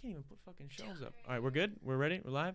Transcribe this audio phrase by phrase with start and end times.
[0.00, 1.12] can't even put fucking shelves up.
[1.26, 1.76] All right, we're good.
[1.82, 2.20] We're ready.
[2.24, 2.54] We're live.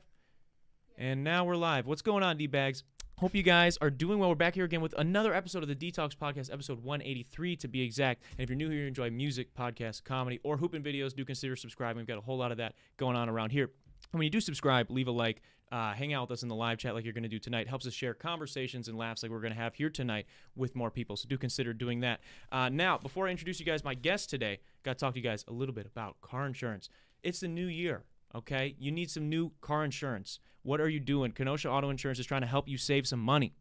[0.98, 1.86] And now we're live.
[1.86, 2.84] What's going on, D bags?
[3.20, 4.30] Hope you guys are doing well.
[4.30, 7.82] We're back here again with another episode of the Detox Podcast, episode 183 to be
[7.82, 8.24] exact.
[8.32, 11.56] And if you're new here, you enjoy music, podcasts, comedy, or hooping videos, do consider
[11.56, 11.98] subscribing.
[11.98, 13.66] We've got a whole lot of that going on around here.
[14.12, 16.56] And when you do subscribe, leave a like, uh, hang out with us in the
[16.56, 17.68] live chat like you're going to do tonight.
[17.68, 20.26] Helps us share conversations and laughs like we're going to have here tonight
[20.56, 21.16] with more people.
[21.16, 22.22] So do consider doing that.
[22.52, 25.24] Uh, now, before I introduce you guys my guest today, got to talk to you
[25.24, 26.90] guys a little bit about car insurance.
[27.26, 28.04] It's the new year.
[28.36, 30.40] Okay, you need some new car insurance.
[30.62, 31.32] What are you doing?
[31.32, 33.56] Kenosha Auto Insurance is trying to help you save some money.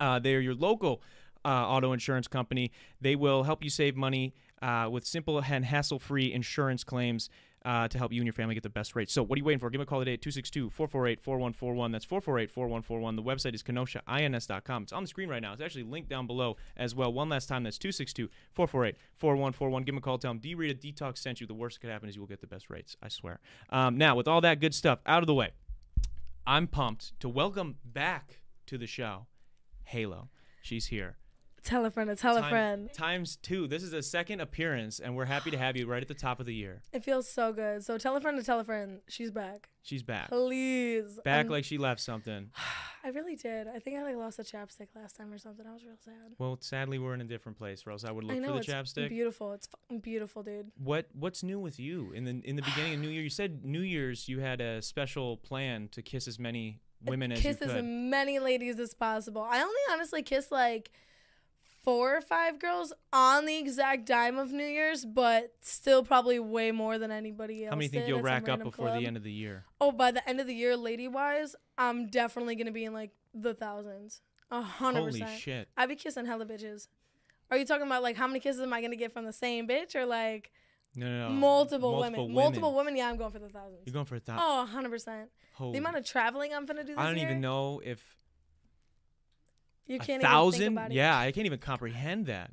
[0.00, 1.02] Uh, they're your local
[1.44, 2.72] uh, auto insurance company.
[3.02, 7.28] They will help you save money uh, with simple and hassle free insurance claims
[7.64, 9.12] uh, to help you and your family get the best rates.
[9.12, 9.70] So, what are you waiting for?
[9.70, 11.92] Give me a call today at 262 448 4141.
[11.92, 13.16] That's 448 4141.
[13.16, 14.82] The website is kenoshains.com.
[14.82, 15.52] It's on the screen right now.
[15.52, 17.12] It's actually linked down below as well.
[17.12, 19.82] One last time, that's 262 448 4141.
[19.82, 20.18] Give them a call.
[20.18, 21.46] Tell them D Rita Detox sent you.
[21.46, 22.96] The worst that could happen is you will get the best rates.
[23.02, 23.40] I swear.
[23.70, 25.50] Um, now, with all that good stuff out of the way,
[26.46, 29.26] I'm pumped to welcome back to the show
[29.84, 30.30] Halo.
[30.62, 31.16] She's here.
[31.64, 32.92] Tell a friend to tell a friend.
[32.92, 33.68] Times two.
[33.68, 36.40] This is a second appearance, and we're happy to have you right at the top
[36.40, 36.82] of the year.
[36.92, 37.84] It feels so good.
[37.84, 39.00] So tell a friend to tell a friend.
[39.08, 39.68] She's back.
[39.82, 40.28] She's back.
[40.28, 41.20] Please.
[41.24, 42.50] Back I'm- like she left something.
[43.04, 43.66] I really did.
[43.66, 45.66] I think I like lost a chapstick last time or something.
[45.66, 46.34] I was real sad.
[46.38, 48.52] Well, sadly, we're in a different place, or else I would look I know for
[48.54, 49.08] the it's chapstick.
[49.08, 49.52] beautiful.
[49.52, 50.70] It's fucking beautiful, dude.
[50.78, 53.22] what What's new with you in the in the beginning of New Year?
[53.22, 57.38] You said New Year's you had a special plan to kiss as many women as
[57.44, 59.42] you kiss as many ladies as possible.
[59.42, 60.92] I only honestly kiss like
[61.82, 66.70] four or five girls on the exact dime of New Year's, but still probably way
[66.70, 67.70] more than anybody else.
[67.72, 69.00] How many think you'll rack up before club.
[69.00, 69.64] the end of the year?
[69.80, 73.10] Oh, by the end of the year, lady wise, I'm definitely gonna be in like
[73.34, 74.20] the thousands.
[74.50, 75.24] A hundred percent.
[75.24, 75.68] Holy shit!
[75.76, 76.88] I be kissing hella bitches.
[77.50, 79.66] Are you talking about like how many kisses am I gonna get from the same
[79.66, 80.52] bitch or like
[80.94, 81.34] No, no, no.
[81.34, 82.32] multiple, women?
[82.32, 83.82] Multiple women, yeah, I'm going for the thousands.
[83.84, 84.42] You're going for a thousand.
[84.42, 85.26] Oh, 100%.
[85.54, 85.72] Holy.
[85.72, 88.16] The amount of traveling I'm gonna do this I don't year, even know if
[89.86, 90.68] You a can't thousand.
[90.74, 90.94] about it.
[90.94, 92.52] yeah, I can't even comprehend that.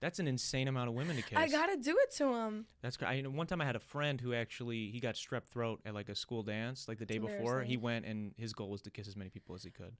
[0.00, 1.36] That's an insane amount of women to kiss.
[1.36, 2.66] I gotta do it to him.
[2.82, 5.16] That's cra- I, you know, one time I had a friend who actually he got
[5.16, 7.62] strep throat at like a school dance like the day before.
[7.62, 9.92] He went and his goal was to kiss as many people as he could.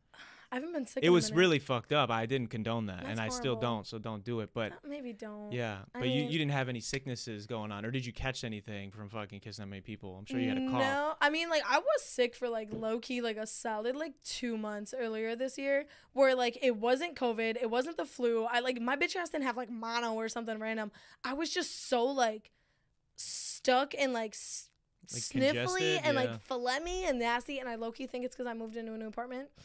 [0.51, 1.05] I haven't been sick.
[1.05, 1.41] It was minute.
[1.41, 2.11] really fucked up.
[2.11, 3.87] I didn't condone that, and That's I still don't.
[3.87, 4.51] So don't do it.
[4.55, 5.53] But Maybe don't.
[5.53, 8.45] yeah, but you, mean- you didn't have any sicknesses going on, or did you catch
[8.45, 10.17] anything from fucking kissing that many people?
[10.19, 10.81] I'm sure you had a cough.
[10.81, 14.15] No, I mean like I was sick for like low key like a solid like
[14.25, 18.45] two months earlier this year, where like it wasn't COVID, it wasn't the flu.
[18.45, 20.93] I like my bitch ass didn't have like mono or something random.
[21.25, 22.51] I was just so like
[23.17, 24.35] stuck and like.
[25.11, 26.21] Like sniffly and yeah.
[26.21, 28.99] like phlegmy and nasty, and I low key think it's because I moved into a
[28.99, 29.63] new apartment, You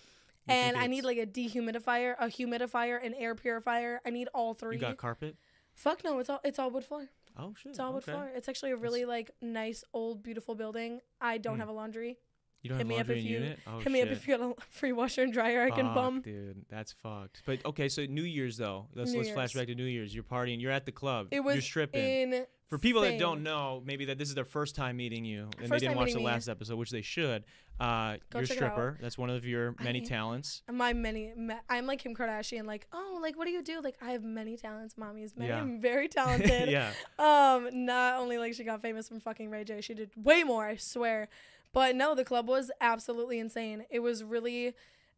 [0.48, 4.02] and I need like a dehumidifier, a humidifier, an air purifier.
[4.06, 4.76] I need all three.
[4.76, 5.36] you got carpet.
[5.76, 7.10] Fuck no, it's all it's all wood floor.
[7.38, 7.72] Oh shit!
[7.72, 8.12] It's all wood okay.
[8.12, 8.30] floor.
[8.36, 11.00] It's actually a really like nice old beautiful building.
[11.20, 11.60] I don't Mm.
[11.62, 12.18] have a laundry.
[12.64, 13.60] You don't Hit have me up if in you- unit.
[13.68, 16.22] Oh Hit me up if you got a free washer and dryer I can bum.
[16.22, 16.66] dude.
[16.70, 17.44] That's fucked.
[17.46, 18.88] But okay, so New Year's though.
[18.96, 20.16] Let's New let's flash back to New Year's.
[20.16, 20.60] You're partying.
[20.62, 21.28] You're at the club.
[21.32, 22.32] It was you're stripping.
[22.34, 25.50] in For people that don't know, maybe that this is their first time meeting you
[25.62, 26.32] and they didn't watch the meeting me.
[26.32, 27.44] last episode, which they should.
[27.80, 28.98] Uh, Go you're a stripper.
[29.02, 30.62] That's one of your many I- talents.
[30.72, 33.96] my many ma- I'm like Kim Kardashian like oh like what do you do like
[34.00, 35.60] I have many talents mommy is many Yeah.
[35.62, 36.92] I'm very talented yeah.
[37.18, 40.64] um not only like she got famous from fucking Ray J she did way more
[40.68, 41.30] I swear
[41.74, 44.74] but no the club was absolutely insane it was really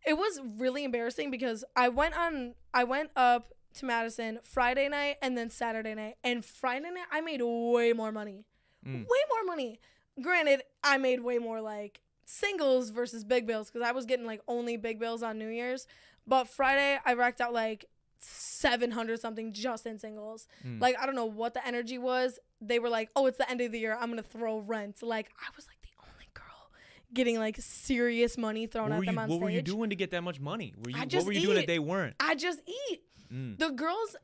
[0.06, 5.18] it was really embarrassing because I went on I went up to Madison Friday night
[5.22, 8.46] and then Saturday night and Friday night I made way more money
[8.86, 9.00] Mm.
[9.02, 9.80] way more money
[10.22, 14.42] granted I made way more like singles versus big bills because I was getting like
[14.48, 15.88] only big bills on New Year's
[16.28, 17.86] but Friday I racked out like
[18.20, 20.80] 700 something just in singles Mm.
[20.82, 22.40] like I don't know what the energy was.
[22.62, 23.96] They were like, "Oh, it's the end of the year.
[24.00, 25.75] I'm gonna throw rent." Like I was like the only girl
[27.16, 29.42] getting like serious money thrown at were you, them on what stage.
[29.42, 30.74] What were you doing to get that much money?
[30.78, 32.16] Were you what were you doing that they weren't?
[32.20, 33.02] I just eat.
[33.34, 33.58] Mm.
[33.58, 34.16] The girls.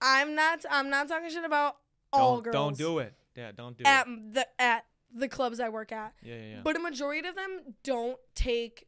[0.00, 0.64] I'm not.
[0.70, 1.76] I'm not talking shit about
[2.12, 2.54] all don't, girls.
[2.54, 3.14] don't do it.
[3.34, 4.34] Yeah, don't do at it.
[4.34, 6.14] the at the clubs I work at.
[6.22, 6.60] Yeah, yeah, yeah.
[6.62, 8.86] But a majority of them don't take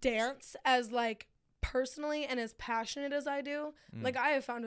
[0.00, 1.26] dance as like
[1.64, 3.72] personally and as passionate as I do.
[3.96, 4.04] Mm.
[4.04, 4.66] Like I have found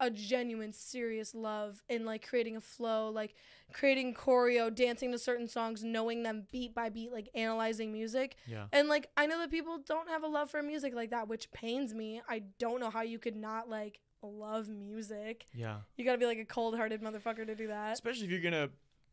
[0.00, 3.34] a genuine serious love in like creating a flow, like
[3.72, 8.36] creating choreo, dancing to certain songs, knowing them beat by beat, like analyzing music.
[8.46, 8.64] yeah.
[8.72, 11.50] And like I know that people don't have a love for music like that, which
[11.52, 12.22] pains me.
[12.28, 15.46] I don't know how you could not like love music.
[15.54, 15.76] Yeah.
[15.96, 17.92] You got to be like a cold-hearted motherfucker to do that.
[17.92, 18.70] Especially if you're gonna,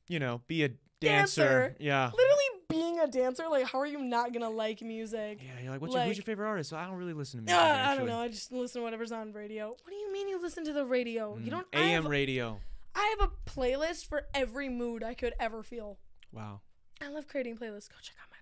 [0.07, 0.69] you know, be a
[1.01, 1.41] dancer.
[1.41, 1.75] Dancer.
[1.79, 2.05] Yeah.
[2.05, 5.39] Literally being a dancer, like how are you not to like music?
[5.41, 6.69] Yeah, you're like, what's your, who's your favorite artist?
[6.69, 7.87] So I don't really listen to Uh, music.
[7.87, 8.19] I don't know.
[8.19, 9.69] I just listen to whatever's on radio.
[9.69, 11.37] What do you mean you listen to the radio?
[11.37, 11.67] You Mm, don't.
[11.73, 12.59] I AM have, radio.
[12.95, 15.97] I have a playlist for every mood I could ever feel.
[16.31, 16.61] Wow.
[17.01, 17.89] I love creating playlists.
[17.89, 18.34] Go check out my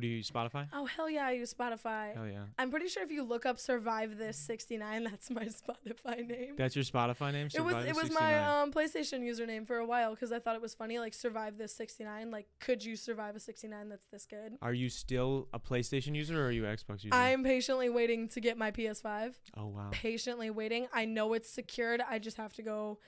[0.00, 0.30] Do you use?
[0.30, 0.68] Spotify?
[0.72, 2.14] Oh hell yeah, I use Spotify.
[2.14, 2.44] Hell yeah.
[2.58, 6.54] I'm pretty sure if you look up "Survive This 69," that's my Spotify name.
[6.56, 7.48] That's your Spotify name?
[7.54, 8.20] it was it was 69.
[8.20, 10.98] my um, PlayStation username for a while because I thought it was funny.
[10.98, 14.56] Like "Survive This 69," like could you survive a 69 that's this good?
[14.62, 17.14] Are you still a PlayStation user or are you Xbox user?
[17.14, 19.34] I'm patiently waiting to get my PS5.
[19.56, 19.88] oh wow.
[19.90, 20.86] Patiently waiting.
[20.92, 22.02] I know it's secured.
[22.08, 22.98] I just have to go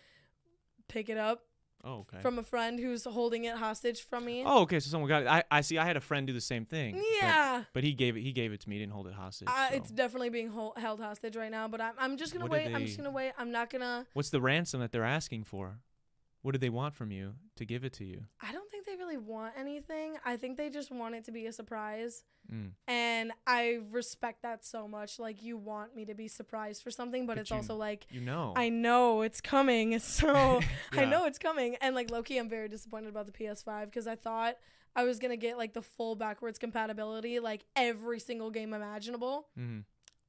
[0.89, 1.45] pick it up
[1.85, 2.21] Oh okay.
[2.23, 4.43] from a friend who's holding it hostage from me.
[4.47, 4.81] oh okay.
[4.81, 5.29] So someone got it.
[5.29, 5.77] I, I see.
[5.79, 7.03] I had a friend do the same thing.
[7.21, 7.65] yeah.
[7.73, 8.23] But, he gave it.
[8.23, 8.77] He gave it to me.
[8.77, 9.49] He didn't hold it hostage.
[9.51, 9.75] Uh, so.
[9.77, 12.75] it's definitely being hol- held hostage right now, but I'm, I'm just gonna What wait.
[12.75, 13.33] I'm just gonna wait.
[13.39, 14.07] I'm not gonna.
[14.15, 15.79] What's the ransom that they're asking for?
[16.44, 18.20] What do they want from you to give it to you?
[18.38, 20.17] I don't think they really want anything.
[20.26, 22.23] I think they just want it to be a surprise.
[22.52, 22.73] Mm.
[22.87, 25.19] And I respect that so much.
[25.19, 28.06] Like, you want me to be surprised for something, but, But it's you- also like,
[28.11, 28.52] You know.
[28.56, 29.99] I know it's coming.
[30.00, 30.61] So
[30.93, 31.76] I know it's coming.
[31.81, 34.56] And like, Loki, I'm very disappointed about the PS5 because I thought
[34.94, 39.47] I was going to get like the full backwards compatibility, like every single game imaginable.
[39.58, 39.81] Mm-hmm.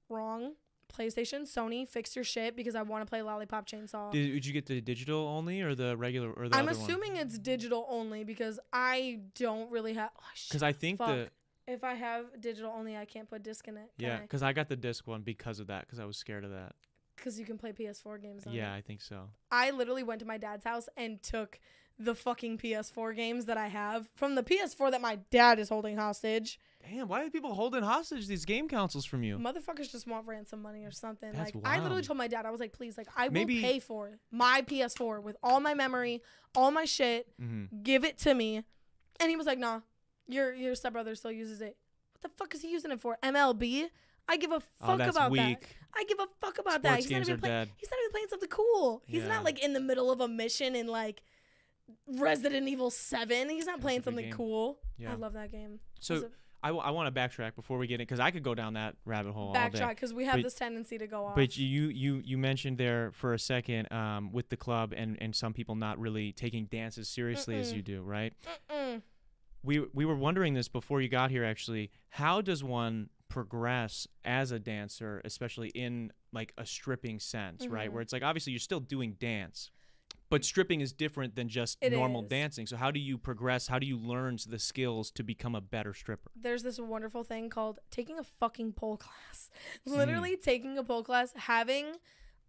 [0.07, 0.53] Wrong.
[0.95, 4.11] PlayStation, Sony, fix your shit because I want to play Lollipop Chainsaw.
[4.11, 6.89] Did, did you get the digital only or the regular or the I'm other one?
[6.89, 10.11] assuming it's digital only because I don't really have.
[10.17, 11.07] Oh, Because I think fuck.
[11.09, 11.29] the
[11.67, 13.91] If I have digital only, I can't put disc in it.
[13.97, 15.81] yeah, because I got the disc one because of that.
[15.85, 16.73] Because I was scared of that.
[17.15, 18.77] Because you can play PS4 games on Yeah, it.
[18.77, 19.29] I think so.
[19.51, 21.59] I literally went to my dad's house and took
[21.97, 25.95] the fucking PS4 games that I have from the PS4 that my dad is holding
[25.97, 26.59] hostage.
[26.89, 29.37] Damn, why are people holding hostage these game consoles from you?
[29.37, 31.31] Motherfuckers just want ransom money or something.
[31.33, 33.61] That's like I literally told my dad, I was like, please, like I Maybe- will
[33.61, 36.21] pay for my PS4 with all my memory,
[36.55, 37.27] all my shit.
[37.41, 37.81] Mm-hmm.
[37.83, 38.63] Give it to me.
[39.19, 39.79] And he was like, nah,
[40.27, 41.75] your your stepbrother still uses it.
[42.13, 43.17] What the fuck is he using it for?
[43.23, 43.87] MLB?
[44.27, 45.41] I give a fuck Oh, about weak.
[45.61, 45.67] that.
[45.95, 47.01] I give a fuck about that.
[47.01, 47.55] Sports He's not games even are playing.
[47.55, 47.69] dead.
[47.77, 49.03] He's not even playing something cool.
[49.05, 49.27] He's Yeah.
[49.29, 51.21] not like in the middle of a mission in like
[52.07, 53.49] Resident Evil Seven.
[53.49, 54.33] He's not That's playing something game.
[54.33, 54.79] cool.
[54.97, 55.11] Yeah.
[55.11, 55.79] I love that game.
[55.99, 56.29] So
[56.63, 58.95] Also, I, want to backtrack before we get in because I could go down that
[59.05, 61.35] rabbit hole backtrack because we have But- this tendency to go off.
[61.35, 65.35] But you you you mentioned there for a second um, with the club and and
[65.35, 67.77] some people not really taking dance as seriously as Mm-mm.
[67.77, 68.33] you do, right?
[68.71, 69.01] Mm-mm.
[69.63, 71.91] We we were wondering this before you got here actually.
[72.09, 77.89] How does one progress as a dancer, especially in like a stripping sense, right?
[77.89, 77.93] Mhm.
[77.93, 79.71] Where it's like obviously you're still doing dance.
[80.29, 82.29] But stripping is different than just It normal is.
[82.29, 82.65] dancing.
[82.67, 83.67] So how do you progress?
[83.67, 86.31] How do you learn the skills to become a better stripper?
[86.35, 89.49] There's this wonderful thing called taking a fucking pole class.
[89.87, 89.97] Mm.
[89.97, 91.97] Literally taking a pole class, having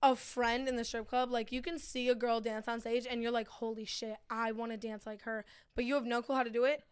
[0.02, 3.06] a friend in the strip club, like you can see a girl dance on stage
[3.08, 5.44] and you're like, holy shit, I want to dance like her.
[5.74, 6.82] But you have no clue how to do it.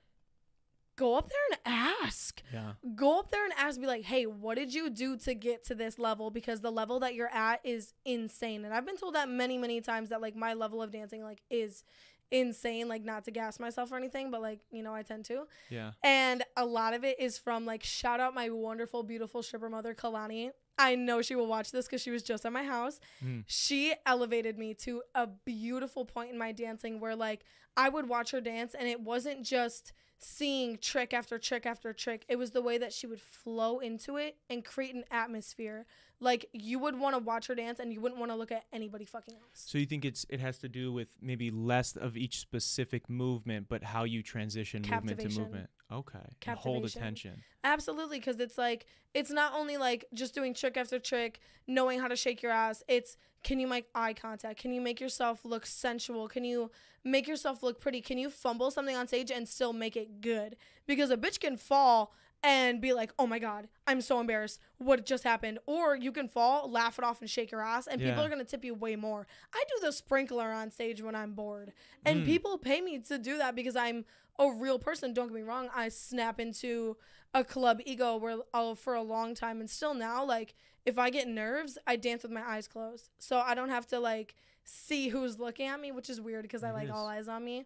[0.96, 2.42] Go up there and ask.
[2.52, 2.72] Yeah.
[2.94, 5.74] Go up there and ask, be like, hey, what did you do to get to
[5.74, 6.30] this level?
[6.30, 8.64] Because the level that you're at is insane.
[8.64, 11.42] And I've been told that many, many times that like my level of dancing like
[11.50, 11.82] is
[12.30, 12.88] insane.
[12.88, 15.44] Like not to gas myself or anything, but like, you know, I tend to.
[15.70, 15.92] Yeah.
[16.02, 19.94] And a lot of it is from like shout out my wonderful, beautiful stripper mother,
[19.94, 20.50] Kalani.
[20.78, 22.98] I know she will watch this because she was just at my house.
[23.24, 23.44] Mm.
[23.46, 27.44] She elevated me to a beautiful point in my dancing where like
[27.76, 32.24] I would watch her dance and it wasn't just seeing trick after trick after trick.
[32.28, 35.86] It was the way that she would flow into it and create an atmosphere.
[36.24, 38.64] Like you would want to watch her dance and you wouldn't want to look at
[38.72, 39.44] anybody fucking else.
[39.52, 43.66] So you think it's it has to do with maybe less of each specific movement,
[43.68, 45.70] but how you transition movement to movement.
[45.92, 46.18] Okay.
[46.46, 47.42] And hold attention.
[47.62, 52.08] Absolutely, because it's like it's not only like just doing trick after trick, knowing how
[52.08, 52.82] to shake your ass.
[52.88, 54.58] It's can you make eye contact?
[54.58, 56.26] Can you make yourself look sensual?
[56.28, 56.70] Can you
[57.04, 58.00] make yourself look pretty?
[58.00, 60.56] Can you fumble something on stage and still make it good?
[60.86, 64.60] Because a bitch can fall and be like, "Oh my god, I'm so embarrassed.
[64.78, 68.00] What just happened?" Or you can fall, laugh it off, and shake your ass, and
[68.00, 68.26] people Yeah.
[68.26, 69.26] are gonna tip you way more.
[69.52, 71.72] I do the sprinkler on stage when I'm bored,
[72.04, 72.26] and Mm.
[72.26, 74.04] people pay me to do that because I'm
[74.38, 75.14] a real person.
[75.14, 75.70] Don't get me wrong.
[75.74, 76.96] I snap into
[77.32, 80.54] a club ego where I'll for a long time and still now like
[80.86, 83.08] if I get nerves, I dance with my eyes closed.
[83.18, 84.34] So I don't have to like
[84.64, 86.90] see who's looking at me, which is weird because I like is.
[86.90, 87.64] all eyes on me.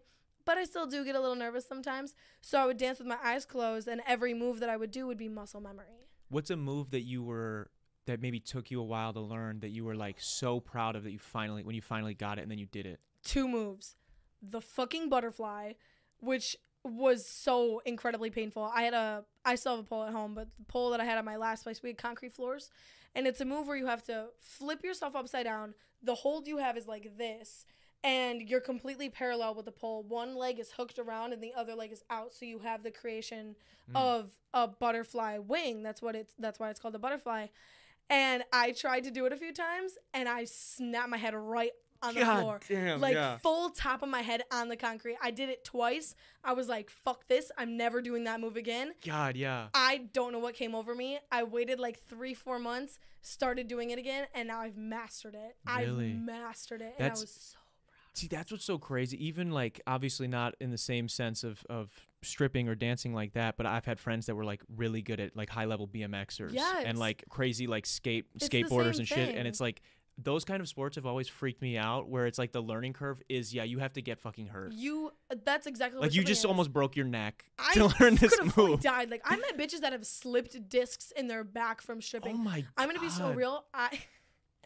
[0.49, 2.15] But I still do get a little nervous sometimes.
[2.41, 5.05] So I would dance with my eyes closed and every move that I would do
[5.05, 6.07] would be muscle memory.
[6.29, 7.69] What's a move that you were
[8.07, 11.03] that maybe took you a while to learn that you were like so proud of
[11.03, 12.99] that you finally when you finally got it and then you did it?
[13.23, 13.95] Two moves.
[14.41, 15.73] The fucking butterfly,
[16.19, 18.63] which was so incredibly painful.
[18.73, 21.05] I had a I still have a pole at home, but the pole that I
[21.05, 22.71] had at my last place, we had concrete floors.
[23.13, 25.75] And it's a move where you have to flip yourself upside down.
[26.01, 27.65] The hold you have is like this.
[28.03, 30.03] And you're completely parallel with the pole.
[30.03, 32.33] One leg is hooked around and the other leg is out.
[32.33, 33.55] So you have the creation
[33.91, 33.95] Mm.
[33.95, 35.81] of a butterfly wing.
[35.83, 37.47] That's what it's that's why it's called a butterfly.
[38.09, 41.71] And I tried to do it a few times and I snapped my head right
[42.01, 42.59] on the God floor.
[42.67, 43.37] damn, like yeah.
[43.39, 45.17] full top of my head on the concrete.
[45.21, 46.15] I did it twice.
[46.43, 47.51] I was like, fuck this.
[47.57, 48.93] I'm never doing that move again.
[49.05, 49.67] God, yeah.
[49.73, 51.19] I don't know what came over me.
[51.31, 55.57] I waited like three, four months, started doing it again, and now I've mastered it.
[55.67, 56.11] Really?
[56.11, 56.93] I've mastered it.
[56.97, 57.58] That's- and I was so
[58.19, 59.23] See, that's what's so crazy.
[59.25, 61.89] Even like obviously not in the same sense of of
[62.21, 65.35] stripping or dancing like that, but I've had friends that were like really good at
[65.35, 66.83] like high level BMXers Yes.
[66.85, 69.27] and like crazy like skate It's the skateboarders same and shit.
[69.29, 69.35] thing.
[69.37, 69.81] And it's like
[70.21, 73.21] those kind of sports have always freaked me out where it's like the learning curve
[73.29, 74.73] is yeah, you have to get fucking hurt.
[74.73, 75.11] you.
[75.31, 76.45] Uh, that's exactly Like what you just is.
[76.45, 78.81] almost broke your neck I to learn this could have fully move.
[78.81, 79.09] died.
[79.09, 82.43] Like I met bitches that have slipped discs in their back from Oh stripping.
[82.43, 83.37] my I'm gonna be so God.
[83.37, 83.63] real.
[83.73, 83.97] I.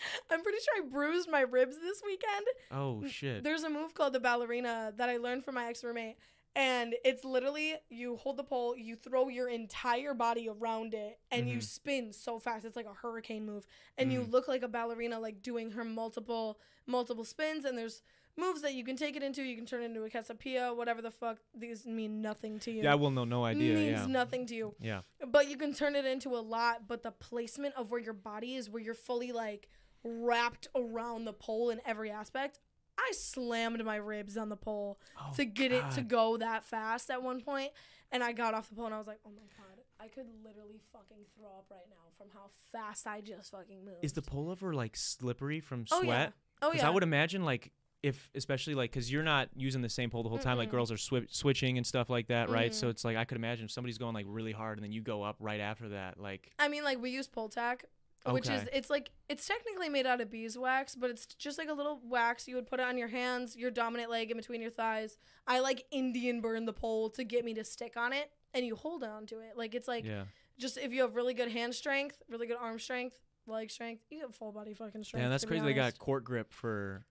[0.30, 2.46] I'm pretty sure I bruised my ribs this weekend.
[2.72, 3.44] Oh shit.
[3.44, 6.18] There's a move called the ballerina that I learned from my ex roommate.
[6.56, 11.50] And it's literally you hold the pole, you throw your entire body around it, and
[11.50, 11.64] you Mhm.
[11.64, 12.64] spin so fast.
[12.64, 13.66] It's like a hurricane move.
[13.98, 14.32] And you Mm.
[14.32, 17.66] look like a ballerina, like doing her multiple, multiple spins.
[17.66, 18.04] And there's
[18.38, 19.42] moves that you can take it into.
[19.42, 21.40] You can turn it into a casapia, whatever the fuck.
[21.56, 22.84] These mean nothing to you.
[22.84, 23.74] Yeah, well, know no idea.
[23.74, 24.06] Means Yeah.
[24.06, 24.76] nothing to you.
[24.80, 25.02] Yeah.
[25.26, 26.88] But you can turn it into a lot.
[26.88, 29.70] But the placement of where your body is, where you're fully like
[30.04, 32.60] wrapped around the pole in every aspect.
[32.98, 37.10] I slammed my ribs on the pole Oh, to get it to go that fast
[37.10, 37.72] at one point,
[38.12, 40.28] and I got off the pole and I was like, "Oh my god, I could
[40.44, 44.22] literally fucking throw up right now from how fast I just fucking moved." Is the
[44.22, 46.00] pullover like slippery from sweat?
[46.00, 46.20] oh sweat?
[46.20, 47.72] yeah, oh Because yeah, I would imagine like
[48.04, 50.92] if especially like because you're not using the same pole the whole time, like girls
[50.92, 52.76] are swi- switching and stuff like that, right?
[52.76, 52.90] So Mhm.
[52.92, 55.24] it's like I could imagine if somebody's going like really hard and then you go
[55.24, 57.86] up right after that, like I mean, like we use pole tack,
[58.32, 61.74] which is it's like it's technically made out of beeswax, but it's just like a
[61.74, 62.48] little wax.
[62.48, 65.18] You would put it on your hands, your dominant leg in between your thighs.
[65.46, 68.76] I like Indian burn the pole to get me to stick on it, and you
[68.76, 69.58] hold on to it.
[69.58, 70.24] Like it's like yeah.
[70.58, 74.22] just if you have really good hand strength, really good arm strength, leg strength, you
[74.22, 75.24] have full body fucking strength.
[75.24, 75.66] Yeah, that's crazy.
[75.66, 77.06] They got court grip for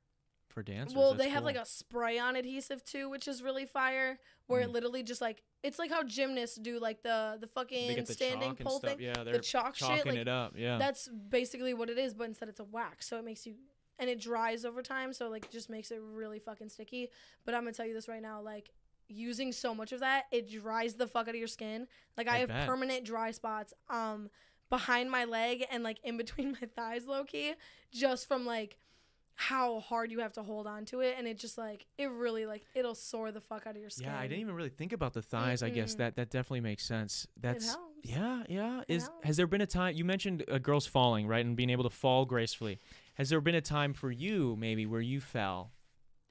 [0.52, 0.94] for dancers.
[0.96, 4.18] Well, That's they have like a spray on adhesive too, which is really fire.
[4.46, 4.72] Where it Mm.
[4.74, 8.12] literally just like it's like how gymnasts do like the the they fucking get the
[8.14, 8.90] standing chalk and pole stuff.
[8.96, 9.00] thing.
[9.00, 10.54] Yeah, they're The chalk shit, like it up.
[10.56, 10.78] Yeah.
[10.78, 13.54] that's basically what it is, but instead it's a wax, so it makes you
[13.98, 17.08] and it dries over time, so like just makes it really fucking sticky.
[17.44, 18.70] But I'm gonna tell you this right now, like
[19.08, 21.86] using so much of that, it dries the fuck out of your skin.
[22.16, 22.66] Like I, I have bet.
[22.66, 24.28] permanent dry spots um
[24.70, 27.54] behind my leg and like in between my thighs, low key,
[27.92, 28.78] just from like
[29.34, 32.46] how hard you have to hold on to it, and it just like it really
[32.46, 34.08] like it'll sore the fuck out of your skin.
[34.08, 35.62] yeah, I didn't even really think about the thighs.
[35.62, 37.26] I guess that that definitely makes sense.
[37.40, 38.82] That's yeah, yeah.
[38.88, 41.84] Is has there been a time you mentioned uh, girls falling right and being able
[41.84, 42.78] to fall gracefully?
[43.14, 45.72] Has there been a time for you maybe where you fell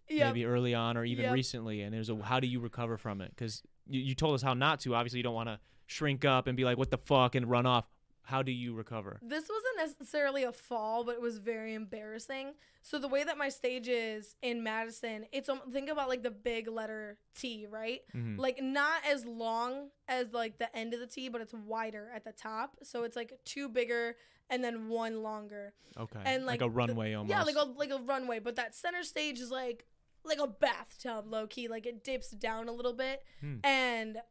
[0.10, 0.28] Yep.
[0.28, 1.34] maybe early on or even Yep.
[1.34, 4.42] recently and there's a how do you recover from it because you, you told us
[4.42, 6.98] how not to obviously you don't want to shrink up and be like what the
[6.98, 7.86] fuck and run off
[8.24, 12.54] how do you recover This wasn't necessarily a fall, but it was very embarrassing.
[12.84, 16.32] So the way that my stage is in Madison, it's um, think about like the
[16.32, 18.02] big letter T, right?
[18.16, 18.38] Mhm.
[18.40, 22.24] Like not as long as like the end of the T, but it's wider at
[22.24, 22.78] the top.
[22.84, 24.16] So it's like two bigger
[24.50, 25.74] and then one longer.
[25.98, 28.56] okay and, like, like, a the- runway almost Yeah, like a like a runway, but
[28.56, 29.86] that center stage is like
[30.24, 31.68] like a bathtub, low key.
[31.68, 33.58] Like it dips down a little bit, Hmm.
[33.64, 34.22] and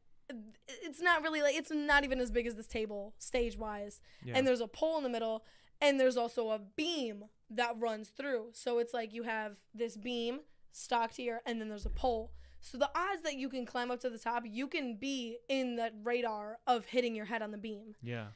[0.83, 4.01] it's not really like it's not even as big as this table stage wise.
[4.25, 4.35] yeah.
[4.37, 5.45] And there's a pole in the middle,
[5.81, 8.49] and there's also a beam that runs through.
[8.53, 10.41] So it's like you have this beam
[10.73, 12.33] stocked here, and then there's a pole.
[12.61, 15.77] So the odds that you can climb up to the top, you can be in
[15.77, 17.95] the radar of hitting your head on the beam.
[18.03, 18.27] yeah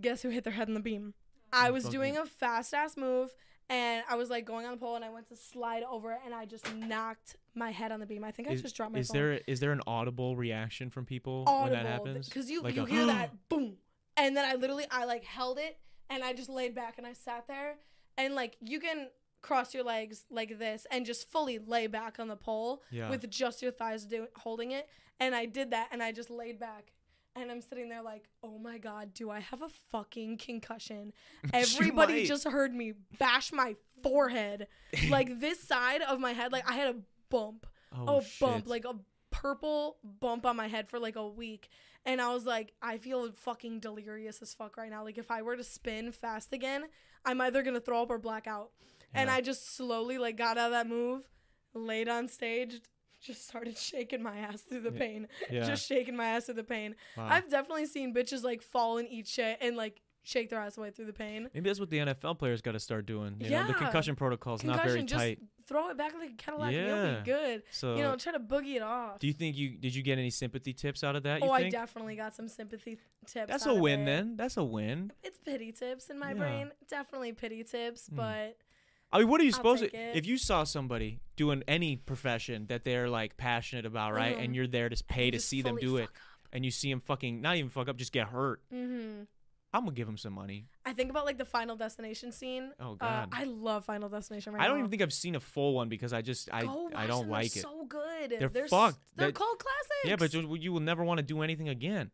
[0.00, 1.14] Guess who hit their head on the beam?
[1.52, 3.34] I was doing a fast ass move
[3.70, 6.20] and I was like going on the pole and I went to slide over it
[6.24, 8.24] and I just knocked my head on the beam.
[8.24, 9.14] I think I just dropped my is phone.
[9.14, 12.84] there is there an audible reaction from people when that happens because you Like you
[12.84, 13.76] a, hear that boom,
[14.16, 17.12] and then I literally I like held it and I just laid back and I
[17.12, 17.76] sat there
[18.16, 19.08] and like you can
[19.42, 23.28] cross your legs like this and just fully lay back on the pole yeah with
[23.30, 24.88] just your thighs do, holding it,
[25.20, 26.92] and I did that and I just laid back.
[27.40, 31.12] And I'm sitting there like, oh my god, do I have a fucking concussion?
[31.52, 34.66] Everybody just heard me bash my forehead,
[35.08, 36.52] like this side of my head.
[36.52, 36.98] Like I had a
[37.30, 37.66] bump
[37.96, 38.94] oh, a bump, like a
[39.30, 41.68] purple bump on my head for like a week.
[42.04, 45.04] And I was like, I feel fucking delirious as fuck right now.
[45.04, 46.84] Like if I were to spin fast again,
[47.24, 48.70] I'm either gonna throw up or black out.
[49.14, 51.22] And I just slowly like got out of that move,
[51.74, 52.80] laid on stage,
[53.20, 54.98] just started shaking my ass through the Yeah.
[54.98, 55.28] pain.
[55.50, 56.94] yeah Just shaking my ass through the pain.
[57.16, 57.26] wow.
[57.30, 60.90] I've definitely seen bitches like fall and eat shit and like shake their ass away
[60.90, 61.48] through the pain.
[61.54, 64.56] maybe that's what the NFL players got to start doing you know the concussion protocol
[64.56, 67.62] is not very just tight throw it back like a Cadillac and you'll be good.
[67.70, 69.18] so you know, try to boogie it off.
[69.20, 71.52] do you think you did you get any sympathy tips out of that you oh,
[71.52, 73.48] I definitely got some sympathy tips.
[73.50, 76.34] that's a win then that's a win It's pity tips in my Yeah.
[76.34, 76.70] brain.
[76.90, 78.16] Definitely pity tips, Mm.
[78.16, 78.56] but
[79.12, 79.96] I mean, what are you I'll supposed to?
[79.96, 80.16] it.
[80.16, 84.44] If you saw somebody doing any profession that they're like passionate about, right, Mhm.
[84.44, 86.10] and you're there to pay to see them do it, up.
[86.52, 89.22] and you see them fucking not even fuck up, just get hurt, Mm-hmm.
[89.70, 90.66] I'm gonna give them some money.
[90.86, 92.72] I think about like the Final Destination scene.
[92.80, 92.94] Oh Uh,
[93.26, 94.80] God, I love Final Destination right I don't now.
[94.80, 97.30] even think I've seen a full one because I just I Go I don't them,
[97.30, 97.62] like they're it.
[97.62, 98.30] So good.
[98.52, 98.98] They're s- fucked.
[99.16, 100.06] They're That- called classics.
[100.06, 102.10] yeah, but you will never want to do anything again.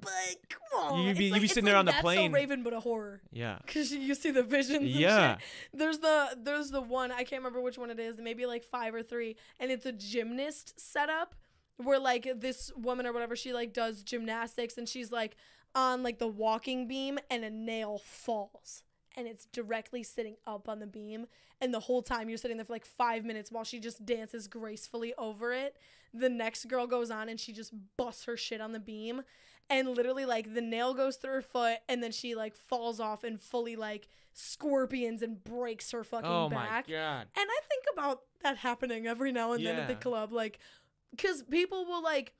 [0.00, 0.12] But
[0.48, 1.02] come on.
[1.04, 2.30] You'd be- you'd like- be sitting there like on the That's plane.
[2.30, 3.20] So Raven, but a horror.
[3.32, 3.58] Yeah.
[3.66, 4.84] Cause you see the visions.
[4.84, 5.36] Yeah.
[5.36, 5.44] shit.
[5.72, 8.18] There's the there's the one I can't remember which one it is.
[8.18, 11.34] Maybe like five or three, and it's a gymnast setup
[11.76, 15.36] where like this woman or whatever she like does gymnastics and she's like
[15.74, 18.82] on like the walking beam and a nail falls
[19.14, 21.26] and it's directly sitting up on the beam
[21.60, 24.48] and the whole time you're sitting there for like five minutes while she just dances
[24.48, 25.76] gracefully over it
[26.14, 29.20] the next girl goes on and she just busts her shit on the beam
[29.70, 33.24] and literally like the nail goes through her foot and then she like falls off
[33.24, 37.26] and fully like scorpions and breaks her fucking Oh back my god.
[37.36, 40.58] and I think about that happening every now and then at the club, like,
[41.10, 42.32] because people will like.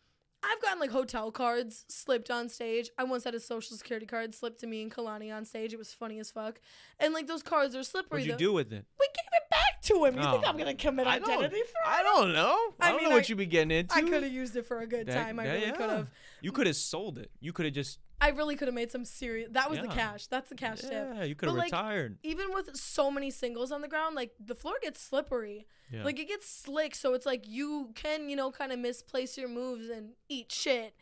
[0.42, 2.90] I've gotten like hotel cards slipped on stage.
[2.98, 5.72] I once had a social security card slipped to me and Kalani on stage.
[5.72, 6.60] It was funny as fuck.
[7.00, 8.20] And like those cards are slippery.
[8.20, 8.38] What'd you though.
[8.38, 8.84] do with it?
[9.00, 9.55] We gave it back
[9.86, 10.16] to him.
[10.16, 10.48] You think Oh.
[10.48, 12.56] I'm gonna commit I identity for I don't know.
[12.80, 13.94] I, I don't mean, know what I- you be getting into.
[13.94, 15.38] I could have used it for a good That- time.
[15.40, 15.72] I that- really yeah.
[15.72, 16.10] could have.
[16.40, 17.30] You could have sold it.
[17.40, 19.50] You could have just I really could have made some serious.
[19.52, 20.26] That was the cash.
[20.28, 20.90] That's the cash tip.
[20.92, 21.22] yeah.
[21.24, 22.16] You could have But, like, retired.
[22.22, 25.66] Even with so many singles on the ground, like the floor gets slippery.
[25.92, 26.02] Yeah.
[26.02, 29.48] Like it gets slick, so it's like you can, you know, kind of misplace your
[29.48, 30.94] moves and eat shit.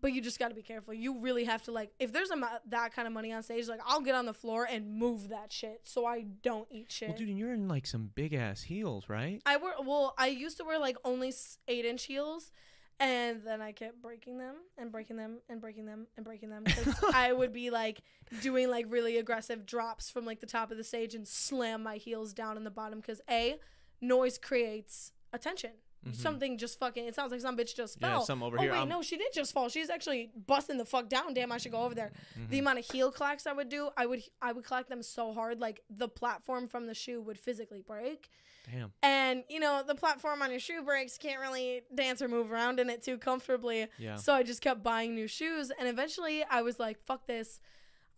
[0.00, 0.94] But you just got to be careful.
[0.94, 3.80] You really have to like if there's a that kind of money on stage, like
[3.84, 7.08] I'll get on the floor and move that shit so I don't eat shit.
[7.08, 9.42] well, dude, and you're in like some big ass heels, right?
[9.44, 11.32] I wear well, I used to wear like only
[11.68, 12.50] eight inch heels,
[12.98, 16.64] and then I kept breaking them and breaking them and breaking them and breaking them
[16.64, 18.02] because I would be like
[18.42, 21.96] doing like really aggressive drops from like the top of the stage and slam my
[21.96, 23.58] heels down in the bottom because a
[24.00, 25.70] noise creates attention.
[26.06, 26.14] Mhm.
[26.16, 27.06] Something just fucking.
[27.06, 28.20] It sounds like some bitch just fell.
[28.20, 28.72] Yeah, some over oh here.
[28.72, 29.68] wait, I'm- no, she did just fall.
[29.68, 31.34] She's actually busting the fuck down.
[31.34, 32.12] Damn, I should go over there.
[32.38, 32.50] Mm-hmm.
[32.50, 35.34] The amount of heel clacks I would do, I would I would clack them so
[35.34, 38.30] hard, like the platform from the shoe would physically break.
[38.70, 38.92] Damn.
[39.02, 42.80] And you know the platform on your shoe breaks, can't really dance or move around
[42.80, 43.86] in it too comfortably.
[43.98, 44.16] Yeah.
[44.16, 47.60] So I just kept buying new shoes, and eventually I was like, "Fuck this."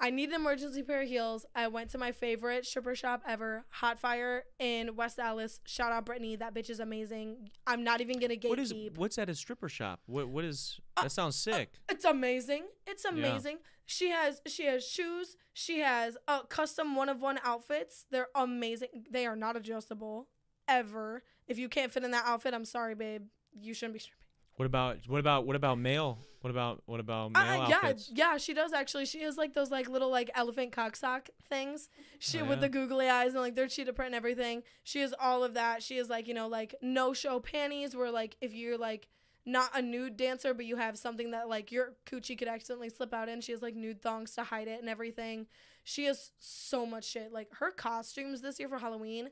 [0.04, 1.46] I need an emergency pair of heels.
[1.54, 5.60] I went to my favorite stripper shop ever, Hot Fire in West Allis.
[5.64, 7.50] Shout out Brittany, that bitch is amazing.
[7.68, 8.98] I'm not even gonna What is gatekeep.
[8.98, 10.00] what's at a stripper shop?
[10.06, 11.74] What what is Uh, that sounds sick.
[11.88, 12.64] It's amazing.
[12.84, 13.58] It's amazing.
[13.86, 15.36] She has she has shoes.
[15.52, 18.04] She has uh, custom one of one outfits.
[18.10, 18.88] They're amazing.
[19.08, 20.26] They are not adjustable
[20.66, 21.22] ever.
[21.46, 23.26] If you can't fit in that outfit, I'm sorry, babe.
[23.54, 24.21] You shouldn't be stripping.
[24.56, 26.18] What about what about what about male?
[26.40, 28.10] What about what about male Uh, yeah, outfits?
[28.12, 29.06] yeah, she does actually.
[29.06, 31.88] She has like those like little like elephant cocksock things.
[32.18, 34.62] She Oh, with the googly eyes and like their cheetah print and everything.
[34.82, 35.82] She has all of that.
[35.82, 39.08] She has like you know like no show panties where like if you're like
[39.44, 43.14] not a nude dancer but you have something that like your coochie could accidentally slip
[43.14, 43.40] out in.
[43.40, 45.46] She has like nude thongs to hide it and everything.
[45.84, 47.32] She has so much shit.
[47.32, 49.30] Like her costumes this year for Halloween,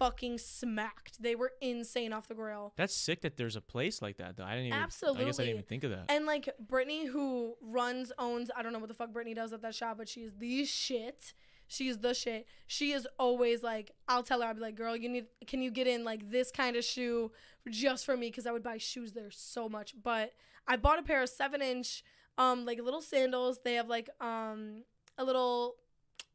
[0.00, 1.22] fucking smacked.
[1.22, 2.72] They were insane off the grill.
[2.76, 4.44] That's sick that there's a place like that though.
[4.44, 5.22] I didn't even Absolutely.
[5.22, 6.06] I guess I didn't even think of that.
[6.08, 9.60] And like Brittany, who runs, owns, I don't know what the fuck Brittany does at
[9.62, 11.34] that shop, but she's the shit.
[11.68, 12.46] She's the shit.
[12.66, 15.70] She is always like, I'll tell her, I'll be like, girl, you need, can you
[15.70, 17.30] get in like this kind of shoe
[17.68, 18.28] just for me?
[18.28, 19.94] Because I would buy shoes there so much.
[20.02, 20.32] But
[20.66, 22.02] I bought a pair of seven inch,
[22.38, 23.60] um, like little sandals.
[23.62, 24.84] They have like, um,
[25.18, 25.76] a little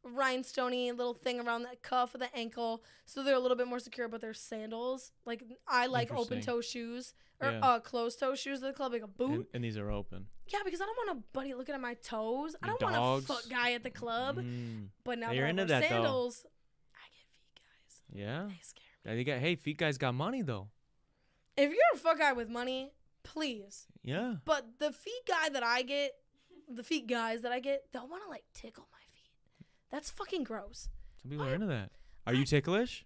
[0.05, 3.79] rhinestoney little thing around the cuff of the ankle, so they're a little bit more
[3.79, 4.07] secure.
[4.07, 5.11] But they're sandals.
[5.25, 7.59] Like I like open toe shoes or Yeah.
[7.59, 9.31] uh closed toe shoes at the club, like a boot.
[9.31, 10.27] And, and these are open.
[10.47, 12.55] Yeah, because I don't want a buddy looking at my toes.
[12.61, 14.37] I don't want a foot guy at the club.
[14.37, 15.87] Mm, But now You're into that, though.
[15.87, 16.45] sandals,
[16.93, 18.01] I get feet guys.
[18.13, 18.43] yeah.
[18.47, 19.17] They scare me.
[19.17, 20.67] They got hey, feet guys got money though.
[21.57, 22.91] If you're a foot guy with money,
[23.23, 23.87] please.
[24.03, 24.35] Yeah.
[24.45, 26.11] But the feet guy that I get,
[26.71, 28.94] the feet guys that I get, they'll want to like tickle my.
[29.91, 30.89] That's fucking gross.
[31.21, 31.91] Some people are into that.
[32.27, 33.05] Are you ticklish?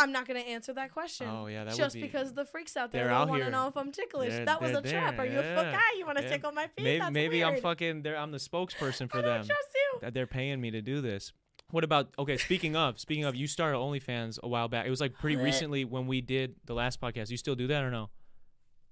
[0.00, 1.26] I'm not gonna answer that question.
[1.28, 2.06] Oh yeah, that just would be.
[2.06, 4.32] because the freaks out there don't want to know if I'm ticklish.
[4.32, 5.16] They're- that was a trap.
[5.16, 5.80] there, Are you a foot guy?
[5.98, 6.30] You want to yeah.
[6.30, 6.84] tickle my feet?
[6.84, 8.02] maybe That's maybe I'm fucking.
[8.02, 9.46] There, I'm the spokesperson for I them.
[9.46, 9.98] trust you.
[10.02, 11.32] that they're paying me to do this.
[11.70, 12.36] What about okay?
[12.36, 14.86] Speaking of, speaking of, you started OnlyFans a while back.
[14.86, 17.28] It was like pretty recently when we did the last podcast.
[17.30, 18.08] You still do that or no?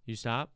[0.06, 0.50] You stop?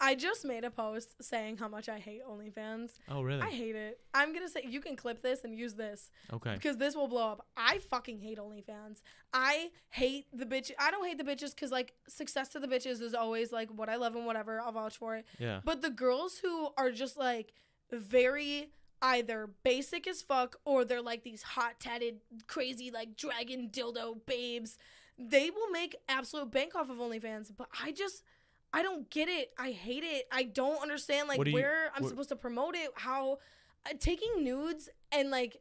[0.00, 2.92] I just made a post saying how much I hate OnlyFans.
[3.08, 3.42] Oh really?
[3.42, 4.00] I hate it.
[4.14, 6.54] I'm gonna say you can clip this and use this okay.
[6.54, 7.46] because this will blow up.
[7.56, 9.00] I fucking hate OnlyFans.
[9.32, 10.70] I hate the bitch.
[10.78, 13.88] I don't hate the bitches because like success to the bitches is always like what
[13.88, 14.60] I love and whatever.
[14.60, 15.26] I'll vouch for it.
[15.38, 15.60] Yeah.
[15.64, 17.52] But the girls who are just like
[17.90, 18.70] very
[19.02, 24.78] either basic as fuck or they're like these hot tatted, crazy like dragon dildo babes.
[25.18, 28.22] They will make absolute bank off of OnlyFans, but I just
[28.72, 29.50] I don't get it.
[29.58, 30.26] I hate it.
[30.30, 32.90] I don't understand like do you- where I'm what- supposed to promote it.
[32.94, 33.38] How
[33.86, 35.60] uh, taking nudes and like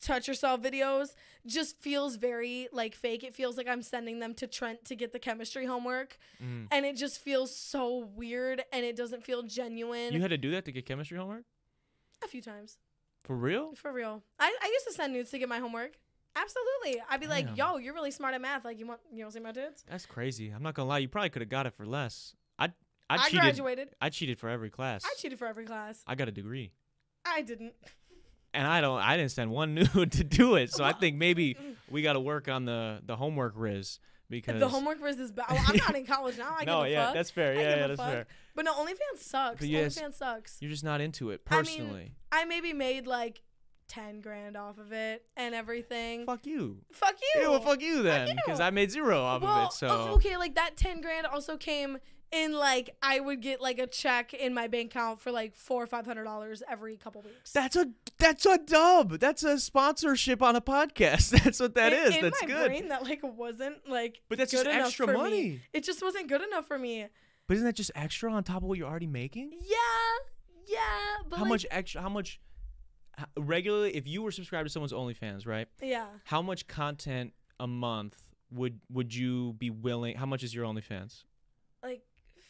[0.00, 1.14] touch yourself videos
[1.46, 3.22] just feels very like fake.
[3.24, 6.68] It feels like I'm sending them to Trent to get the chemistry homework, Mm.
[6.70, 10.12] and it just feels so weird and it doesn't feel genuine.
[10.12, 11.44] You had to do that to get chemistry homework?
[12.22, 12.78] a few times.
[13.22, 13.74] For real?
[13.74, 14.22] For real.
[14.40, 15.98] I, I used to send nudes to get my homework.
[16.36, 17.02] Absolutely.
[17.08, 17.56] I'd be like, Damn.
[17.56, 18.64] yo, you're really smart at math.
[18.64, 19.84] Like, you want you want to see my tits?
[19.88, 20.50] That's crazy.
[20.50, 20.98] I'm not gonna lie.
[20.98, 22.34] You probably could have got it for less.
[22.58, 23.40] I I, I, cheated.
[23.40, 23.88] graduated.
[24.00, 25.04] I cheated for every class.
[25.04, 26.02] I cheated for every class.
[26.06, 26.72] I got a degree,
[27.24, 27.74] I didn't.
[28.52, 28.98] and I don't.
[29.00, 30.72] I didn't send one nude to do it.
[30.72, 31.56] So I think maybe
[31.90, 35.46] we got to work on the the homework riz because The homework was is bad.
[35.48, 36.54] I'm not in college now.
[36.58, 37.14] I no, give a yeah, fuck.
[37.14, 37.52] that's fair.
[37.52, 38.10] I Yeah, give yeah, a that's fuck.
[38.10, 38.26] fair.
[38.56, 39.60] But no, OnlyFans sucks.
[39.60, 40.56] But yes, OnlyFans sucks.
[40.60, 42.12] You're just not into it I mean, personally.
[42.32, 43.42] I maybe made like
[43.88, 46.26] ten grand off of it and everything.
[46.26, 46.78] fuck you.
[46.92, 47.42] Fuck you.
[47.42, 48.60] Yeah, well, fuck you then, because.
[48.60, 49.72] I made zero off well, of it.
[49.74, 51.98] So oh, okay, like that ten grand also came
[52.34, 55.82] in like I would get like a check in my bank account for like four
[55.82, 57.52] or five hundred dollars every couple weeks.
[57.52, 57.86] that's a
[58.18, 59.18] that's a dub.
[59.20, 61.30] That's a sponsorship on a podcast.
[61.44, 62.16] That's what that in, is.
[62.16, 62.66] in that's my good.
[62.66, 65.18] brain that like wasn't like But that's just extra for me.
[65.18, 65.60] money.
[65.72, 67.06] It just wasn't good enough for me.
[67.46, 69.52] But isn't that just extra on top of what you're already making?
[69.60, 69.76] Yeah,
[70.66, 70.78] yeah.
[71.28, 72.00] But how like, much extra?
[72.00, 72.40] How much
[73.36, 73.94] regularly?
[73.96, 75.68] If you were subscribed to someone's OnlyFans, right?
[75.82, 76.06] Yeah.
[76.24, 80.16] How much content a month would would you be willing?
[80.16, 81.24] How much is your OnlyFans?
[81.82, 82.02] Like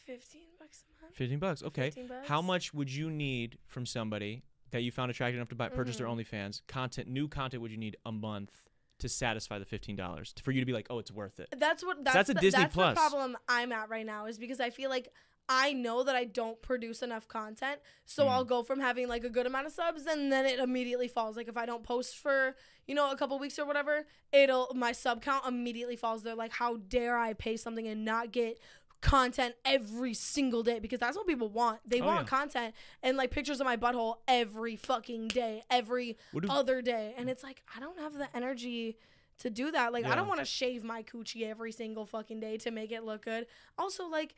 [0.05, 1.15] fifteen bucks a month.
[1.15, 1.63] Fifteen bucks.
[1.63, 1.85] Okay.
[1.91, 2.27] 15 bucks.
[2.27, 5.97] How much would you need from somebody that you found attractive enough to buy purchase
[5.97, 6.25] their Mhm.
[6.25, 7.07] OnlyFans content?
[7.07, 8.61] New content would you need a month
[8.99, 11.49] to satisfy the fifteen dollars for you to be like, oh, it's worth it?
[11.57, 12.95] That's what that's, that's a the, Disney that's Plus.
[12.95, 15.09] the problem I'm at right now is because I feel like
[15.47, 18.29] I know that I don't produce enough content, so Mm.
[18.29, 21.37] I'll go from having like a good amount of subs and then it immediately falls.
[21.37, 22.55] Like if I don't post for
[22.87, 26.23] you know a couple weeks or whatever, it'll my sub count immediately falls.
[26.23, 28.59] They're like, how dare I pay something and not get
[29.01, 31.79] content every single day because that's what people want.
[31.87, 32.37] They Oh, want yeah.
[32.37, 36.17] content and like pictures of my butthole every fucking day, every
[36.49, 37.13] other day.
[37.17, 38.97] And it's like I don't have the energy
[39.39, 39.91] to do that.
[39.93, 43.03] Like I don't want to shave my coochie every single fucking day to make it
[43.03, 43.45] look good.
[43.77, 44.33] Also, like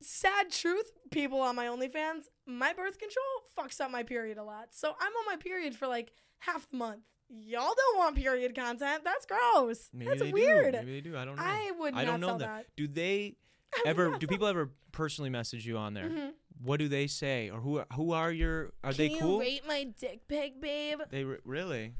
[0.00, 3.24] sad truth, people on my OnlyFans, my birth control
[3.58, 4.68] fucks up my period a lot.
[4.72, 7.02] So I'm on my period for like half the month.
[7.30, 9.02] Y'all don't want period content.
[9.02, 9.88] That's gross.
[9.92, 10.72] Maybe That's weird.
[10.74, 10.78] Do.
[10.80, 11.16] Maybe they do.
[11.16, 11.42] I don't know.
[11.42, 12.38] I would I don't know that.
[12.38, 12.66] that.
[12.76, 13.36] Do they
[13.86, 14.16] ever?
[14.18, 16.08] Do people ever personally message you on there?
[16.10, 16.30] Mhm.
[16.62, 18.72] What do they say, or who who are your?
[18.84, 19.38] Are Can they you cool?
[19.40, 21.00] rate my dick pic, babe?
[21.10, 21.94] They re- really?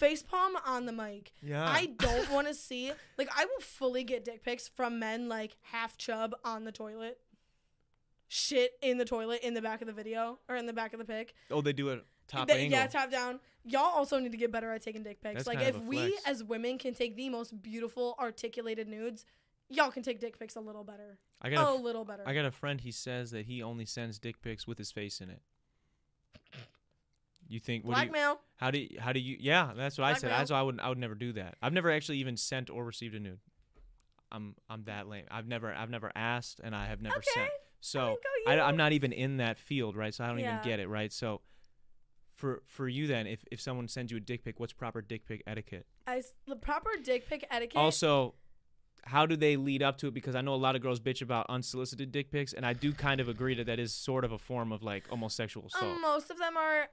[0.00, 1.32] Facepalm on the mic.
[1.42, 1.64] Yeah.
[1.66, 5.56] I don't want to see like I will fully get dick pics from men like
[5.62, 7.18] half chub on the toilet.
[8.28, 10.98] Shit in the toilet in the back of the video or in the back of
[10.98, 11.34] the pic.
[11.50, 12.78] oh, they do it top They- angle.
[12.78, 13.40] Yeah, top down.
[13.64, 15.34] Y'all also need to get better at taking dick pics.
[15.44, 19.24] That's like if we as women can take the most beautiful articulated nudes,
[19.68, 21.18] y'all can take dick pics a little better.
[21.40, 22.22] I got A a little better.
[22.26, 22.80] I got a friend.
[22.80, 25.40] He says that he only sends dick pics with his face in it.
[27.48, 27.84] You think?
[27.84, 28.40] What do you, Blackmail.
[28.56, 29.36] how do you, how do you?
[29.38, 30.30] Yeah, that's what I said.
[30.30, 31.56] That's why I would I would never do that.
[31.62, 33.38] I've never actually even sent or received a nude.
[34.32, 35.24] I'm I'm that lame.
[35.30, 37.24] I've never I've never asked and I have never Okay.
[37.34, 37.50] sent.
[37.80, 40.12] So I I, I'm not even in that field, right?
[40.12, 40.50] So I don't Yeah.
[40.50, 41.12] even get it, right?
[41.12, 41.42] So
[42.34, 45.24] for for you then, if if someone sends you a dick pic, what's proper dick
[45.26, 45.86] pic etiquette?
[46.06, 47.76] I the proper dick pic etiquette.
[47.78, 48.34] Also,
[49.04, 50.14] how do they lead up to it?
[50.14, 52.92] Because I know a lot of girls bitch about unsolicited dick pics, and I do
[52.92, 55.96] kind of agree that that is sort of a form of like almost sexual assault.
[55.96, 56.88] um, most of them are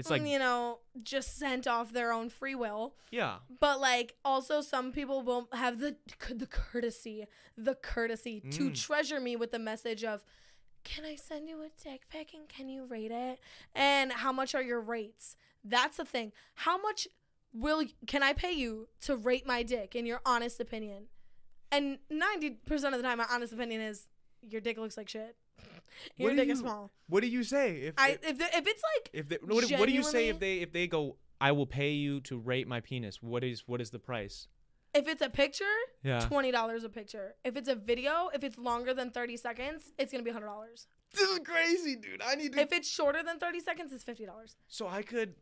[0.00, 2.94] it's like you know just sent off their own free will.
[3.10, 5.96] yeah, But like also some people won't have the
[6.30, 8.74] the courtesy, the courtesy to Mm.
[8.86, 10.24] treasure me with the message of
[10.82, 13.38] can I send you a dick pic and can you rate it?
[13.74, 15.36] And how much are your rates?
[15.62, 16.32] That's the thing.
[16.54, 17.06] How much
[17.52, 21.04] will can I pay you to rate my dick in your honest opinion?
[21.72, 24.08] And 90% of the time my honest opinion is
[24.42, 25.36] your dick looks like shit.
[26.16, 26.90] Your What do dick is you- small.
[27.08, 29.76] What do you say if I if the, if it's like if they, what, do-
[29.76, 31.16] what do you say if they if they go?
[31.40, 33.22] I will pay you to rate my penis.
[33.22, 34.46] What is what is the price?
[34.92, 35.64] if it's a picture,
[36.02, 37.36] Yeah, twenty dollars a picture.
[37.44, 40.88] If it's a video, if it's longer than thirty seconds, it's gonna be hundred dollars.
[41.14, 42.20] this is crazy, dude.
[42.22, 42.60] I need to.
[42.60, 44.56] If it's shorter than thirty seconds, it's fifty dollars.
[44.66, 45.34] So I could.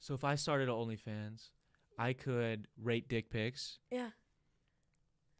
[0.00, 1.50] So if I started an OnlyFans,
[1.98, 4.10] I could rate dick pics, Yeah,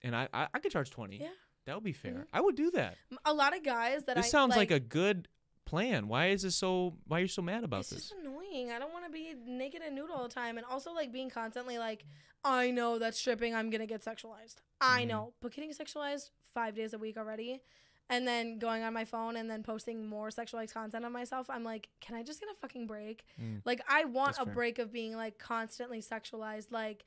[0.03, 1.19] and I I, I could charge twenty.
[1.19, 1.29] Yeah.
[1.67, 2.13] That would be fair.
[2.13, 2.27] Mhm.
[2.33, 2.97] I would do that.
[3.25, 5.29] A lot of guys that This I sounds like, a good
[5.65, 6.09] plan.
[6.09, 6.97] Why is this so?
[7.07, 8.09] Why are you so mad about It's this?
[8.11, 8.71] just annoying.
[8.71, 11.31] I don't want to be naked and nude all the time, and also like being
[11.31, 12.05] constantly like,
[12.45, 14.57] I know that stripping, I'm gonna get sexualized.
[14.81, 15.09] I Mhm.
[15.09, 17.63] know, but getting sexualized five days a week already,
[18.11, 21.65] and then going on my phone and then posting more sexualized content of myself, I'm
[21.65, 23.25] like, can I just get a fucking break?
[23.41, 23.63] Mm.
[23.65, 24.55] Like I want That's a fair.
[24.55, 26.71] break of being like constantly sexualized.
[26.71, 27.07] Like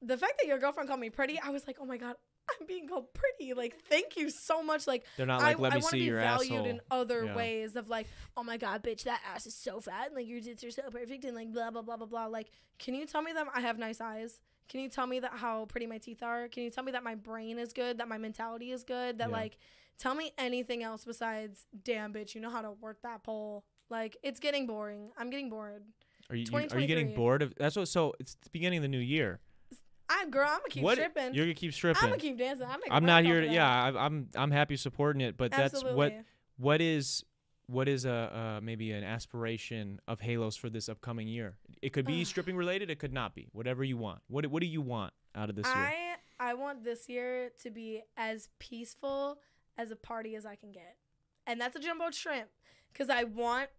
[0.00, 2.16] the fact that your girlfriend called me pretty, I was like, oh my god,
[2.60, 3.54] I'm being called pretty.
[3.54, 4.86] Like thank you so much.
[4.86, 6.66] Like They're not I, like, let I me see be your valued asshole.
[6.66, 7.36] in other Yeah.
[7.36, 10.40] ways of like, oh my god, bitch, that ass is so fat, and like your
[10.40, 12.26] tits are so perfect, and like blah blah blah blah blah.
[12.26, 14.40] Like, can you tell me that I have nice eyes?
[14.68, 16.48] Can you tell me that how pretty my teeth are?
[16.48, 19.28] Can you tell me that my brain is good, that my mentality is good, that
[19.28, 19.36] Yeah.
[19.36, 19.58] like,
[19.98, 23.64] tell me anything else besides, damn bitch, you know how to work that pole.
[23.90, 25.10] Like, it's getting boring.
[25.18, 25.84] I'm getting bored.
[26.30, 27.54] Are you, you are you getting bored of?
[27.56, 27.88] That's what.
[27.88, 29.40] So it's the beginning of the new year.
[30.12, 31.34] I girl, I'm gonna keep what stripping.
[31.34, 32.02] you're gonna keep stripping.
[32.02, 32.66] I'm gonna keep dancing.
[32.68, 33.46] I'm, I'm not here to.
[33.46, 36.12] Yeah, I, I'm I'm happy supporting it, but that's what
[36.56, 37.24] what is
[37.66, 41.56] what is a uh, maybe an aspiration of Halos for this upcoming year?
[41.80, 42.90] It could be stripping related.
[42.90, 43.48] It could not be.
[43.52, 44.20] Whatever you want.
[44.28, 45.74] What what do you want out of this year?
[45.74, 49.38] I I want this year to be as peaceful
[49.78, 50.96] as a party as I can get,
[51.46, 52.48] and that's a jumbo shrimp,
[52.92, 53.70] because I want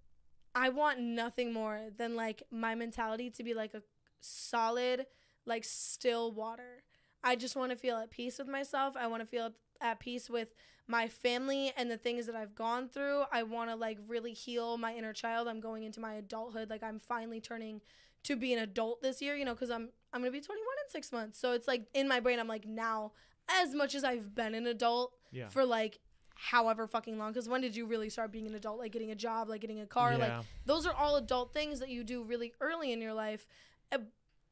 [0.56, 3.82] I want nothing more than like my mentality to be like a
[4.20, 5.06] solid
[5.46, 6.84] like still water.
[7.24, 8.96] I just want to feel at peace with myself.
[8.98, 9.52] I want to feel
[9.82, 10.54] at peace with
[10.88, 13.24] my family and the things that I've gone through.
[13.32, 15.48] I want to like really heal my inner child.
[15.48, 16.70] I'm going into my adulthood.
[16.70, 17.82] Like I'm finally turning
[18.24, 20.66] to be an adult this year, you know, cuz I'm I'm going to be 21
[20.86, 21.40] in 6 months.
[21.40, 23.14] So it's like in my brain I'm like now
[23.50, 25.50] as much as I've been an adult yeah.
[25.50, 26.00] for like
[26.36, 29.16] however fucking long cuz when did you really start being an adult like getting a
[29.16, 32.54] job, like getting a car, like those are all adult things that you do really
[32.60, 33.48] early in your life.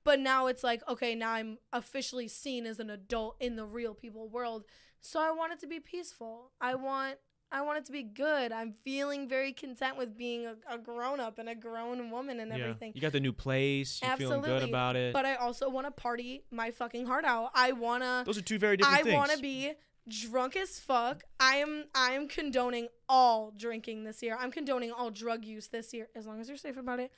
[0.03, 3.93] But now it's like, okay, now I'm officially seen as an adult in the real
[3.93, 4.63] people world.
[4.99, 6.51] So I want it to be peaceful.
[6.59, 7.17] I want
[7.53, 8.53] I want it to be good.
[8.53, 12.49] I'm feeling very content with being a, a grown up and a grown woman and
[12.49, 12.59] yeah.
[12.59, 12.93] everything.
[12.95, 13.99] You got the new place.
[14.01, 15.13] You feeling good about it.
[15.13, 17.51] But I also want to party my fucking heart out.
[17.53, 19.15] I want to Those are two very different I things.
[19.15, 19.73] want to be
[20.07, 21.23] drunk as fuck.
[21.39, 24.37] I am I am condoning all drinking this year.
[24.39, 27.11] I'm condoning all drug use this year as long as you're safe about it.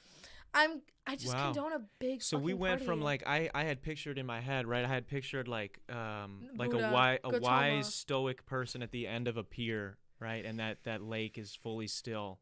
[0.53, 1.51] I'm I just Wow.
[1.51, 4.67] condone a big So we went from like I, I had pictured in my head
[4.67, 7.41] right I had pictured like um like Buddha, a wi- a Gautama.
[7.41, 11.55] wise stoic person at the end of a pier right and that that lake is
[11.55, 12.39] fully still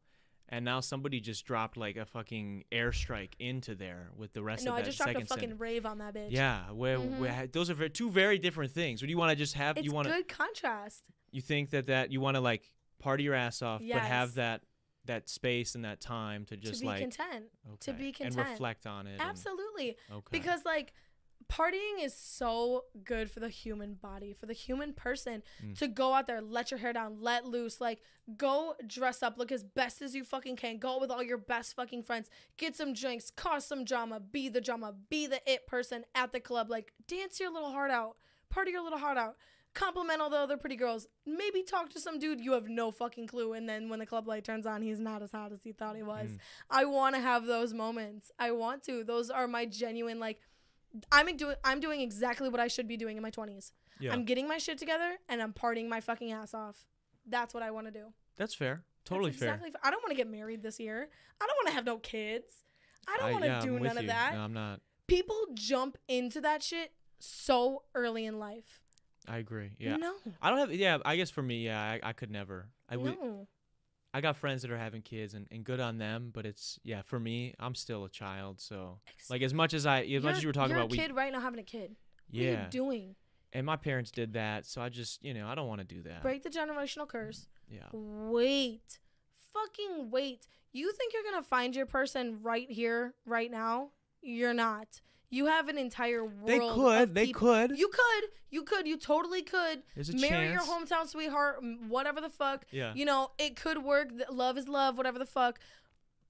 [0.48, 4.72] and now somebody just dropped like a fucking airstrike into there with the rest No,
[4.72, 4.82] of that.
[4.82, 5.60] No, I just dropped a fucking sentence.
[5.60, 6.30] rave on that bitch.
[6.30, 7.52] yeah where, where Mhm.
[7.52, 9.86] those are very, two very different things what do you want to just have It's
[9.86, 11.06] you want to good contrast.
[11.32, 12.70] you think that that you want to like
[13.00, 14.62] party your ass off but have that
[15.06, 17.46] that space and that time to just to be like content.
[17.80, 19.96] to okay, be and reflect on it and- Absolutely.
[20.10, 20.92] okay Because like
[21.48, 25.76] partying is so good for the human body, for the human person Mm.
[25.78, 28.00] to go out there, let your hair down, let loose, like
[28.36, 31.36] go dress up, look as best as you fucking can, go out with all your
[31.38, 35.66] best fucking friends, get some drinks, cause some drama, be the drama, be the it
[35.66, 38.16] person at the club, like dance your little heart out,
[38.48, 39.36] party your little heart out.
[39.74, 41.06] Compliment all the other pretty girls.
[41.24, 44.28] Maybe talk to some dude you have no fucking clue, and then when the club
[44.28, 46.30] light turns on, he's not as hot as he thought he was.
[46.30, 46.38] Mm.
[46.70, 48.30] I want to have those moments.
[48.38, 49.02] I want to.
[49.02, 50.40] Those are my genuine like.
[51.10, 51.56] I'm doing.
[51.64, 53.72] I'm doing exactly what I should be doing in my 20s.
[53.98, 56.86] yeah I'm getting my shit together and I'm partying my fucking ass off.
[57.26, 58.12] That's what I want to do.
[58.36, 61.08] that's fair totally That's fair exactly fa- I don't want to get married this year.
[61.40, 62.62] I don't want to have no kids.
[63.08, 64.08] I don't want to yeah, do none of you.
[64.08, 64.34] that.
[64.34, 64.80] No, I'm not.
[65.06, 68.81] People jump into that shit so early in life.
[69.28, 69.70] I agree.
[69.78, 69.96] Yeah.
[69.96, 70.14] No.
[70.40, 70.72] I don't have.
[70.72, 70.98] Yeah.
[71.04, 72.68] I guess for me, yeah, I, I could never.
[72.88, 73.18] I would.
[73.20, 73.48] no.
[74.14, 76.30] I got friends that are having kids, and, and good on them.
[76.34, 78.60] But it's yeah, for me, I'm still a child.
[78.60, 78.98] So
[79.30, 80.98] like as much as I, as much as you were talking you're about, a we
[80.98, 81.96] kid right now having a kid.
[82.30, 83.14] What are yeah, you doing?
[83.52, 84.66] and my parents did that.
[84.66, 86.22] So I just you know I don't want to do that.
[86.22, 87.46] Break the generational curse.
[87.68, 87.88] Yeah.
[87.92, 88.98] Wait.
[89.52, 90.46] Fucking wait.
[90.72, 93.90] You think you're going to find your person right here, right now?
[94.22, 95.02] You're not.
[95.32, 96.46] You have an entire world.
[96.46, 97.14] They could.
[97.14, 97.78] They could.
[97.78, 98.24] You could.
[98.50, 98.86] You could.
[98.86, 99.82] You totally could.
[99.94, 100.52] There's a Marry chance.
[100.52, 102.66] your hometown sweetheart, whatever the fuck.
[102.70, 102.92] Yeah.
[102.94, 104.10] You know, it could work.
[104.30, 105.58] Love is love, whatever the fuck.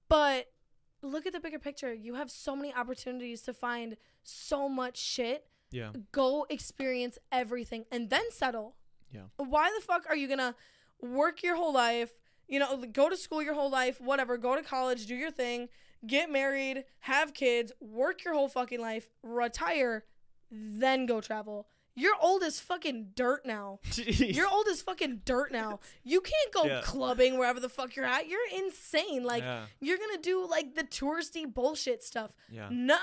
[0.07, 0.53] But
[1.01, 1.93] look at the bigger picture.
[1.93, 5.47] You have so many opportunities to find so much shit.
[5.69, 5.91] Yeah.
[6.13, 8.75] Go experience everything and then settle.
[9.11, 9.23] Yeah.
[9.35, 10.55] Why the fuck are you gonna
[11.01, 12.13] work your whole life?
[12.47, 14.37] You know, go to school your whole life, whatever.
[14.37, 15.69] Go to college, do your thing,
[16.05, 20.03] get married, have kids, work your whole fucking life, retire,
[20.51, 21.67] then go travel.
[21.95, 23.79] You're old as fucking dirt now.
[23.95, 25.79] You're old as fucking dirt now.
[26.03, 26.81] You can't go Yeah.
[26.83, 28.27] clubbing wherever the fuck you're at.
[28.27, 29.23] You're insane.
[29.23, 29.65] Like yeah.
[29.79, 32.31] you're gonna do like the touristy bullshit stuff.
[32.49, 32.67] Yeah.
[32.71, 32.95] Nah.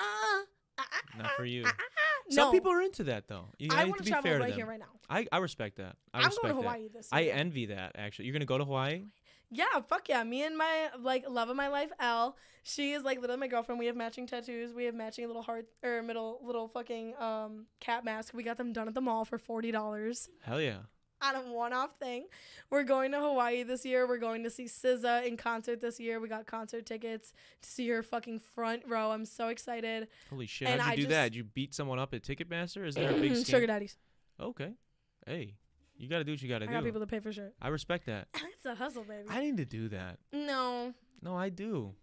[0.76, 1.62] Ah, ah, Not for you.
[1.66, 2.32] ah, ah, ah.
[2.34, 2.52] Some no.
[2.52, 3.46] people are into that though.
[3.58, 4.58] You I want to to be travel fair to right them.
[4.58, 4.86] here, right now.
[5.08, 5.94] I, I respect that.
[6.12, 6.68] I I'm respect going to that.
[6.68, 8.24] Hawaii this I envy that actually.
[8.26, 9.04] You're gonna go to Hawaii?
[9.50, 10.22] Yeah, fuck yeah.
[10.22, 12.36] Me and my like love of my life, Elle.
[12.62, 13.78] She is like literally my girlfriend.
[13.78, 14.72] We have matching tattoos.
[14.72, 18.32] We have matching little heart or middle little fucking um cat mask.
[18.34, 20.28] We got them done at the mall for forty dollars.
[20.42, 20.78] Hell yeah.
[21.22, 22.26] on a one-off thing.
[22.70, 24.06] We're going to Hawaii this year.
[24.08, 26.18] We're going to see SZA in concert this year.
[26.20, 27.32] We got concert tickets
[27.62, 29.10] to see her fucking front row.
[29.10, 30.08] I'm so excited.
[30.30, 30.68] Holy shit!
[30.68, 31.24] And How'd you I do that?
[31.24, 32.86] Did you beat someone up at Ticketmaster?
[32.86, 33.66] Is there a big Sugar scam?
[33.66, 33.96] daddies.
[34.38, 34.72] Okay.
[35.26, 35.56] Hey,
[36.00, 36.72] you gotta do what you gotta I do.
[36.74, 37.52] got people to pay for sure.
[37.60, 38.28] I respect that.
[38.54, 39.26] It's a hustle, baby.
[39.30, 40.18] I need to do that.
[40.32, 41.94] no, No, I do.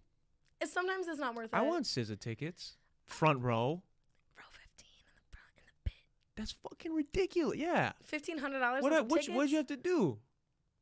[0.60, 1.62] it's, sometimes it's not worth I it.
[1.62, 2.77] I want SZA tickets.
[3.05, 3.83] Front row.
[4.38, 5.95] row 15 in the front in the pit.
[6.36, 7.57] That's fucking ridiculous.
[7.57, 7.91] Yeah.
[8.03, 8.81] Fifteen hundred dollars.
[8.81, 8.91] What?
[8.91, 8.99] What?
[8.99, 9.25] I- What?
[9.36, 10.17] What'd you have to do?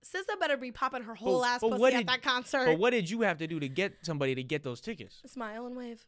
[0.04, 2.66] SZA better be popping her whole But- ass but pussy what at that concert.
[2.68, 5.22] But what did you have to do to get somebody to get those tickets?
[5.26, 6.06] Smile and wave.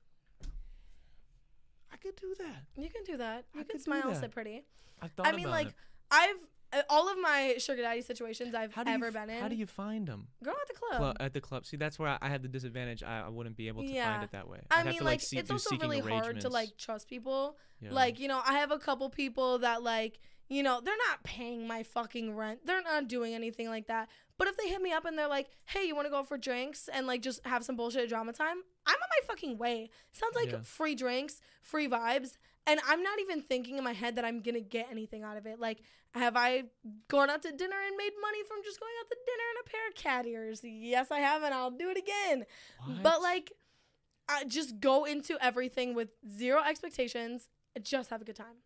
[1.91, 2.63] I could do that.
[2.81, 3.45] You can do that.
[3.53, 4.63] I You could can smile and sit pretty.
[5.01, 5.73] I thought I mean, like it.
[6.11, 9.29] I've uh, Uh, all of my sugar daddy situations I've How do ever you, been
[9.29, 9.41] in.
[9.41, 10.27] How do you find them?
[10.43, 11.17] Girl at the club.
[11.19, 11.65] at the club.
[11.65, 13.03] See, that's where I, I had the disadvantage.
[13.03, 14.11] I, I wouldn't be able to Yeah.
[14.11, 14.59] find it that way.
[14.69, 17.57] I I'd have mean, to, like, see, it's also really hard to like trust people.
[17.79, 17.93] Yeah.
[17.93, 21.67] Like, you know, I have a couple people that like, you know, they're not paying
[21.67, 22.59] my fucking rent.
[22.65, 24.09] They're not doing anything like that.
[24.37, 26.37] But if they hit me up and they're like, "Hey, you want to go for
[26.37, 29.89] drinks and like just have some bullshit drama time?" I'm on my fucking way.
[30.13, 30.59] Sounds like Yeah.
[30.63, 34.55] free drinks, free vibes, and I'm not even thinking in my head that I'm going
[34.55, 35.59] to get anything out of it.
[35.59, 35.81] Like,
[36.17, 36.63] have I
[37.07, 39.69] gone out to dinner and made money from just going out to dinner in a
[39.69, 40.61] pair of cat ears?
[40.63, 42.45] Yes, I have, and I'll do it again.
[43.03, 43.53] But like,
[44.29, 47.49] I just go into everything with zero expectations.
[47.81, 48.57] Just have a good time.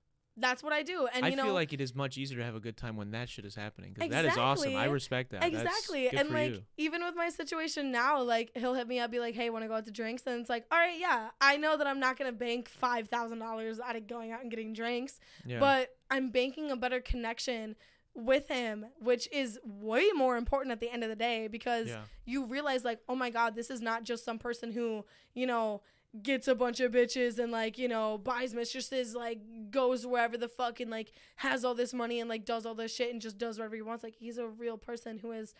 [0.41, 1.07] That's what I do.
[1.13, 2.97] And I you know, feel like it is much easier to have a good time
[2.97, 3.93] when that shit is happening.
[3.93, 4.75] 'cause that is awesome.
[4.75, 5.43] I respect that.
[5.43, 6.09] Exactly.
[6.09, 6.63] And like, you.
[6.77, 9.67] even with my situation now, like he'll hit me up, be like, "Hey, want to
[9.67, 12.17] go out to drinks?" And it's like, "All right, yeah." I know that I'm not
[12.17, 15.59] gonna bank five thousand dollars out of going out and getting drinks, Yeah.
[15.59, 17.75] but I'm banking a better connection
[18.13, 22.01] with him, which is way more important at the end of the day because yeah.
[22.25, 25.81] you realize like oh my god this is not just some person who you know
[26.21, 29.39] gets a bunch of bitches and like you know buys mistresses like
[29.71, 32.93] goes wherever the fuck and like has all this money and like does all this
[32.93, 34.03] shit and just does whatever he wants.
[34.03, 35.53] Like he's a real person who has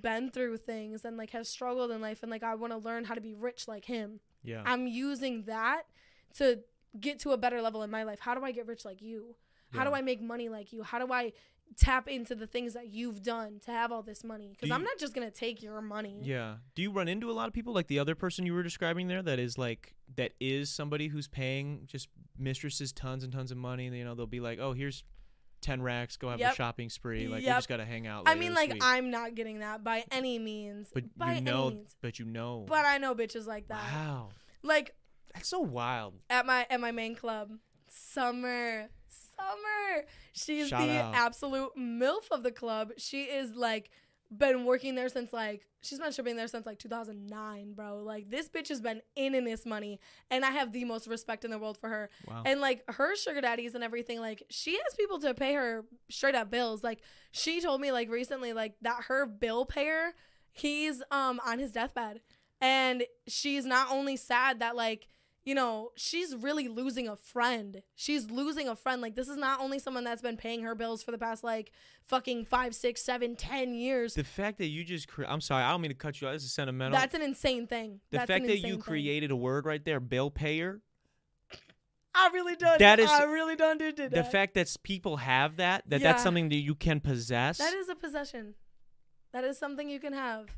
[0.00, 3.04] been through things and like has struggled in life and like i want to learn
[3.04, 4.20] how to be rich like him.
[4.42, 4.62] Yeah.
[4.64, 5.82] i'm using that
[6.36, 6.60] to
[6.98, 8.20] get to a better level in my life.
[8.20, 9.34] How do i get rich like you?
[9.74, 10.82] How do i make money like you?
[10.82, 11.32] How do i
[11.76, 14.98] tap into the things that you've done to have all this money because i'm not
[14.98, 16.56] just gonna take your money Yeah.
[16.74, 19.06] Do you run into a lot of people like the other person you were describing
[19.06, 23.58] there that is like that is somebody who's paying just mistresses tons and tons of
[23.58, 25.04] money and you know they'll be like, "Oh, here's
[25.60, 27.26] 10 racks, go have a shopping spree.
[27.28, 27.56] Like we Yep.
[27.58, 30.38] just got to hang out I mean, like week." I'm not getting that by any
[30.38, 30.88] means.
[30.94, 31.96] but by you know means.
[32.00, 32.64] but you know.
[32.68, 33.82] But I know bitches like that.
[33.92, 34.28] wow.
[34.62, 34.94] Like
[35.34, 36.14] That's so wild.
[36.30, 37.50] at my at my main club,
[37.88, 40.04] Summer, Summer.
[40.32, 41.14] She's Shout the out.
[41.14, 42.90] absolute milf of the club.
[42.98, 43.90] She is like
[44.30, 48.02] been working there since like she's been shipping there since like 2009, bro.
[48.02, 51.44] Like this bitch has been in in this money, and I have the most respect
[51.44, 52.10] in the world for her.
[52.26, 52.42] Wow.
[52.44, 56.34] And like her sugar daddies and everything, like she has people to pay her straight
[56.34, 56.82] up bills.
[56.84, 57.00] Like
[57.32, 60.12] she told me like recently, like that her bill payer,
[60.52, 62.20] he's um on his deathbed.
[62.60, 65.06] And she's not only sad that like,
[65.48, 67.82] you know, she's really losing a friend.
[67.94, 69.00] She's losing a friend.
[69.00, 71.72] Like this is not only someone that's been paying her bills for the past like
[72.06, 74.12] fucking five, six, seven, ten years.
[74.12, 76.32] the fact that you just cre- I'm sorry, I don't mean to cut you out.
[76.32, 76.98] This is sentimental.
[76.98, 78.00] That's an insane thing.
[78.10, 78.80] the That's fact that you thing.
[78.80, 80.82] created a word right there, bill payer.
[82.14, 82.76] I really done.
[82.78, 84.24] That is- I really done did, did The that.
[84.26, 86.12] The fact that people have that, that Yeah.
[86.12, 87.56] that's something that you can possess.
[87.56, 88.54] That is a possession.
[89.32, 90.48] That is something you can have.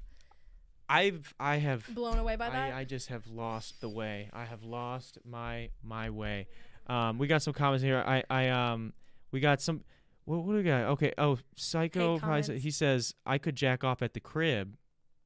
[0.91, 2.73] I've I have Blown away by that.
[2.75, 4.29] I, I just have lost the way.
[4.33, 6.49] I have lost my my way.
[6.87, 8.03] Um, we got some comments here.
[8.05, 8.93] I I um
[9.31, 9.83] we got some.
[10.25, 10.83] What, what do we got?
[10.93, 11.13] Okay.
[11.17, 12.19] Oh, psycho.
[12.19, 12.59] Probably.
[12.59, 14.77] He says I could jack off at the crib,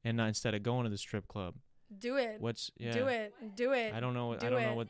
[0.03, 1.55] and not instead of going to the strip club.
[1.97, 2.37] Do it.
[2.39, 2.91] What's yeah?
[2.91, 3.33] Do it.
[3.55, 3.93] Do it.
[3.93, 4.27] I don't know.
[4.27, 4.87] what- I Do don't know what.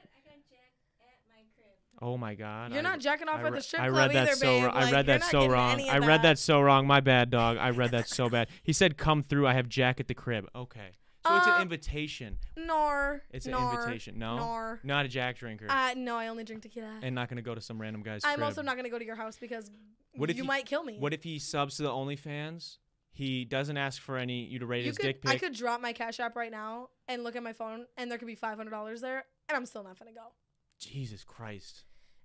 [2.01, 2.71] Oh my god.
[2.71, 4.45] You're I- not jacking off I at the strip I club read that either, so
[4.45, 4.63] babe.
[4.65, 4.75] wrong.
[4.75, 5.81] I read that so wrong.
[5.89, 6.85] I read that so wrong.
[6.87, 7.57] My bad, dog.
[7.57, 8.47] I read that so bad.
[8.63, 9.47] He said, "Come through.
[9.47, 10.91] I have Jack at the crib." Okay,
[11.25, 12.37] so it's Uh, an invitation.
[12.57, 13.23] Nor.
[13.31, 14.19] It's an invitation.
[14.19, 14.79] No, Nor.
[14.83, 16.99] not a Jack drinker, Uh, no, I only drink tequila.
[17.01, 18.45] and not gonna go to some random guy's I'm crib.
[18.45, 19.71] also not gonna go to your house because
[20.15, 20.97] What if you he- might kill me.
[20.99, 22.77] What if he subs to the OnlyFans?
[23.13, 25.31] He doesn't ask for any you to rate you his could, dick pic.
[25.31, 28.17] I could drop my cash app right now and look at my phone, and there
[28.17, 30.33] could be five hundred dollars there, and I'm still not gonna go.
[30.79, 31.83] Jesus Christ.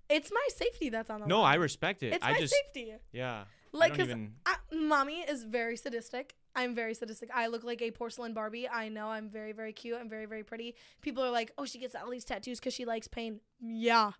[0.09, 1.53] It's my safety that's on the No, line.
[1.53, 2.13] I respect it.
[2.13, 2.93] It's I my just safety.
[3.11, 3.45] yeah.
[3.71, 4.33] Like, cause even.
[4.73, 6.35] Mommy is very sadistic.
[6.53, 7.29] I'm very sadistic.
[7.33, 8.67] I look like a porcelain Barbie.
[8.67, 9.97] I know I'm very, very cute.
[9.97, 10.75] I'm very, very pretty.
[11.01, 13.39] People are like, oh, she gets all these tattoos because she likes pain.
[13.61, 14.11] Yeah.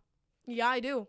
[0.46, 1.08] Yeah, I do.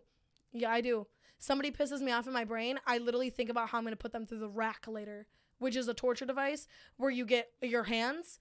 [0.51, 1.07] Yeah, I do.
[1.39, 2.77] Somebody pisses me off in my brain.
[2.85, 5.27] I literally think about how I'm going to put them through the rack later,
[5.59, 6.67] which is a torture device
[6.97, 8.37] where you get your hands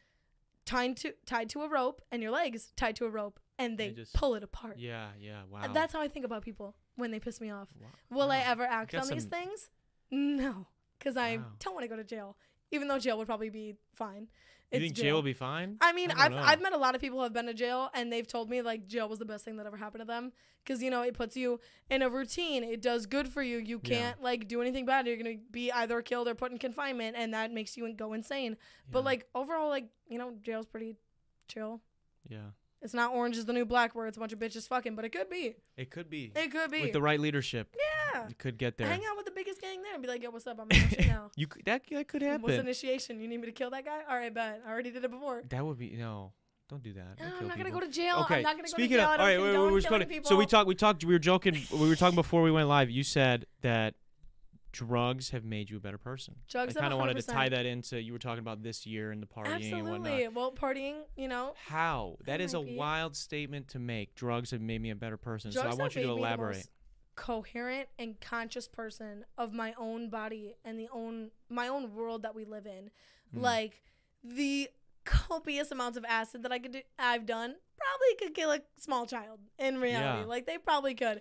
[0.65, 3.89] tied to tied to a rope and your legs tied to a rope and they
[3.89, 4.79] They just- pull it apart.
[4.79, 5.43] Yeah, yeah.
[5.43, 5.73] Uh, wow.
[5.73, 7.69] That's how I think about people when they piss me off.
[7.81, 7.89] Wow.
[8.11, 9.71] Will I ever act on these things?
[10.11, 10.67] No.
[10.99, 12.37] because I don't want to go to jail,
[12.71, 14.29] even though jail would probably be fine.
[14.71, 15.77] You think jail will be fine?
[15.83, 16.33] I mean, I I've.
[16.35, 18.63] I've met a lot of people who have been to jail, and they've told me
[18.63, 20.33] like jail was the best thing that ever happened to them
[20.65, 22.65] because you know it puts you in a routine.
[22.65, 23.59] It does good for you.
[23.59, 25.07] You can't like do anything bad.
[25.07, 28.57] You're gonna be either killed or put in confinement, and that makes you go insane.
[28.91, 30.97] But like overall, like you know, jail's pretty
[31.49, 31.83] chill.
[32.27, 34.97] yeah, It's not Orange is the New Black where it's a bunch of bitches fucking,
[34.97, 35.55] but it could be.
[35.77, 36.83] it could be It could be.
[36.83, 37.75] with the right leadership.
[38.15, 38.29] yeah.
[38.29, 38.89] You could get there.
[38.89, 40.59] Hang out with the biggest gang there and be like, yo, what's up?
[40.61, 41.31] I'm in now.
[41.37, 42.43] You could, that that could happen.
[42.43, 43.21] What's initiation?
[43.21, 44.01] You need me to kill that guy?
[44.09, 44.63] All right, bet.
[44.67, 45.43] I already did it before.
[45.49, 46.33] That would be no.
[46.69, 47.21] Don't do that.
[47.21, 48.21] No, I'm not gonna go to jail.
[48.21, 48.37] Okay.
[48.37, 49.15] I'm not gonna Speaking go to jail.
[49.15, 50.25] of, all right, wait, wait, killing.
[50.25, 52.89] So we talked, we talked, we were joking, we were talking before we went live.
[52.89, 53.95] You said that
[54.73, 56.35] drugs have made you a better person.
[56.49, 59.13] Drugs I kind of wanted to tie that into you were talking about this year
[59.13, 60.13] and the partying and whatnot.
[60.13, 60.29] Absolutely.
[60.29, 62.17] Well, partying, you know, How?
[62.25, 62.75] That is a be.
[62.75, 64.15] wild statement to make.
[64.15, 65.51] Drugs have made me a better person.
[65.51, 66.57] drugs so I want you to elaborate.
[66.57, 66.71] most
[67.15, 72.35] coherent and conscious person of my own body and the own my own world that
[72.35, 72.91] we live in.
[73.37, 73.43] Mm.
[73.43, 73.83] Like
[74.25, 74.71] the
[75.05, 79.07] copious amounts of acid that I could do, I've done probably could kill a small
[79.07, 80.23] child in reality.
[80.23, 80.27] Yeah.
[80.27, 81.21] Like they probably could.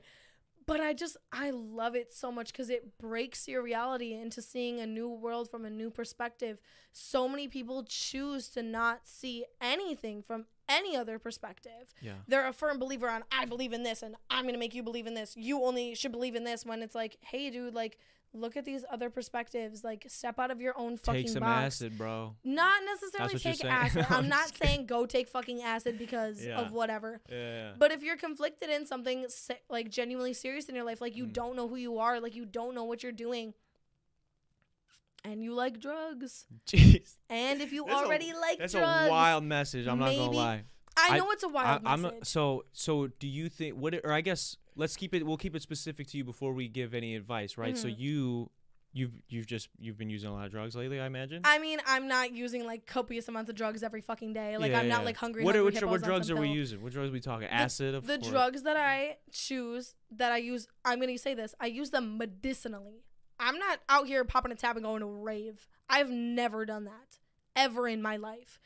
[0.68, 4.80] But I just I love it so much cuz it breaks your reality into seeing
[4.80, 6.60] a new world from a new perspective.
[6.92, 12.20] So many people choose to not see anything from any other perspective Yeah.
[12.28, 15.08] they're a firm believer on I believe in this and I'm gonna make you believe
[15.08, 15.36] in this.
[15.36, 17.98] You only should believe in this when it's like, hey dude, like
[18.34, 19.84] look at these other perspectives.
[19.84, 21.66] Like step out of your own fucking Take some box.
[21.82, 22.36] acid, bro.
[22.44, 24.06] Not necessarily take acid.
[24.10, 26.60] I'm I'm not saying go take fucking acid because Yeah.
[26.62, 27.22] of whatever.
[27.30, 27.72] Yeah.
[27.78, 31.26] But if you're conflicted in something se- like genuinely serious in your life, like you
[31.26, 31.34] Mm.
[31.34, 33.54] don't know who you are, like you don't know what you're doing,
[35.24, 37.18] and you like drugs, Jeez.
[37.30, 39.88] and if you That's a- already like That's drugs, a wild message.
[39.88, 40.64] I'm not gonna lie.
[40.98, 42.18] I I- know it's a wild I'm message.
[42.20, 43.08] not, so so.
[43.08, 43.94] Do you think what?
[44.04, 45.26] Or I guess let's keep it.
[45.26, 47.78] We'll keep it specific to you before we give any advice, right?
[47.78, 48.00] So Mhm.
[48.00, 48.52] you,
[48.94, 51.42] you've you've just you've been using a lot of drugs lately, I imagine.
[51.46, 54.58] I mean, I'm not using like copious amounts of drugs every fucking day.
[54.58, 55.06] Like Yeah, I'm not yeah.
[55.06, 55.44] like hungry.
[55.44, 56.82] What hungry what on drugs are we using?
[56.82, 57.48] What drugs are we talking?
[57.48, 58.30] Acid, of The course.
[58.30, 61.56] drugs that I choose, that I use, I'm gonna say this.
[61.60, 63.04] I use them medicinally.
[63.40, 65.68] I'm not out here popping a tab and going to a rave.
[65.90, 67.20] I've never done that
[67.56, 68.60] ever in my life.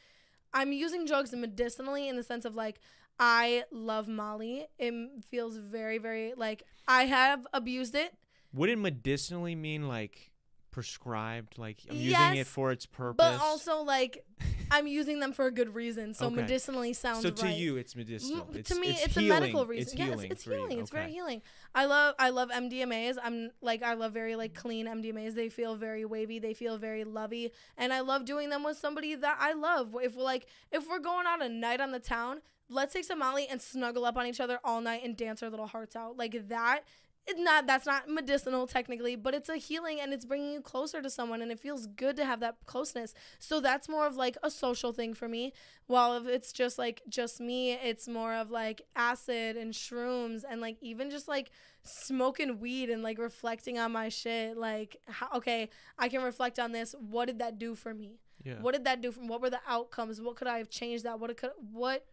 [0.54, 2.80] I'm using drugs medicinally in the sense of like
[3.20, 4.68] I love Molly.
[4.78, 4.94] It
[5.30, 8.14] feels very, very like I have abused it.
[8.54, 10.32] Wouldn't medicinally mean like
[10.72, 11.58] prescribed?
[11.58, 13.16] Like I'm using it for its purpose.
[13.18, 14.26] But also like
[14.72, 16.14] I'm using them for a good reason.
[16.14, 16.36] So Okay.
[16.36, 17.56] medicinally sounds so to right.
[17.56, 18.50] you, it's medicinal.
[18.54, 19.84] It's, to me, it's, it's, a medical reason.
[19.84, 20.32] It's yes, healing.
[20.32, 20.80] it's healing.
[20.80, 21.42] It's very healing.
[21.74, 23.18] I love I love MDMA's.
[23.24, 25.36] I'm like I love very like clean MDMA's.
[25.36, 26.40] They feel very wavy.
[26.40, 29.96] They feel very lovey, and I love doing them with somebody that I love.
[30.02, 33.20] If we're like if we're going out a night on the town, let's take some
[33.20, 36.18] Molly and snuggle up on each other all night and dance our little hearts out
[36.18, 36.82] like that.
[37.28, 41.02] It's not that's not medicinal technically, but it's a healing and it's bringing you closer
[41.02, 43.16] to someone and it feels good to have that closeness.
[43.40, 45.52] So that's more of like a social thing for me.
[45.88, 50.62] While if it's just like just me, it's more of like acid and shrooms and
[50.62, 51.50] like even just like
[51.82, 54.56] smoking weed and like reflecting on my shit.
[54.56, 56.94] Like, how, okay, I can reflect on this.
[57.00, 58.20] What did that do for me?
[58.44, 58.62] Yeah.
[58.62, 59.28] What did that do from?
[59.28, 60.22] What were the outcomes?
[60.22, 61.20] What could I have changed that?
[61.20, 62.06] What could what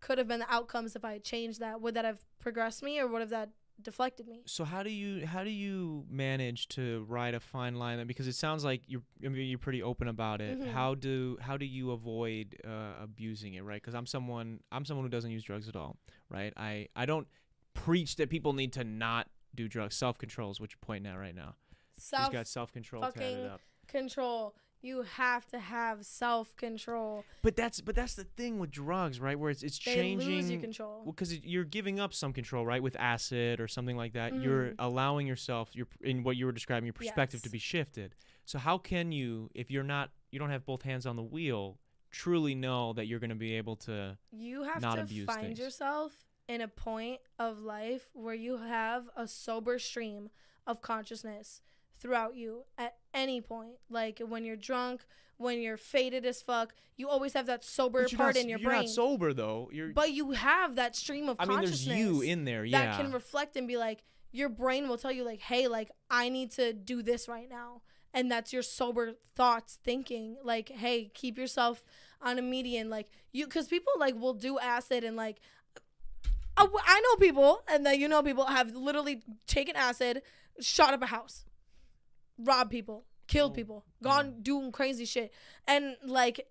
[0.00, 1.80] could have been the outcomes if I had changed that?
[1.80, 4.42] Would that have progressed me or would have that deflected me?
[4.46, 8.04] So how do you how do you manage to ride a fine line?
[8.06, 10.60] Because it sounds like you're I mean, you're pretty open about it.
[10.60, 10.72] Mhm.
[10.72, 13.62] How do how do you avoid uh, abusing it?
[13.62, 13.80] Right?
[13.80, 15.96] Because I'm someone I'm someone who doesn't use drugs at all.
[16.28, 16.52] Right?
[16.56, 17.28] I I don't
[17.74, 19.94] preach that people need to not do drugs.
[19.96, 21.54] Self control is what you're pointing at right now.
[21.94, 23.60] He's Self got self control fucking up.
[23.86, 24.54] control.
[24.80, 27.24] You have to have self control.
[27.42, 29.38] But that's but that's the thing with drugs, right?
[29.38, 30.28] Where it's it's They changing.
[30.36, 31.02] lose your control.
[31.04, 32.82] Well, because you're giving up some control, right?
[32.82, 34.74] With acid or something like that, you're Mhm.
[34.78, 38.14] allowing yourself, your in what you were describing, your perspective to be shifted.
[38.44, 41.78] So how can you, if you're not, you don't have both hands on the wheel,
[42.10, 44.16] truly know that you're going to be able to?
[44.30, 45.58] you have not to abuse find things.
[45.58, 50.30] yourself in a point of life where you have a sober stream
[50.66, 51.60] of consciousness
[52.00, 55.04] throughout you at any point like when you're drunk
[55.36, 58.70] when you're faded as fuck you always have that sober part not, in your you're
[58.70, 59.70] brain not sober though.
[59.72, 59.92] You're.
[59.92, 62.86] but you have that stream of I mean, there's consciousness you in there, yeah.
[62.86, 66.28] that can reflect and be like your brain will tell you like hey like i
[66.28, 67.80] need to do this right now
[68.12, 71.82] and that's your sober thoughts thinking like hey keep yourself
[72.20, 75.40] on a median like you because people like will do acid and like
[76.60, 80.22] I know people and that you know people have literally taken acid
[80.60, 81.44] shot up a house
[82.38, 84.04] robbed people killed Oh, people yeah.
[84.08, 85.32] gone doing crazy shit
[85.66, 86.46] and like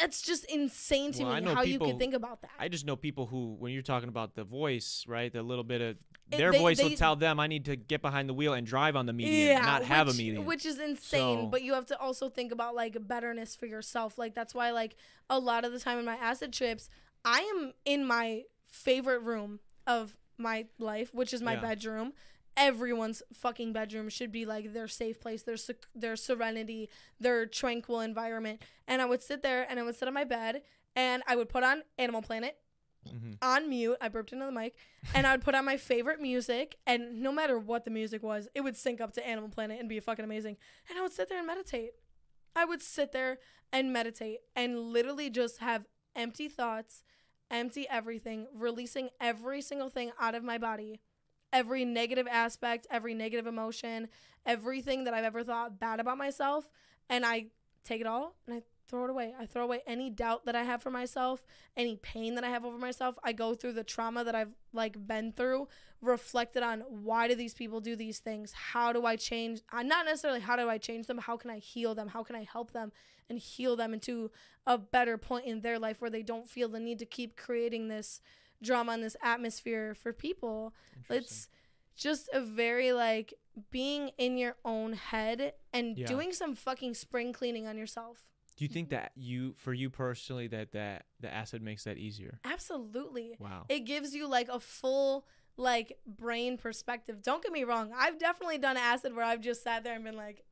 [0.00, 2.52] that's just insane to Well, me how you people- could think about that.
[2.58, 5.82] I just know people who, when you're talking about the voice, right, the little bit
[5.82, 5.98] of
[6.30, 8.96] their they- voice will tell them I need to get behind the wheel and drive
[8.96, 10.44] on the median, and not have a which, median.
[10.46, 14.16] Which is insane, So- but you have to also think about like betterness for yourself.
[14.16, 14.96] Like that's why like
[15.28, 16.88] a lot of the time in my acid trips,
[17.22, 21.60] I am in my favorite room of my life, which is my Yeah.
[21.60, 22.14] bedroom.
[22.56, 26.88] Everyone's fucking bedroom should be like their safe place, their sec- their serenity,
[27.20, 28.62] their tranquil environment.
[28.88, 30.62] And I would sit there and I would sit on my bed
[30.94, 32.56] and I would put on Animal Planet
[33.06, 33.96] hmm on mute.
[34.00, 34.74] I burped into the mic,
[35.14, 38.48] and I would put on my favorite music, and no matter what the music was,
[38.54, 40.56] it would sync up to Animal Planet and be fucking amazing.
[40.88, 41.92] And I would sit there and meditate.
[42.56, 43.38] I would sit there
[43.72, 45.84] and meditate and literally just have
[46.14, 47.02] empty thoughts,
[47.50, 51.00] empty everything, releasing every single thing out of my body.
[51.52, 54.08] Every negative aspect, every negative emotion,
[54.44, 56.70] everything that I've ever thought bad about myself,
[57.08, 57.46] and I
[57.84, 59.34] take it all and I throw it away.
[59.38, 61.44] I throw away any doubt that I have for myself,
[61.76, 63.16] any pain that I have over myself.
[63.24, 65.68] I go through the trauma that I've like been through,
[66.00, 68.52] reflected on why do these people do these things?
[68.52, 69.60] How do I change?
[69.72, 72.08] Uh, not necessarily how do I change them, how can I heal them?
[72.08, 72.92] How can I help them
[73.28, 74.30] and heal them into
[74.66, 77.88] a better point in their life where they don't feel the need to keep creating
[77.88, 78.20] this
[78.62, 80.74] drama and this atmosphere for people.
[81.10, 81.48] It's
[81.96, 83.34] just a very like
[83.70, 86.06] being in your own head and Yeah.
[86.06, 88.26] doing some fucking spring cleaning on yourself.
[88.56, 92.40] Do you think that you, for you personally, that that the acid makes that easier?
[92.44, 93.36] Absolutely.
[93.38, 93.66] Wow.
[93.68, 95.26] It gives you like a full
[95.58, 97.22] like brain perspective.
[97.22, 97.92] Don't get me wrong.
[97.94, 100.44] I've definitely done acid where I've just sat there and been like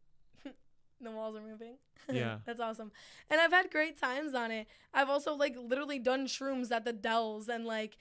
[1.05, 1.77] the walls are moving.
[2.13, 2.37] Yeah.
[2.45, 2.93] That's awesome.
[3.31, 4.67] And I've had great times on it.
[4.93, 7.97] I've also like literally done shrooms at the Dells and like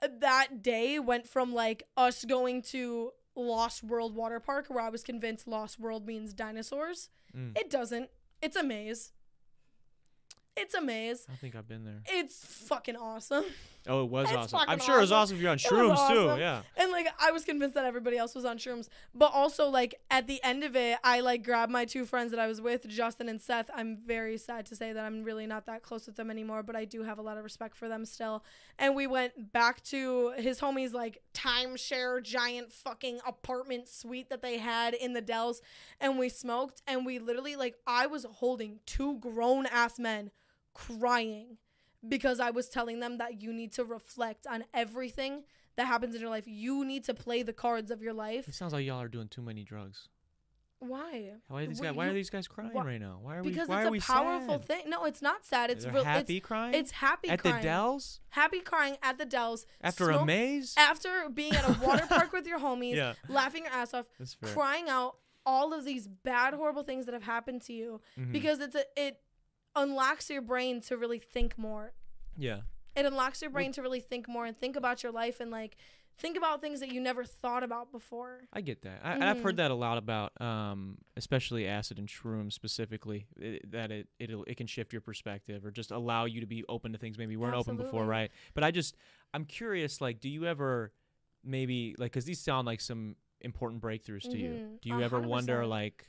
[0.00, 5.02] that day went from like us going to Lost World Water Park where I was
[5.02, 7.10] convinced Lost World means dinosaurs.
[7.36, 7.58] Mm.
[7.58, 8.10] It doesn't.
[8.40, 9.10] It's a maze.
[10.56, 11.26] It's a maze.
[11.30, 12.02] I think I've been there.
[12.06, 13.44] It's fucking awesome.
[13.86, 14.60] Oh, it was It's awesome.
[14.68, 15.36] I'm sure it was awesome.
[15.36, 16.40] awesome if you're on shrooms too.
[16.40, 16.62] Yeah.
[16.76, 20.26] And like I was convinced that everybody else was on shrooms, but also like at
[20.26, 23.28] the end of it, I like grabbed my two friends that I was with, Justin
[23.28, 23.70] and Seth.
[23.74, 26.76] I'm very sad to say that I'm really not that close with them anymore, but
[26.76, 28.44] I do have a lot of respect for them still.
[28.78, 34.58] And we went back to his homie's like timeshare giant fucking apartment suite that they
[34.58, 35.62] had in the Dells,
[36.00, 40.30] and we smoked and we literally like I was holding two grown ass men
[40.74, 41.56] crying
[42.06, 45.44] because I was telling them that you need to reflect on everything
[45.76, 46.44] that happens in your life.
[46.46, 48.48] You need to play the cards of your life.
[48.48, 50.08] It sounds like y'all are doing too many drugs.
[50.80, 51.32] Why?
[51.48, 51.94] Why are these guys?
[51.96, 53.18] Why are these guys crying why- right now?
[53.20, 53.74] Why are Because we?
[53.74, 54.64] Why it's are we a powerful sad?
[54.64, 54.82] thing.
[54.90, 55.70] No, it's not sad.
[55.72, 56.04] It's real.
[56.04, 56.74] happy It's, crying.
[56.74, 57.56] it's happy at crying.
[57.56, 60.74] the Dells Happy crying at the Dells after a maze.
[60.78, 64.06] after being at a water park with your homies, yeah, laughing your ass off,
[64.42, 68.30] crying out all of these bad, horrible things that have happened to you Mhm.
[68.30, 69.20] because it's a, it
[69.82, 71.92] unlocks your brain to really think more.
[72.36, 72.60] yeah,
[72.96, 75.76] It unlocks your brain to really think more and think about your life and like
[76.18, 78.40] think about things that you never thought about before.
[78.52, 79.00] I get that.
[79.04, 79.42] I, I've Mhm.
[79.42, 83.26] heard that a lot about, um, especially acid and shrooms specifically.
[83.40, 86.64] i that it it it can shift your perspective or just allow you to be
[86.68, 88.30] open to things maybe you weren't open before, right?
[88.54, 88.96] But I just
[89.32, 90.00] I'm curious.
[90.00, 90.92] Like, do you ever
[91.44, 94.50] maybe like because these sound like some important breakthroughs to you?
[94.54, 94.80] Mhm.
[94.82, 96.08] Do you A ever wonder like?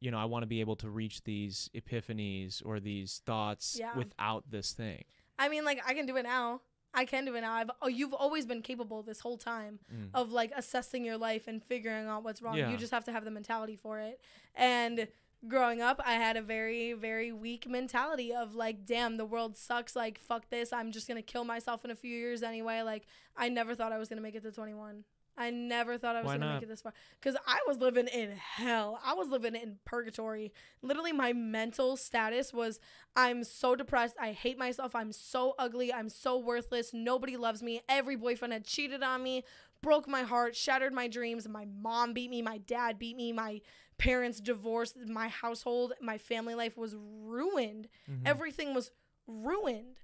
[0.00, 3.94] You know, I want to be able to reach these epiphanies or these thoughts Yeah.
[3.96, 5.04] without this thing.
[5.38, 6.62] I mean, like I can do it now.
[6.92, 7.52] I can do it now.
[7.52, 10.10] I've oh, you've always been capable this whole time Mm.
[10.14, 12.56] of like assessing your life and figuring out what's wrong.
[12.56, 12.70] Yeah.
[12.70, 14.20] You just have to have the mentality for it.
[14.54, 15.06] And
[15.46, 19.94] growing up, I had a very very weak mentality of like, damn, the world sucks.
[19.94, 20.72] Like, fuck this.
[20.72, 22.80] I'm just gonna kill myself in a few years anyway.
[22.82, 25.04] Like, I never thought I was gonna make it to 21.
[25.40, 26.54] I never thought I was Why gonna not?
[26.54, 29.00] make it this far because I was living in hell.
[29.04, 30.52] I was living in purgatory.
[30.82, 32.78] Literally, my mental status was
[33.16, 34.16] I'm so depressed.
[34.20, 34.94] I hate myself.
[34.94, 35.92] I'm so ugly.
[35.92, 36.92] I'm so worthless.
[36.92, 37.80] Nobody loves me.
[37.88, 39.44] Every boyfriend had cheated on me,
[39.82, 41.48] broke my heart, shattered my dreams.
[41.48, 42.42] My mom beat me.
[42.42, 43.32] My dad beat me.
[43.32, 43.60] My
[43.98, 44.96] parents divorced.
[45.08, 47.88] My household, my family life was ruined.
[48.08, 48.22] Mhm.
[48.26, 48.90] Everything was
[49.26, 49.96] ruined.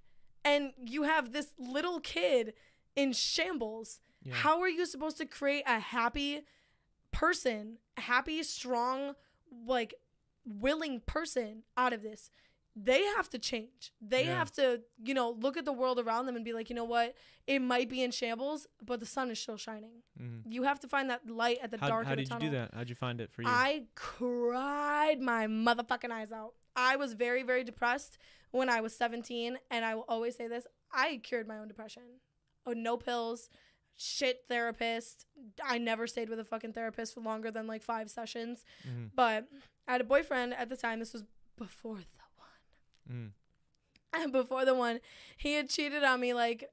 [0.45, 2.55] And you have this little kid
[2.95, 4.01] in shambles.
[4.27, 4.35] Yeah.
[4.35, 6.43] How are you supposed to create a happy
[7.13, 9.15] person, a happy, strong,
[9.67, 9.95] like
[10.45, 12.31] willing person out of this?
[12.79, 13.93] They have to change.
[14.03, 14.35] They Yeah.
[14.37, 16.85] have to, you know, look at the world around them and be like, you know
[16.85, 17.15] what?
[17.47, 20.03] It might be in shambles, but the sun is still shining.
[20.21, 20.43] Mhm.
[20.47, 22.75] You have to find that light at the How, dark how did you do that?
[22.75, 23.49] How'd you find it for you?
[23.49, 26.55] I cried my motherfucking eyes out.
[26.75, 28.19] I was very, very depressed
[28.51, 32.21] when I was 17, and I will always say this I cured my own depression.
[32.67, 33.49] Oh, no pills,
[33.97, 35.27] shit therapist.
[35.65, 38.65] I never stayed with a fucking therapist for longer than like five sessions.
[38.87, 39.11] Mhm.
[39.15, 39.49] But
[39.89, 40.99] I had a boyfriend at the time.
[40.99, 41.25] This was
[41.57, 42.05] before the
[42.37, 43.33] one.
[44.15, 44.23] Mm.
[44.23, 45.01] And before the one,
[45.37, 46.71] he had cheated on me like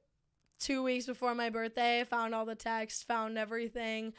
[0.60, 2.04] two weeks before my birthday.
[2.10, 4.12] Found all the texts, found everything.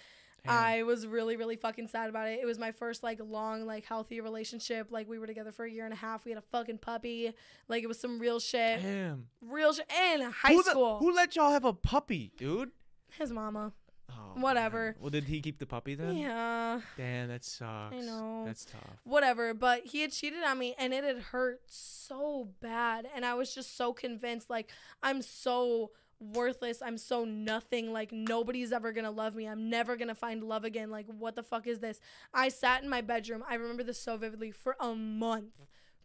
[0.43, 0.53] Damn.
[0.53, 2.39] I was really, really fucking sad about it.
[2.39, 4.87] It was my first like long, like healthy relationship.
[4.91, 6.23] Like we were together for a year and a half.
[6.23, 7.33] We had a fucking puppy.
[7.67, 8.81] Like it was some real shit.
[8.81, 9.27] Damn.
[9.41, 9.89] Real shit.
[9.91, 10.99] And high who the- school.
[10.99, 12.71] who let y'all have a puppy, dude?
[13.17, 13.71] His mama.
[14.09, 14.85] Oh, Whatever.
[14.85, 14.95] man.
[14.99, 16.15] Well, did he keep the puppy then?
[16.17, 16.79] Yeah.
[16.95, 17.95] Damn, that sucks.
[17.95, 18.43] I know.
[18.45, 18.81] That's tough.
[19.03, 23.33] whatever but he had cheated on me and it had hurt so bad and i
[23.33, 24.69] was just so convinced like
[25.01, 25.89] i'm so
[26.19, 30.63] worthless i'm so nothing like nobody's ever gonna love me i'm never gonna find love
[30.63, 31.99] again like what the fuck is this
[32.33, 35.53] i sat in my bedroom i remember this so vividly for a month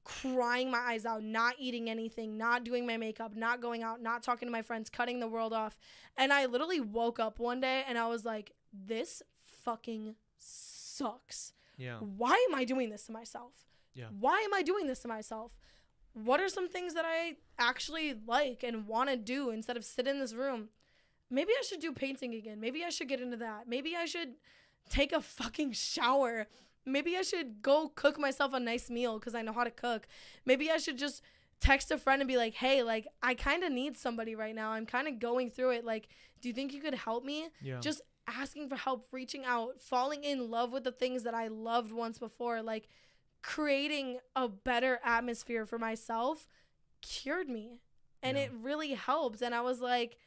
[0.05, 4.23] crying my eyes out not eating anything not doing my makeup not going out not
[4.23, 5.77] talking to my friends cutting the world off
[6.17, 9.23] and i literally woke up one day and i was like this
[9.63, 11.99] fucking sucks Yeah.
[11.99, 13.53] why am I doing this to myself?
[13.95, 14.07] Yeah.
[14.19, 15.53] Why am I doing this to myself?
[16.13, 20.07] What are some things that I actually like and want to do instead of sit
[20.07, 20.69] in this room?
[21.31, 22.61] Maybe I should do painting again.
[22.61, 23.69] Maybe I should get into that.
[23.69, 24.35] Maybe I should
[24.89, 26.47] take a fucking shower.
[26.87, 30.07] Maybe I should go cook myself a nice meal because I know how to cook.
[30.45, 31.23] Maybe I should just
[31.61, 34.71] text a friend and be like, hey, like, I kind of need somebody right now.
[34.71, 35.85] I'm kind of going through it.
[35.85, 36.09] Like,
[36.41, 37.49] do you think you could help me?
[37.61, 37.81] Yeah.
[37.81, 41.91] just asking for help, reaching out, falling in love with the things that I loved
[41.93, 42.89] once before, like
[43.43, 46.47] creating a better atmosphere for myself
[47.03, 47.81] cured me.
[48.23, 48.45] And Yeah.
[48.45, 49.43] it really helped.
[49.43, 50.19] And I was like,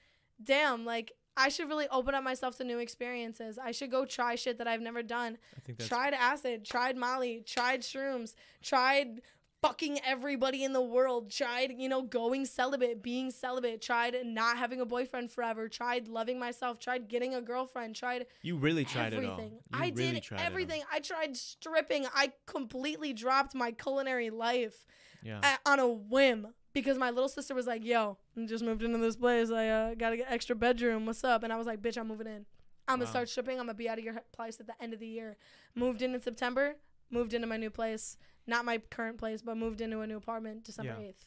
[0.44, 3.58] damn, like I should really open up myself to new experiences.
[3.58, 5.38] I should go try shit that I've never done.
[5.58, 9.22] I think that's Tried acid, tried Molly, tried shrooms, tried
[9.62, 14.82] fucking everybody in the world, tried, you know, going celibate, being celibate, tried not having
[14.82, 19.30] a boyfriend forever, tried loving myself, tried getting a girlfriend, tried you really tried everything.
[19.54, 19.80] it all.
[19.80, 20.82] You I really did tried everything.
[20.92, 22.06] I tried stripping.
[22.14, 24.86] I completely dropped my culinary life
[25.24, 25.40] Yeah.
[25.42, 28.98] a- on a whim because my little sister was like, "Yo, I just moved into
[28.98, 29.52] this place.
[29.52, 31.06] I uh, gotta get extra bedroom.
[31.06, 32.46] What's up?" And I was like, "Bitch, I'm moving in.
[32.88, 33.10] I'm gonna Wow.
[33.12, 33.60] start stripping.
[33.60, 35.38] I'm gonna be out of your place at the end of the year."
[35.76, 36.76] Moved in in September.
[37.10, 38.18] Moved into my new place.
[38.48, 41.08] Not my current place, but moved into a new apartment December Yeah.
[41.08, 41.26] eighth.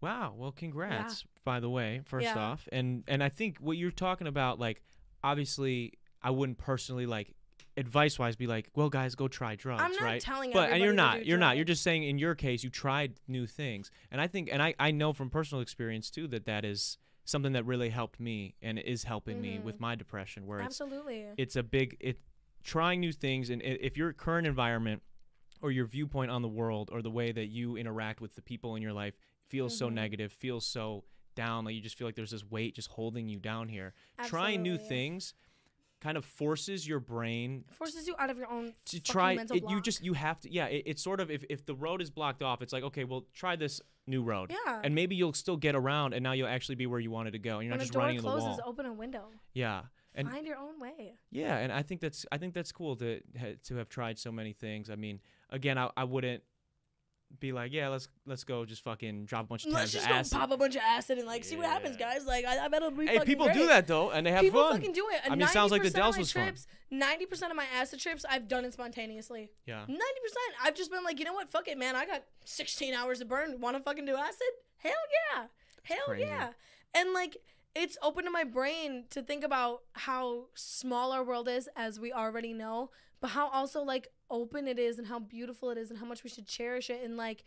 [0.00, 0.34] Wow.
[0.36, 2.38] Well, congrats, by the way, first Yeah.
[2.38, 2.68] off.
[2.72, 4.82] And and I think what you're talking about, like,
[5.22, 7.34] obviously, I wouldn't personally like
[7.76, 10.20] advice wise be like, well, guys, go try drugs, I'm not right?
[10.20, 13.14] telling but and you're not you're not you're just saying in your case you tried
[13.26, 16.64] new things and i think and i i know from personal experience too that that
[16.64, 19.80] is something that really helped me and is helping me with Mhm.
[19.80, 21.26] my depression where it's Absolutely.
[21.36, 22.20] it's a big it
[22.62, 25.02] trying new things and if your current environment
[25.60, 28.76] or your viewpoint on the world or the way that you interact with the people
[28.76, 29.14] in your life
[29.48, 29.94] feels so Mhm.
[29.94, 31.04] negative feels so
[31.34, 34.62] down like you just feel like there's this weight just holding you down here trying
[34.62, 34.88] new Absolutely.
[34.88, 35.34] things
[36.04, 39.64] kind of forces your brain forces you out of your own to try mental it,
[39.70, 42.10] you just you have to yeah it, it's sort of if, if the road is
[42.10, 44.82] blocked off it's like okay well try this new road yeah.
[44.84, 47.38] and maybe you'll still get around and now you'll actually be where you wanted to
[47.38, 49.28] go and you're when not just running in the closes, wall open a window.
[49.54, 49.80] yeah
[50.14, 51.14] and Find your own way.
[51.30, 53.20] yeah and i think that's i think that's cool to
[53.64, 56.42] to have tried so many things i mean again i, I wouldn't
[57.40, 60.04] be like yeah let's let's go just fucking drop a bunch of Let's tabs just
[60.06, 62.26] of go acid pop a bunch of acid and like see what happens, guys.
[62.26, 64.42] Like I, I bet it'll be hey fucking people do that though and they have
[64.42, 65.20] People fun fucking do it.
[65.24, 66.42] I mean, it sounds like the 90% Dells was fun.
[66.44, 69.50] trips, Ninety percent of my acid trips, I've done it spontaneously.
[69.66, 70.54] yeah Ninety percent.
[70.62, 71.48] I've just been like, you know what?
[71.50, 71.96] Fuck it, man.
[71.96, 73.60] I got sixteen hours to burn.
[73.60, 74.40] Want to fucking do acid?
[74.78, 74.92] Hell
[75.34, 75.44] yeah.
[75.82, 76.24] Hell crazy.
[76.24, 76.50] yeah.
[76.94, 77.36] And like,
[77.74, 82.12] it's open to my brain to think about how small our world is, as we
[82.12, 85.98] already know, but how also like open it is and how beautiful it is and
[85.98, 87.44] how much we should cherish it and like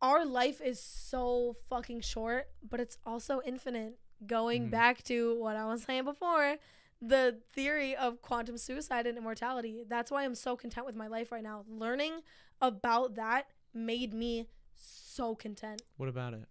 [0.00, 3.98] our life is so fucking short, but it's also infinite.
[4.26, 4.70] Going Mhm.
[4.70, 6.56] back to what I was saying before,
[7.00, 9.84] the theory of quantum suicide and immortality.
[9.86, 11.64] That's why I'm so content with my life right now.
[11.68, 12.22] Learning
[12.60, 15.82] about that made me so content.
[15.96, 16.48] what about it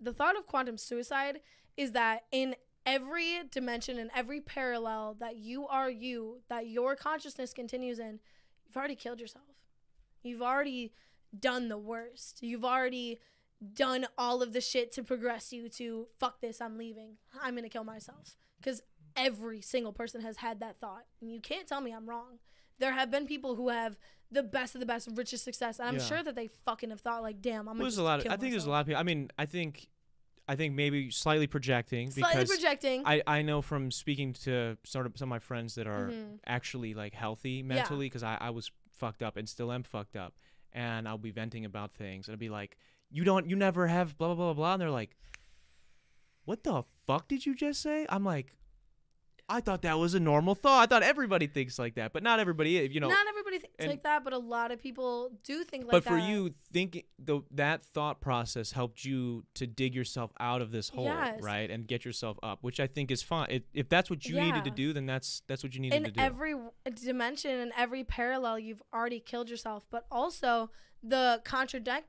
[0.00, 1.42] The thought of quantum suicide
[1.76, 2.56] is that in
[2.86, 8.20] every dimension and every parallel that you are you, that your consciousness continues in,
[8.70, 9.44] you've already killed yourself.
[10.22, 10.92] You've already
[11.38, 12.38] done the worst.
[12.42, 13.18] You've already
[13.74, 17.16] done all of the shit to progress you to fuck this, I'm leaving.
[17.42, 18.36] I'm going to kill myself.
[18.62, 18.82] Cuz
[19.16, 21.04] every single person has had that thought.
[21.20, 22.38] And you can't tell me I'm wrong.
[22.78, 23.98] There have been people who have
[24.30, 26.04] the best of the best, richest success, and I'm Yeah.
[26.04, 28.36] sure that they fucking have thought like, "Damn, I'm gonna." there's a lot of i
[28.36, 29.88] think there's a lot of people i mean i think
[30.52, 33.02] i think maybe slightly projecting Slightly projecting.
[33.06, 36.38] I, I know from speaking to sort of some of my friends that are Mhm.
[36.46, 38.70] actually like healthy mentally because I, I was
[39.00, 40.34] fucked up and still am fucked up
[40.72, 42.76] and I'll be venting about things and I'll be like
[43.10, 45.16] you don't you never have blah blah blah blah and they're like
[46.44, 48.56] what the fuck did you just say I'm like
[49.50, 50.80] I thought that was a normal thought.
[50.82, 52.70] I thought everybody thinks like that, but not everybody.
[52.70, 55.84] You know, Not everybody thinks and- like that, but a lot of people do think
[55.84, 56.04] like that.
[56.04, 56.10] but that.
[56.10, 60.88] for you, thinking the that thought process helped you to dig yourself out of this
[60.88, 61.42] hole, Yes.
[61.42, 63.48] right, and get yourself up, which I think is fine.
[63.50, 66.10] It, if that's what you needed to do, then that's that's what you needed to
[66.12, 66.20] do.
[66.20, 66.54] in every
[67.02, 69.88] dimension and every parallel, you've already killed yourself.
[69.90, 70.70] But also
[71.02, 72.06] the contradict.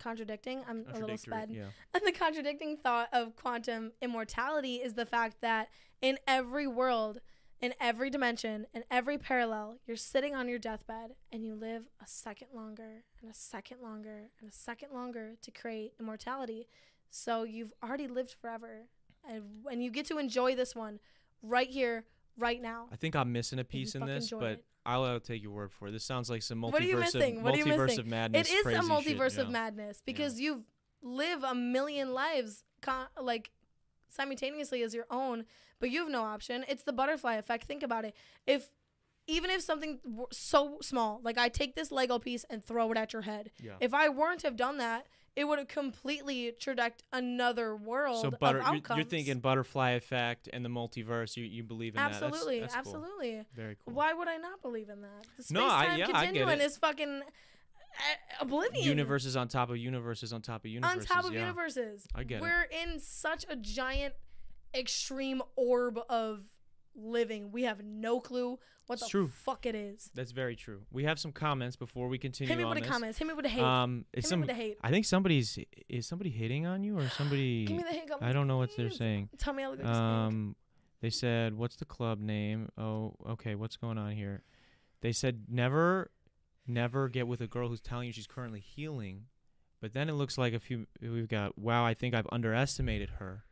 [0.00, 1.50] Contradicting, I'm a little sped.
[1.50, 1.66] yeah.
[1.94, 5.68] And the contradicting thought of quantum immortality is the fact that
[6.04, 7.20] in every world,
[7.62, 12.06] in every dimension, in every parallel, you're sitting on your deathbed and you live a
[12.06, 16.68] second longer and a second longer and a second longer to create immortality.
[17.08, 18.82] So you've already lived forever.
[19.26, 21.00] And, and you get to enjoy this one
[21.42, 22.04] right here,
[22.36, 22.88] right now.
[22.92, 24.64] I think I'm missing a piece in this, but it.
[24.84, 25.92] I'll, take your word for it.
[25.92, 27.36] This sounds like some multiverse What are you missing?
[27.38, 28.00] of What are you multiverse missing?
[28.00, 28.50] of madness.
[28.50, 29.52] It is a crazy shit, multiverse of yeah.
[29.52, 30.64] madness because you
[31.02, 33.50] live a million lives con- like
[34.14, 35.44] simultaneously as your own,
[35.80, 36.64] but you have no option.
[36.68, 37.64] It's the butterfly effect.
[37.64, 38.14] Think about it.
[38.46, 38.70] If
[39.26, 40.00] even if something
[40.32, 43.72] so small, like I take this Lego piece and throw it at your head, Yeah.
[43.80, 48.60] if I weren't have done that, it would have completely traject another world So butter,
[48.62, 51.36] of you're, you're thinking butterfly effect and the multiverse.
[51.36, 52.70] You you believe in absolutely, that?
[52.70, 52.96] That's, that's cool.
[52.96, 53.44] absolutely.
[53.56, 53.94] Very cool.
[53.94, 55.26] Why would I not believe in that?
[55.36, 57.22] The space No, I- time yeah, continuum is fucking
[58.40, 58.84] oblivion.
[58.84, 61.10] Universes on top of universes on top of universes.
[61.10, 61.40] on top of yeah.
[61.40, 62.06] universes.
[62.14, 62.42] I get it.
[62.42, 64.14] We're in such a giant,
[64.74, 66.44] extreme orb of
[66.96, 67.50] living.
[67.52, 69.28] We have no clue what It's the true.
[69.28, 70.10] fuck it is.
[70.14, 70.82] That's very true.
[70.92, 73.18] We have some comments before we continue Hit me on with the comments.
[73.18, 73.62] Hit me with the hate.
[73.62, 74.76] Um, Hit some me with the hate.
[74.82, 78.10] I think somebody's is somebody hitting on you or somebody Give me the hate.
[78.20, 79.30] I don't know what they're saying.
[79.38, 80.02] Tell me I look like a snake.
[80.02, 80.56] Um,
[81.00, 83.54] they said, "What's the club name?" Oh, okay.
[83.54, 84.42] What's going on here?
[85.02, 86.10] They said, "Never,
[86.66, 89.26] never get with a girl who's telling you she's currently healing."
[89.80, 90.86] But then it looks like a few.
[91.00, 91.58] We've got.
[91.58, 93.44] Wow, I think I've underestimated her.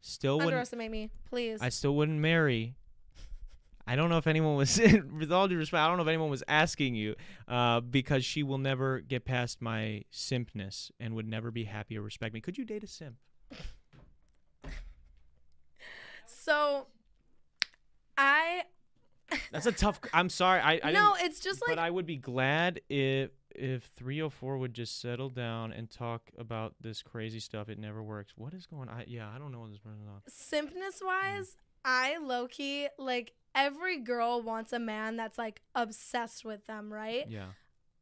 [0.00, 0.52] Still wouldn't.
[0.52, 1.60] Underestimate me, please.
[1.62, 2.76] I still wouldn't marry.
[3.86, 4.80] I don't know if anyone was,
[5.18, 7.16] with all due respect, I don't know if anyone was asking you,
[7.48, 12.02] uh, because she will never get past my simpness and would never be happy or
[12.02, 12.40] respect me.
[12.40, 13.16] Could you date a simp?
[16.26, 16.86] so,
[18.16, 18.62] I
[19.52, 20.00] That's a tough.
[20.12, 20.60] I'm sorry.
[20.60, 21.14] I, I no.
[21.18, 21.76] It's just like.
[21.76, 26.74] but I would be glad if if 304 would just settle down and talk about
[26.80, 27.68] this crazy stuff.
[27.68, 28.32] It never works.
[28.36, 28.88] What is going?
[28.88, 29.04] on?
[29.06, 30.20] Yeah, I don't know what this person's on.
[30.28, 36.66] simpness wise, I low key like every girl wants a man that's like obsessed with
[36.66, 37.26] them, right?
[37.28, 37.46] Yeah,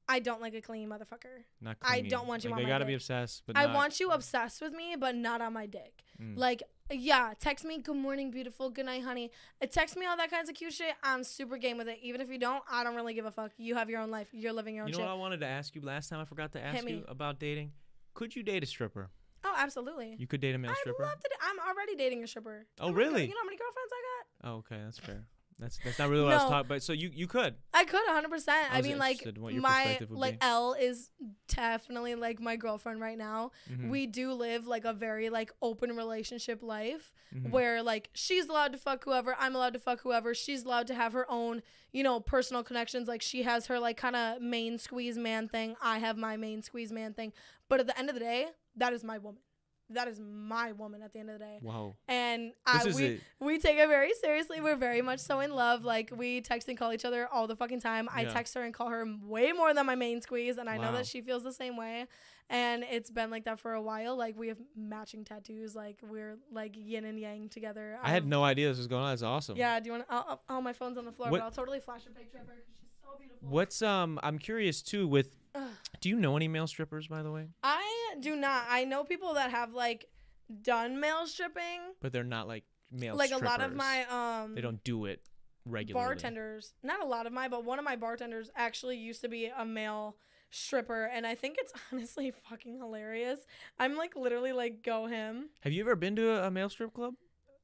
[0.08, 1.44] I don't like a clingy motherfucker.
[1.60, 1.76] not.
[1.82, 4.00] I don't want you Like, on they my gotta be obsessed, but I not- want
[4.00, 6.02] you obsessed with me, but not on my dick.
[6.20, 6.36] Mm.
[6.36, 6.62] Like,
[6.92, 9.30] yeah, text me, good morning, beautiful, good night, honey.
[9.62, 10.94] Uh, text me all that kinds of cute shit.
[11.02, 11.98] I'm super game with it.
[12.02, 13.52] Even if you don't, I don't really give a fuck.
[13.56, 14.28] You have your own life.
[14.32, 15.06] You're living your own You know shit.
[15.06, 16.20] what I wanted to ask you last time?
[16.20, 17.72] I forgot to ask you about dating.
[18.14, 19.10] Could you date a stripper?
[19.44, 20.14] oh, absolutely.
[20.18, 21.02] You could date a male I'd stripper.
[21.02, 21.28] love to.
[21.28, 22.64] d- I'm already dating a stripper.
[22.80, 23.22] Oh, really?
[23.24, 24.02] You know how many girlfriends I
[24.46, 24.50] got?
[24.50, 25.24] Oh, okay, that's fair.
[25.62, 26.48] That's that's not really what I was No.
[26.50, 26.68] talking.
[26.68, 27.54] But so you you could.
[27.72, 28.48] I could 100%.
[28.48, 30.46] I I, mean, like, in what your my, like, be.
[30.46, 31.10] L is
[31.48, 33.52] definitely, like, my girlfriend right now.
[33.70, 37.12] Mhm, We do live, like, a very, like, open relationship life.
[37.34, 37.50] mhm.
[37.50, 40.34] where like she's allowed to fuck whoever, I'm allowed to fuck whoever.
[40.34, 43.08] She's allowed to have her own, you know, personal connections.
[43.08, 45.74] Like she has her like kind of main squeeze man thing.
[45.80, 47.32] I have my main squeeze man thing.
[47.70, 49.40] But at the end of the day, that is my woman.
[49.94, 51.58] That is my woman at the end of the day.
[51.62, 51.96] Wow.
[52.08, 53.20] And I, we it.
[53.40, 54.60] we take it very seriously.
[54.60, 55.84] We're very much so in love.
[55.84, 58.08] Like we text and call each other all the fucking time.
[58.12, 60.92] I text her and call her way more than my main squeeze, and I know
[60.92, 62.06] that she feels the same way.
[62.50, 64.14] And it's been like that for a while.
[64.16, 65.74] Like we have matching tattoos.
[65.74, 67.98] Like we're like yin and yang together.
[68.02, 69.10] I had no idea this was going on.
[69.10, 69.56] That's awesome.
[69.56, 69.80] Yeah.
[69.80, 70.08] Do you want?
[70.08, 72.48] to Oh, my phone's on the floor, What- but I'll totally flash a picture of
[72.48, 73.48] her because she's so beautiful.
[73.48, 74.20] What's um?
[74.22, 75.08] I'm curious too.
[75.08, 75.36] With.
[76.00, 77.48] do you know any male strippers by the way?
[77.62, 78.64] I do not.
[78.68, 80.06] I know people that have like
[80.62, 81.80] done male stripping.
[82.00, 83.16] But they're not like male.
[83.18, 83.30] Strippers.
[83.32, 84.04] Like a lot of my
[84.42, 85.20] um They don't do it
[85.64, 86.04] regularly.
[86.08, 89.46] bartenders not a lot of my but one of my bartenders actually used to be
[89.46, 90.16] a male
[90.50, 93.46] stripper and i think it's honestly fucking hilarious
[93.78, 96.92] i'm like literally like go him Have you ever been to a, a male strip
[96.92, 97.14] club?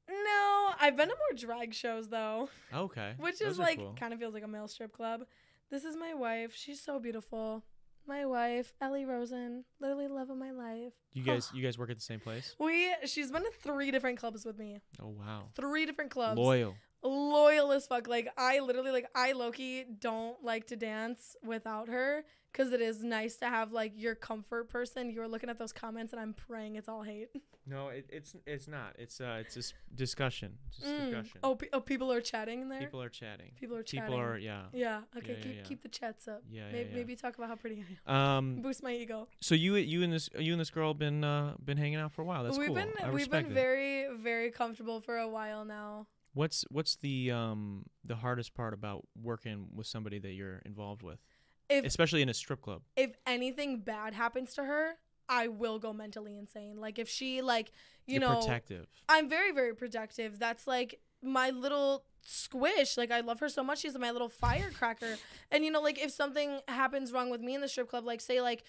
[0.08, 3.14] no i've been to more drag shows though Okay.
[3.18, 3.96] which Those is are like cool.
[3.98, 5.24] kind of feels like a male strip club
[5.70, 7.64] this is my wife she's so beautiful
[8.08, 11.96] my wife ellie rosen literally love of my life You guys, you guys work at
[11.96, 12.54] the same place?
[12.58, 15.50] we she's been to three different clubs with me Oh wow.
[15.54, 16.74] three different clubs Loyal.
[17.02, 18.08] Loyal as fuck.
[18.08, 23.04] Like I literally like I Loki don't like to dance without her because it is
[23.04, 25.10] nice to have like your comfort person.
[25.10, 27.28] You're looking at those comments and I'm praying it's all hate.
[27.70, 28.94] No, it, it's it's not.
[28.98, 30.56] It's uh, it's just discussion.
[30.68, 31.10] It's just Mm.
[31.10, 31.40] discussion.
[31.42, 32.80] Oh, pe- oh, people are chatting in there.
[32.80, 33.50] People are chatting.
[33.60, 34.06] People are chatting.
[34.06, 34.62] People are yeah.
[34.72, 35.00] Yeah.
[35.14, 35.34] Okay.
[35.36, 35.62] yeah, keep yeah.
[35.64, 36.42] keep the chats up.
[36.50, 36.96] Yeah, yeah, maybe, yeah.
[36.96, 38.16] maybe talk about how pretty I am.
[38.16, 38.56] Um.
[38.62, 39.28] Boost my ego.
[39.40, 42.22] So you you and this you and this girl been uh been hanging out for
[42.22, 42.42] a while.
[42.42, 42.76] That's we've cool.
[42.76, 46.06] been we've respect been very very comfortable for a while now.
[46.34, 51.18] What's what's the um the hardest part about working with somebody that you're involved with,
[51.68, 52.82] If especially in a strip club?
[52.96, 54.92] if anything bad happens to her,
[55.28, 56.80] I will go mentally insane.
[56.80, 57.72] Like if she like
[58.06, 58.86] you You're know protective.
[59.08, 60.38] I'm very, very protective.
[60.38, 62.96] That's like my little squish.
[62.96, 63.80] Like I love her so much.
[63.80, 65.16] She's my little firecracker.
[65.50, 68.20] and you know, like if something happens wrong with me in the strip club, like
[68.20, 68.62] say like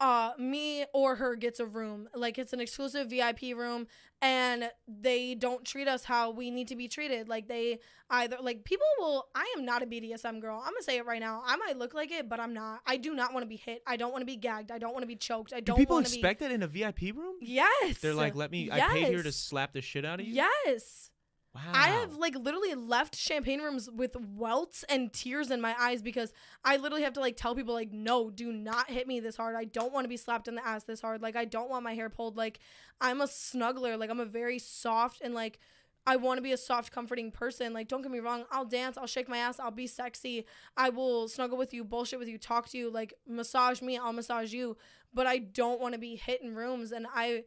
[0.00, 2.08] uh me or her gets a room.
[2.14, 3.86] Like it's an exclusive vip room
[4.22, 7.28] and they don't treat us how we need to be treated.
[7.28, 7.78] Like they
[8.10, 10.58] either like people will i am not a bdsm girl.
[10.58, 11.42] I'm gonna say it right now.
[11.44, 12.80] I might look like it but i'm not.
[12.86, 13.82] I do not want to be hit.
[13.86, 14.70] I don't want to be gagged.
[14.70, 15.52] I don't want to be choked.
[15.52, 17.36] I Do don't people want to expect that in a VIP room?
[17.40, 17.98] yes.
[17.98, 18.70] They're like, let me.
[18.70, 20.34] I paid here to slap the shit out of you.
[20.34, 21.10] yes
[21.54, 21.60] Wow.
[21.72, 26.32] I have like literally left champagne rooms with welts and tears in my eyes because
[26.64, 29.54] I literally have to like tell people like no, do not hit me this hard.
[29.54, 31.22] I don't want to be slapped in the ass this hard.
[31.22, 32.36] Like I don't want my hair pulled.
[32.36, 32.58] Like
[33.00, 33.96] I'm a snuggler.
[33.96, 35.60] Like I'm a very soft and like
[36.06, 37.72] I want to be a soft comforting person.
[37.72, 40.46] Like don't get me wrong, I'll dance, I'll shake my ass, I'll be sexy.
[40.76, 44.12] I will snuggle with you, bullshit with you, talk to you, like massage me, I'll
[44.12, 44.76] massage you,
[45.14, 47.44] but I don't want to be hit in rooms and I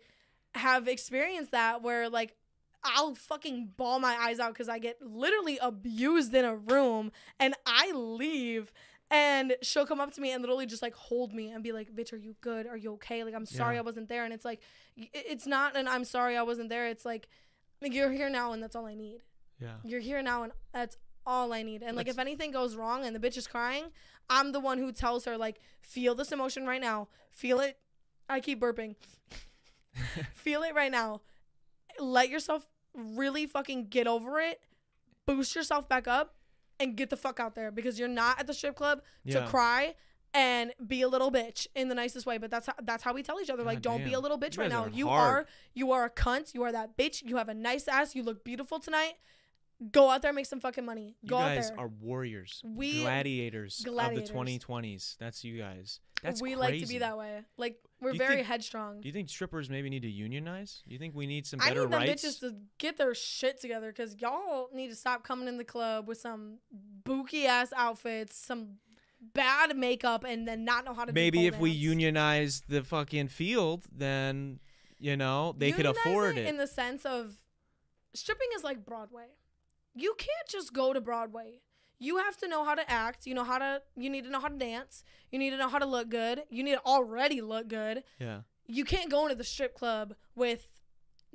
[0.56, 2.36] have experienced that where like
[2.96, 7.54] I'll fucking bawl my eyes out because I get literally abused in a room and
[7.66, 8.72] I leave
[9.10, 11.94] and she'll come up to me and literally just like hold me and be like,
[11.96, 12.68] bitch, are you good?
[12.68, 13.24] Are you okay?
[13.24, 13.80] Like, I'm sorry Yeah.
[13.80, 14.26] I wasn't there.
[14.26, 14.62] And it's like,
[14.98, 16.88] it's not an I'm sorry I wasn't there.
[16.88, 17.28] It's like,
[17.82, 19.22] like, you're here now and that's all I need.
[19.60, 19.76] Yeah.
[19.84, 21.84] You're here now and that's all I need.
[21.84, 23.86] And like, That's- if anything goes wrong and the bitch is crying,
[24.30, 27.08] I'm the one who tells her, like, feel this emotion right now.
[27.32, 27.78] Feel it.
[28.30, 28.96] I keep burping.
[30.34, 31.22] feel it right now.
[32.00, 32.68] Let yourself
[32.98, 34.60] really fucking get over it.
[35.26, 36.36] Boost yourself back up
[36.80, 39.42] and get the fuck out there because you're not at the strip club Yeah.
[39.42, 39.96] to cry
[40.34, 42.38] and be a little bitch in the nicest way.
[42.38, 43.64] But that's how, that's how we tell each other.
[43.64, 44.84] like, God don't be a little bitch You right now.
[44.84, 45.34] are You hard.
[45.34, 46.54] are you are a cunt.
[46.54, 47.24] You are that bitch.
[47.26, 48.16] You have a nice ass.
[48.16, 49.14] You look beautiful tonight.
[49.92, 51.16] Go out there, and make some fucking money.
[51.22, 51.80] You Go out guys there.
[51.80, 54.30] are warriors, We- gladiators, gladiators.
[54.30, 55.18] of the 2020s.
[55.20, 56.00] That's you guys.
[56.24, 56.60] That's we crazy.
[56.60, 57.44] like to be that way.
[57.58, 59.02] Like we're very think- headstrong.
[59.02, 60.82] Do you think strippers maybe need to unionize?
[60.88, 61.94] Do you think we need some better rights?
[61.94, 62.26] I need them rights?
[62.26, 66.08] bitches to get their shit together because y'all need to stop coming in the club
[66.08, 68.78] with some booky ass outfits, some
[69.34, 71.14] bad makeup, and then not know how to.
[71.14, 74.60] maybe if we unionize the fucking field, then
[74.98, 76.48] you know they could afford it.
[76.48, 77.36] in the sense of
[78.16, 79.28] stripping is like Broadway.
[79.98, 81.62] You can't just go to Broadway.
[82.00, 83.26] You have to know how to act.
[83.26, 83.82] You know how to.
[83.96, 85.04] You need to know how to dance.
[85.32, 86.44] You need to know how to look good.
[86.50, 88.04] You need to already look good.
[88.20, 88.42] yeah.
[88.68, 90.68] you can't go into the strip club with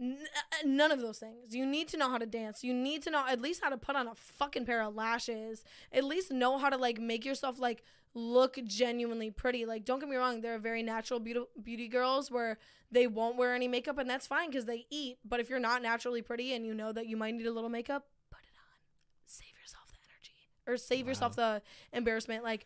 [0.00, 1.54] n- uh, none of those things.
[1.54, 2.62] You need to know how to dance.
[2.62, 5.64] You need to know at least how to put on a fucking pair of lashes.
[5.92, 7.82] At least know how to like make yourself like
[8.14, 9.64] look genuinely pretty.
[9.64, 12.58] Like don't get me wrong, there are very natural beauty beauty girls where
[12.90, 15.18] they won't wear any makeup and that's fine cuz they eat.
[15.24, 17.70] But if you're not naturally pretty and you know that you might need a little
[17.70, 18.78] makeup, put it on.
[19.24, 20.34] Save yourself the energy
[20.66, 22.64] or save yourself the embarrassment like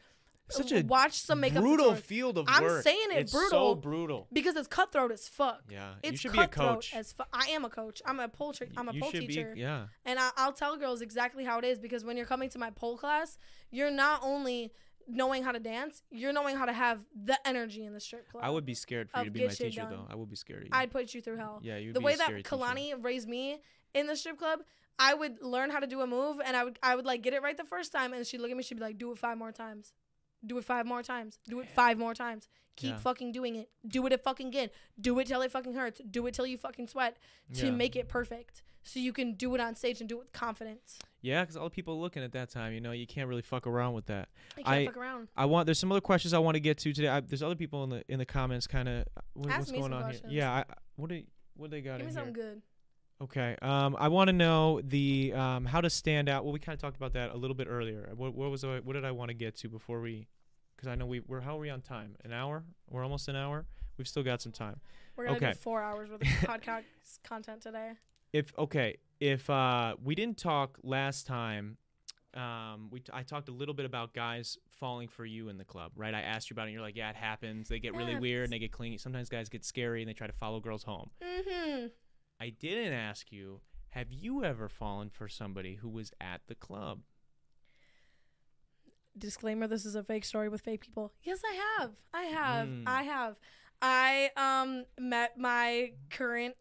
[0.49, 1.99] Such a watch some makeup brutal tutorials.
[2.01, 2.82] field of I'm work.
[2.84, 3.51] saying it it's brutal.
[3.51, 4.28] so brutal.
[4.32, 5.62] because it's cutthroat as fuck.
[5.70, 6.94] Yeah, It's you should be a cutthroat coach.
[6.94, 8.01] as fu- I am a coach.
[8.07, 9.61] I'm a pole tri- I'm a you pole teacher, be.
[9.61, 9.86] Yeah.
[10.05, 12.70] and I, I'll tell girls exactly how it is because when you're coming to my
[12.70, 13.38] pole class,
[13.70, 14.72] you're not only
[15.09, 18.42] knowing how to dance, you're knowing how to have the energy in the strip club.
[18.44, 19.90] I would be scared for you to be my teacher, done.
[19.90, 20.07] though.
[20.11, 20.70] I would be scared of you.
[20.72, 21.61] I'd put you through hell.
[21.62, 22.57] yeah, you'd the way that scary teacher.
[22.57, 23.59] Kalani raised me
[23.94, 24.61] in the strip club,
[24.99, 27.34] I would learn how to do a move, and I would I would like get
[27.34, 29.18] it right the first time, and she'd look at me, she'd be like, "Do it
[29.18, 29.92] five more times."
[30.44, 31.38] Do it five more times.
[31.49, 32.47] Do it five more times.
[32.76, 32.99] Keep Yeah.
[32.99, 33.70] fucking doing it.
[33.88, 34.68] Do it at fucking again.
[35.01, 36.01] Do it till it fucking hurts.
[36.09, 37.16] Do it till you fucking sweat
[37.55, 37.70] to Yeah.
[37.72, 38.62] make it perfect.
[38.84, 40.99] So you can do it on stage and do it with confidence.
[41.20, 43.66] Yeah, because all the people looking at that time, you know, you can't really fuck
[43.66, 44.28] around with that.
[44.53, 45.28] I can't I- fuck around.
[45.36, 45.66] I want.
[45.66, 47.09] There's some other questions I want to get to today.
[47.09, 49.05] I, there's other people in the in the comments, kind of.
[49.32, 50.30] What, what's me going some on questions.
[50.30, 50.42] here?
[50.42, 50.53] Yeah.
[50.53, 50.64] I,
[50.97, 51.22] what do
[51.57, 52.62] what they got Give me in something good.
[53.22, 53.56] Okay.
[53.62, 56.44] Um, I want to know the um how to stand out.
[56.44, 58.10] Well, we kind of talked about that a little bit earlier.
[58.14, 60.26] What, what was I, what did I want to get to before we?
[60.76, 62.16] Because I know we we're how are we on time?
[62.24, 62.64] An hour?
[62.90, 63.64] We're almost an hour.
[63.96, 64.80] We've still got some time.
[65.16, 65.52] We're gonna Okay.
[65.52, 66.82] do four hours worth of podcast
[67.24, 67.92] content today.
[68.34, 71.78] if okay if uh we didn't talk last time
[72.34, 75.64] um we t- I talked a little bit about guys falling for you in the
[75.64, 77.94] club right i asked you about it and you're like yeah it happens they get
[77.94, 80.60] really weird and they get clingy sometimes guys get scary and they try to follow
[80.60, 81.86] girls home Mm-hmm.
[82.41, 83.61] I didn't ask you
[83.91, 87.01] have you ever fallen for somebody who was at the club
[89.18, 91.12] Disclaimer: This is a fake story with fake people.
[91.22, 91.91] Yes, I have.
[92.12, 92.68] I have.
[92.68, 92.82] Mm.
[92.87, 93.37] I have.
[93.80, 96.55] I um met my current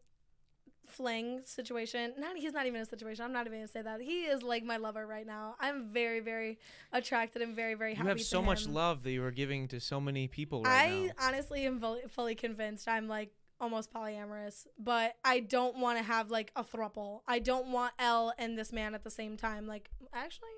[0.87, 2.13] fling situation.
[2.17, 3.25] Not he's not even a situation.
[3.25, 4.01] I'm not even gonna say that.
[4.01, 5.55] He is like my lover right now.
[5.59, 6.59] I'm very very
[6.93, 8.07] attracted and very very you happy.
[8.07, 11.05] You have so much love that you are giving to so many people right I
[11.07, 16.29] now honestly am fully convinced I'm like almost polyamorous, but I don't want to have
[16.31, 17.21] like a thruple.
[17.27, 19.67] I don't want L and this man at the same time.
[19.67, 20.49] Like, actually,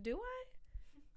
[0.00, 0.44] do I?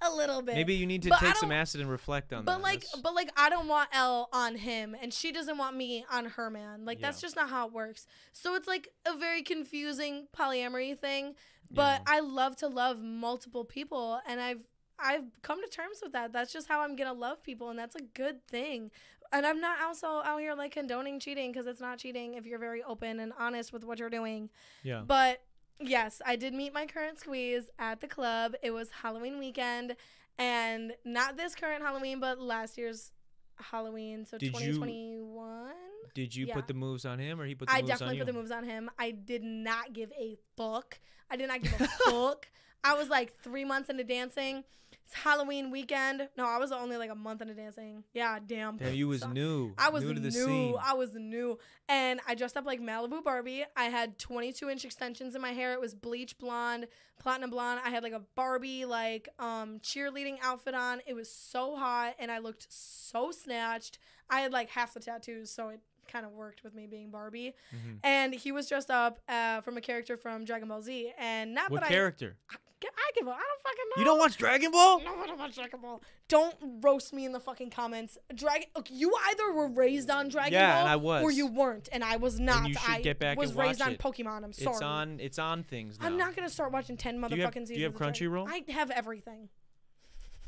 [0.02, 0.56] A little bit.
[0.56, 2.58] Maybe you need to But take some acid and reflect on But that.
[2.58, 5.76] But like, That's- but like, I don't want L on him, and she doesn't want
[5.76, 6.84] me on her man.
[6.86, 8.06] Like, that's just not how it works.
[8.34, 11.36] So it's like a very confusing polyamory thing.
[11.72, 12.16] But Yeah.
[12.18, 14.64] I love to love multiple people, and I've
[14.98, 16.32] I've come to terms with that.
[16.32, 18.92] That's just how I'm gonna love people, and that's a good thing.
[19.32, 22.60] And I'm not also out here like condoning cheating because it's not cheating if you're
[22.60, 24.50] very open and honest with what you're doing.
[24.84, 25.02] yeah.
[25.06, 25.42] But
[25.80, 28.54] yes, I did meet my current squeeze at the club.
[28.64, 29.96] It was Halloween weekend,
[30.38, 33.12] and not this current Halloween, but last year's
[33.58, 35.72] Halloween, so Did you- 2021.
[36.14, 36.54] Did you yeah.
[36.54, 37.86] put the moves on him or he put the moves on?
[37.86, 38.90] I definitely put the moves on him.
[38.98, 41.00] I did not give a fuck.
[41.30, 42.48] I did not give a fuck.
[42.84, 44.64] I was like three months into dancing.
[45.06, 46.30] It's Halloween weekend.
[46.36, 48.04] No, I was only like a month into dancing.
[48.14, 48.78] Yeah, damn.
[48.78, 49.74] Damn, you was So- new.
[49.78, 50.16] I was new new.
[50.16, 50.76] to the scene.
[50.82, 51.60] I was new.
[51.88, 53.66] And I dressed up like Malibu Barbie.
[53.78, 55.74] I had 22 inch extensions in my hair.
[55.74, 56.88] It was bleach blonde,
[57.20, 57.82] platinum blonde.
[57.86, 61.02] I had like a Barbie like um cheerleading outfit on.
[61.06, 64.00] It was so hot and I looked so snatched.
[64.28, 67.54] I had like half the tattoos, so it kind of worked with me being Barbie.
[67.74, 68.00] Mhm.
[68.04, 71.12] And he was dressed up uh, from a character from Dragon Ball Z.
[71.20, 72.38] And not What that character?
[72.50, 73.36] I, I, give up.
[73.36, 74.00] I don't fucking know.
[74.02, 75.00] You don't watch Dragon Ball?
[75.02, 76.02] No, I don't watch Dragon Ball.
[76.28, 78.18] Don't roast me in the fucking comments.
[78.36, 78.68] Dragon.
[78.76, 81.24] Look, you either were raised on Dragon Yeah, Ball, and I was.
[81.24, 82.68] or you weren't, and I was not.
[82.68, 83.96] you should I get back was and raised watch on.
[83.96, 84.44] Pokemon.
[84.44, 84.74] I'm sorry.
[84.76, 85.20] It's on.
[85.20, 86.06] It's on things now.
[86.08, 87.70] I'm not gonna start watching ten motherfucking Do you have- seasons.
[87.70, 88.48] do you have Crunchyroll?
[88.50, 89.50] I have everything.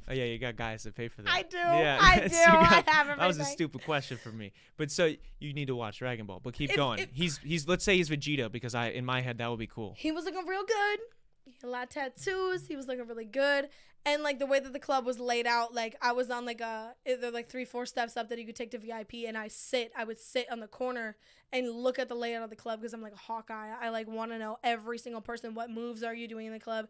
[0.09, 1.33] Oh yeah, you got guys that pay for that.
[1.33, 1.57] I do.
[1.57, 2.35] Yeah, I do.
[2.35, 4.53] you I got- have That was a stupid question for me.
[4.77, 6.39] But so you need to watch Dragon Ball.
[6.41, 6.99] But keep If- going.
[6.99, 9.67] if- he's he's let's say he's Vegeta because I in my head that would be
[9.67, 9.95] cool.
[9.97, 10.99] He was looking real good.
[11.47, 12.67] He had a lot of tattoos.
[12.67, 13.69] He was looking really good.
[14.05, 16.61] And like the way that the club was laid out, like I was on like
[16.61, 19.49] a either like three, four steps up that you could take to VIP, and I
[19.49, 19.91] sit.
[19.97, 21.17] I would sit on the corner
[21.51, 23.73] and look at the layout of the club because I'm like a Hawkeye.
[23.81, 25.55] I like want to know every single person.
[25.55, 26.87] What moves are you doing in the club?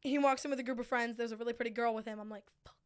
[0.00, 1.16] He walks in with a group of friends.
[1.16, 2.20] There's a really pretty girl with him.
[2.20, 2.76] I'm like, fuck,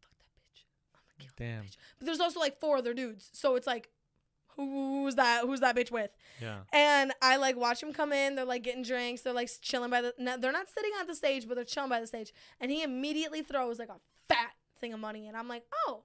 [0.00, 0.64] fuck that bitch.
[0.94, 1.64] I'm gonna kill that Damn.
[1.64, 1.76] bitch.
[1.98, 3.90] But there's also like four other dudes, so it's like,
[4.56, 5.42] who's that?
[5.44, 6.10] Who's that bitch with?
[6.40, 6.58] Yeah.
[6.72, 8.34] And I like watch him come in.
[8.34, 9.22] They're like getting drinks.
[9.22, 10.14] They're like chilling by the.
[10.18, 12.32] No, they're not sitting at the stage, but they're chilling by the stage.
[12.60, 16.04] And he immediately throws like a fat thing of money, and I'm like, oh,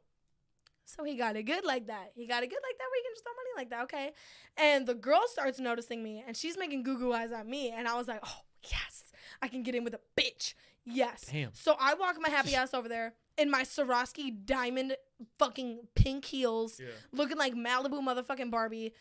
[0.86, 2.12] so he got it good like that.
[2.16, 2.86] He got it good like that.
[2.90, 4.12] Where you can just throw money like that, okay?
[4.58, 7.88] And the girl starts noticing me, and she's making goo goo eyes at me, and
[7.88, 10.54] I was like, oh yes, I can get in with a bitch.
[10.86, 11.26] Yes.
[11.32, 11.54] Damn.
[11.54, 14.96] So I walk my happy ass over there in my Swarovski diamond
[15.38, 16.88] fucking pink heels Yeah.
[17.12, 18.94] looking like Malibu motherfucking Barbie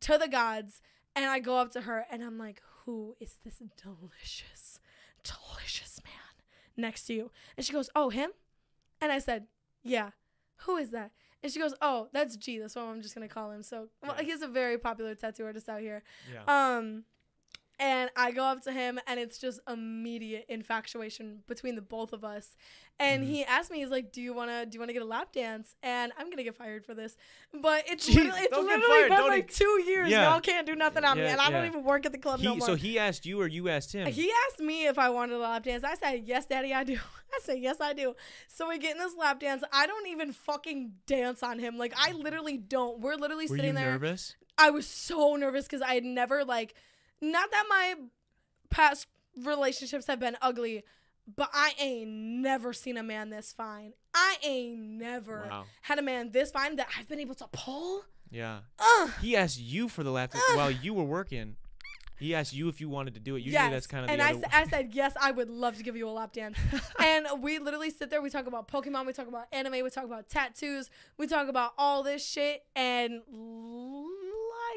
[0.00, 0.80] to the gods.
[1.16, 4.78] And I go up to her and I'm like, who is this delicious,
[5.24, 6.44] delicious man
[6.76, 7.30] next to you?
[7.56, 8.30] And she goes, oh, him?
[9.00, 9.46] And I said,
[9.82, 10.10] yeah.
[10.64, 11.10] Who is that?
[11.42, 12.58] And she goes, oh, that's G.
[12.58, 13.62] That's what I'm just going to call him.
[13.62, 14.22] So well, Yeah.
[14.24, 16.02] he's a very popular tattoo artist out here.
[16.32, 16.76] Yeah.
[16.76, 17.04] Um,
[17.80, 22.22] and I go up to him, and it's just immediate infatuation between the both of
[22.24, 22.54] us.
[23.00, 23.28] And Mhm.
[23.28, 25.74] he asked me, he's like, "Do you wanna, do you wanna get a lap dance?"
[25.82, 27.16] And I'm gonna get fired for this,
[27.52, 30.10] but it's Jeez, literally, it's literally been don't like e- two years.
[30.10, 30.30] Yeah.
[30.30, 32.40] Y'all can't do nothing on me, Yeah, and I don't even work at the club
[32.40, 32.66] no more.
[32.66, 34.06] so he asked you or you asked him?
[34.12, 35.82] He asked me if I wanted a lap dance.
[35.82, 36.98] I said, yes, daddy, I do.
[37.34, 38.14] I said, yes, I do.
[38.48, 39.64] So we get in this lap dance.
[39.72, 41.78] I don't even fucking dance on him.
[41.78, 43.00] Like, I literally don't.
[43.00, 43.92] We're literally Were sitting you there.
[43.92, 44.34] nervous?
[44.58, 46.74] I was so nervous because I had never like,
[47.20, 47.94] not that my
[48.70, 49.06] past
[49.36, 50.82] relationships have been ugly,
[51.36, 53.92] but I ain't never seen a man this fine.
[54.14, 55.64] I ain't never Wow.
[55.82, 58.04] had a man this fine that I've been able to pull.
[58.30, 58.60] Yeah.
[58.78, 59.10] Ugh.
[59.20, 61.56] He asked you for the lap dance while you were working.
[62.18, 63.38] He asked you if you wanted to do it.
[63.38, 63.70] Usually yes.
[63.70, 64.40] that's kind of the and I, other.
[64.40, 66.58] sa- I said yes, I would love to give you a lap dance.
[66.98, 68.20] and we literally sit there.
[68.20, 69.06] We talk about Pokemon.
[69.06, 69.82] We talk about anime.
[69.82, 70.90] We talk about tattoos.
[71.16, 72.64] We talk about all this shit.
[72.76, 73.22] And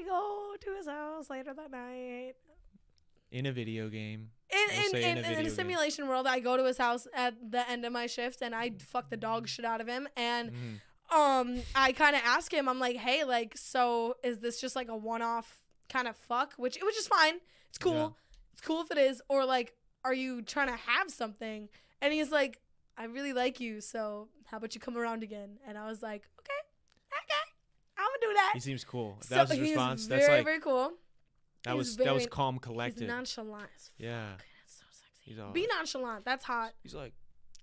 [0.03, 2.33] I go to his house later that night.
[3.31, 4.29] in a video game.
[4.51, 4.57] In
[4.93, 5.49] We'll in, in in, a in, a game.
[5.51, 8.71] simulation world, I go to his house at the end of my shift and I
[8.79, 10.07] fuck the dog shit out of him.
[10.15, 11.15] And Mhm.
[11.15, 14.87] um, I kind of ask him, I'm like, hey, like, so is this just like
[14.89, 16.53] a one off kind of fuck?
[16.57, 17.35] Which it which is fine.
[17.69, 17.93] It's cool.
[17.93, 18.09] Yeah.
[18.53, 19.21] It's cool if it is.
[19.29, 19.73] Or like,
[20.05, 21.69] are you trying to have something?
[22.01, 22.59] And he's like,
[22.97, 25.57] I really like you, so how about you come around again?
[25.65, 26.61] And I was like, okay,
[27.11, 27.43] okay,
[27.97, 28.51] I'm gonna do that.
[28.53, 29.17] He seems cool.
[29.29, 30.05] That was his he's response.
[30.05, 30.91] Very, That's like very cool.
[31.63, 33.07] that he's was that was very- calm, He's collected.
[33.07, 33.93] nonchalant as fuck.
[33.97, 34.29] Yeah.
[34.37, 35.29] That's so sexy.
[35.31, 35.51] He's all.
[35.51, 36.25] Be nonchalant.
[36.25, 36.73] That's hot.
[36.83, 37.13] He's like,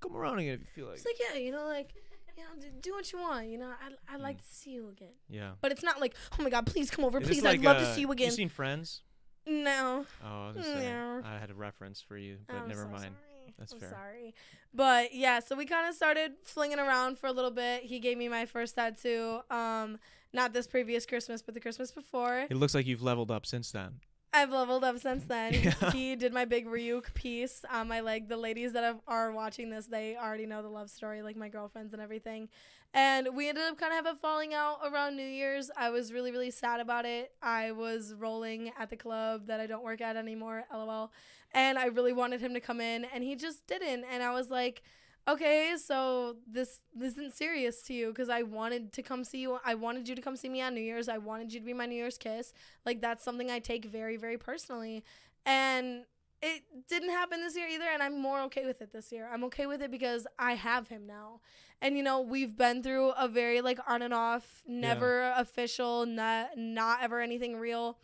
[0.01, 0.97] come around again if you feel like.
[0.97, 1.91] It's like yeah, you know, like
[2.37, 3.49] you know, do what you want.
[3.49, 4.49] You know, I I like Mm.
[4.49, 5.13] to see you again.
[5.29, 5.51] yeah.
[5.61, 7.43] But it's not like oh my god, please come over, Is please.
[7.43, 8.27] like, I'd love uh, to see you again.
[8.27, 9.03] You seen Friends?
[9.47, 10.91] no, Oh, I was gonna say
[11.25, 13.03] I had a reference for you, but I'm never so mind.
[13.03, 13.55] Sorry.
[13.59, 13.91] That's I'm fair.
[13.91, 14.35] Sorry,
[14.73, 17.83] but yeah, so we kind of started flinging around for a little bit.
[17.83, 19.99] He gave me my first tattoo, um,
[20.33, 22.47] not this previous Christmas, but the Christmas before.
[22.49, 24.01] It looks like you've leveled up since then.
[24.33, 25.55] I've leveled up since then.
[25.81, 25.91] Yeah.
[25.91, 28.29] He did my big Ryuk piece on my leg.
[28.29, 31.93] The ladies that are watching this, they already know the love story, like my girlfriends
[31.93, 32.49] and everything.
[32.93, 35.71] And we ended up kind of have a falling out around New Year's.
[35.77, 37.33] I was really, really sad about it.
[37.43, 41.13] I was rolling at the club that I don't work at anymore, lol.
[41.53, 44.05] And I really wanted him to come in, and he just didn't.
[44.11, 44.83] And I was like,
[45.29, 49.59] okay, so this, this isn't serious to you because I wanted to come see you.
[49.65, 51.09] I wanted you to come see me on New Year's.
[51.09, 52.53] I wanted you to be my New Year's kiss.
[52.85, 55.05] Like that's something I take very, very personally.
[55.47, 56.05] And
[56.43, 59.29] it didn't happen this year either, and I'm more okay with it this year.
[59.31, 61.41] I'm okay with it because I have him now.
[61.83, 66.57] And you know, we've been through a very like on and off, never official, not
[66.57, 67.99] not ever anything real,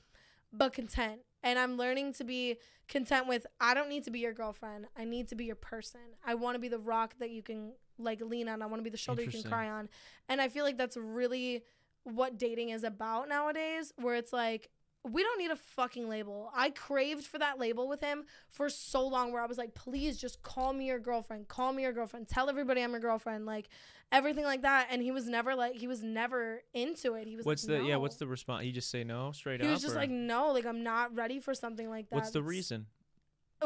[0.53, 1.21] but content.
[1.47, 2.57] And I'm learning to be
[2.89, 4.87] content with I don't need to be your girlfriend.
[4.99, 6.01] I need to be your person.
[6.27, 8.63] I want to be the rock that you can like lean on.
[8.63, 9.89] I want to be the shoulder you can cry on.
[10.29, 11.63] And I feel like that's really
[12.03, 14.71] what dating is about nowadays, where it's like
[15.13, 16.51] we don't need a fucking label.
[16.55, 20.17] I craved for that label with him for so long where I was like, please
[20.17, 21.49] just call me your girlfriend.
[21.49, 22.29] Call me your girlfriend.
[22.29, 23.47] Tell everybody I'm your girlfriend.
[23.47, 23.69] Like
[24.11, 24.89] everything like that.
[24.91, 27.27] And he was never like he was never into it.
[27.29, 27.97] He was What's like, the yeah?
[27.97, 28.65] What's the response?
[28.65, 29.73] You just say no straight He up.
[29.75, 32.15] was just or- like, no, like I'm not ready for something like that.
[32.17, 32.87] What's the reason?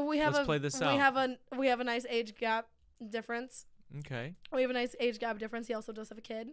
[0.00, 0.98] We have Let's a play this we out.
[0.98, 2.68] have a we have a nice age gap
[3.08, 3.66] difference.
[3.98, 4.34] Okay.
[4.52, 5.66] We have a nice age gap difference.
[5.66, 6.50] He also does have a kid,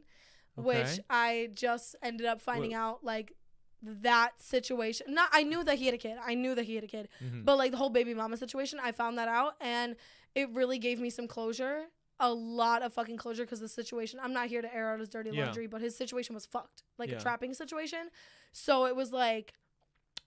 [0.55, 3.33] which I just ended up finding Wha- out like
[3.81, 5.13] that situation.
[5.13, 6.17] Not I knew that he had a kid.
[6.25, 7.09] I knew that he had a kid.
[7.23, 7.45] Mhm.
[7.45, 9.95] But like the whole baby mama situation, I found that out and
[10.35, 11.85] it really gave me some closure.
[12.19, 14.19] A lot of fucking closure because the situation.
[14.21, 15.45] I'm not here to air out his dirty Yeah.
[15.45, 17.17] laundry, but his situation was fucked, like Yeah.
[17.17, 18.09] a trapping situation.
[18.51, 19.53] So it was like,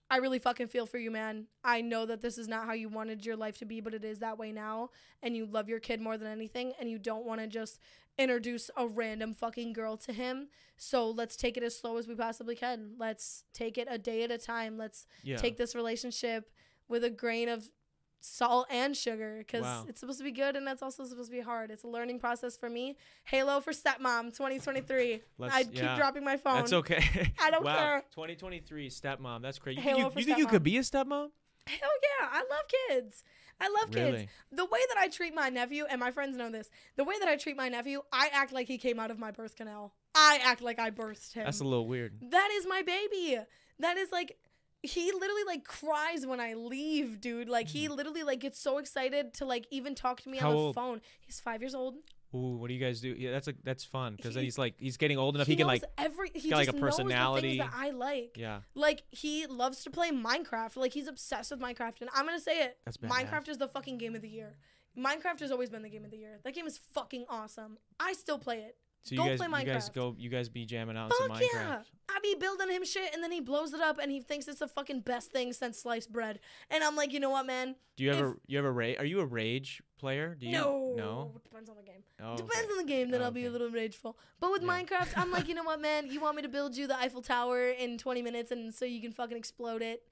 [0.09, 1.47] I really fucking feel for you, man.
[1.63, 4.03] I know that this is not how you wanted your life to be, but it
[4.03, 4.89] is that way now,
[5.21, 7.79] and you love your kid more than anything, and you don't want to just
[8.17, 10.47] introduce a random fucking girl to him.
[10.77, 12.93] So let's take it as slow as we possibly can.
[12.97, 14.77] Let's take it a day at a time.
[14.77, 15.37] Let's yeah.
[15.37, 16.49] take this relationship
[16.87, 17.69] with a grain of
[18.23, 19.85] salt and sugar because Wow.
[19.87, 21.71] it's supposed to be good and that's also supposed to be hard.
[21.71, 22.97] It's a learning process for me.
[23.23, 25.21] Halo for stepmom 2023.
[25.37, 25.95] Let's- I keep yeah.
[25.95, 26.57] dropping my phone.
[26.57, 27.33] That's okay.
[27.39, 27.75] I don't wow.
[27.75, 28.03] care.
[28.11, 29.41] 2023 stepmom.
[29.41, 29.81] That's crazy.
[29.81, 31.31] You, Halo you, for you think you could be a stepmom?
[31.67, 33.23] Hell yeah, I love kids.
[33.61, 34.11] I love kids.
[34.11, 34.29] Really?
[34.51, 37.27] The way that I treat my nephew, and my friends know this, the way that
[37.29, 39.93] I treat my nephew, I act like he came out of my birth canal.
[40.15, 41.45] I act like I birthed him.
[41.45, 42.15] That's a little weird.
[42.21, 43.37] That is my baby.
[43.79, 44.37] That is like
[44.83, 47.47] he literally like cries when I leave, dude.
[47.47, 50.41] Like he literally like gets so excited to like even talk to me Mm.
[50.41, 50.75] How on the old?
[50.75, 51.01] phone.
[51.21, 51.95] He's five years old.
[52.33, 53.09] Ooh, what do you guys do?
[53.09, 55.47] Yeah, that's a that's fun because then He- he's like he's getting old enough.
[55.47, 57.57] He, can like every he got, like, a knows the personality.
[57.57, 58.37] things that I like.
[58.37, 58.61] yeah.
[58.73, 60.77] Like he loves to play Minecraft.
[60.77, 62.01] Like he's obsessed with Minecraft.
[62.01, 62.77] And I'm gonna say it.
[62.85, 63.09] That's badass.
[63.09, 64.55] Minecraft is the fucking game of the year.
[64.97, 66.39] Minecraft has always been the game of the year.
[66.43, 67.77] That game is fucking awesome.
[67.99, 68.75] I still play it.
[69.03, 69.93] So Go you guys play you guys Minecraft.
[69.93, 71.53] go you guys be jamming out in some Fuck Minecraft.
[71.53, 71.81] yeah.
[72.09, 74.59] I be building him shit and then he blows it up and he thinks it's
[74.59, 76.39] the fucking best thing since sliced bread.
[76.69, 77.75] And I'm like, you know what, man?
[77.97, 78.99] Do you ever you ever rage?
[78.99, 80.35] Are you a rage player?
[80.39, 80.93] Do you no.
[80.95, 81.31] no?
[81.43, 82.03] Depends on the game.
[82.21, 82.71] Oh, Depends okay.
[82.71, 84.17] on the game, then Oh, I'll be a little rageful.
[84.39, 84.67] But with Yeah.
[84.69, 86.07] Minecraft, I'm like, you know what, man?
[86.11, 89.01] You want me to build you the Eiffel Tower in 20 minutes and so you
[89.01, 90.03] can fucking explode it?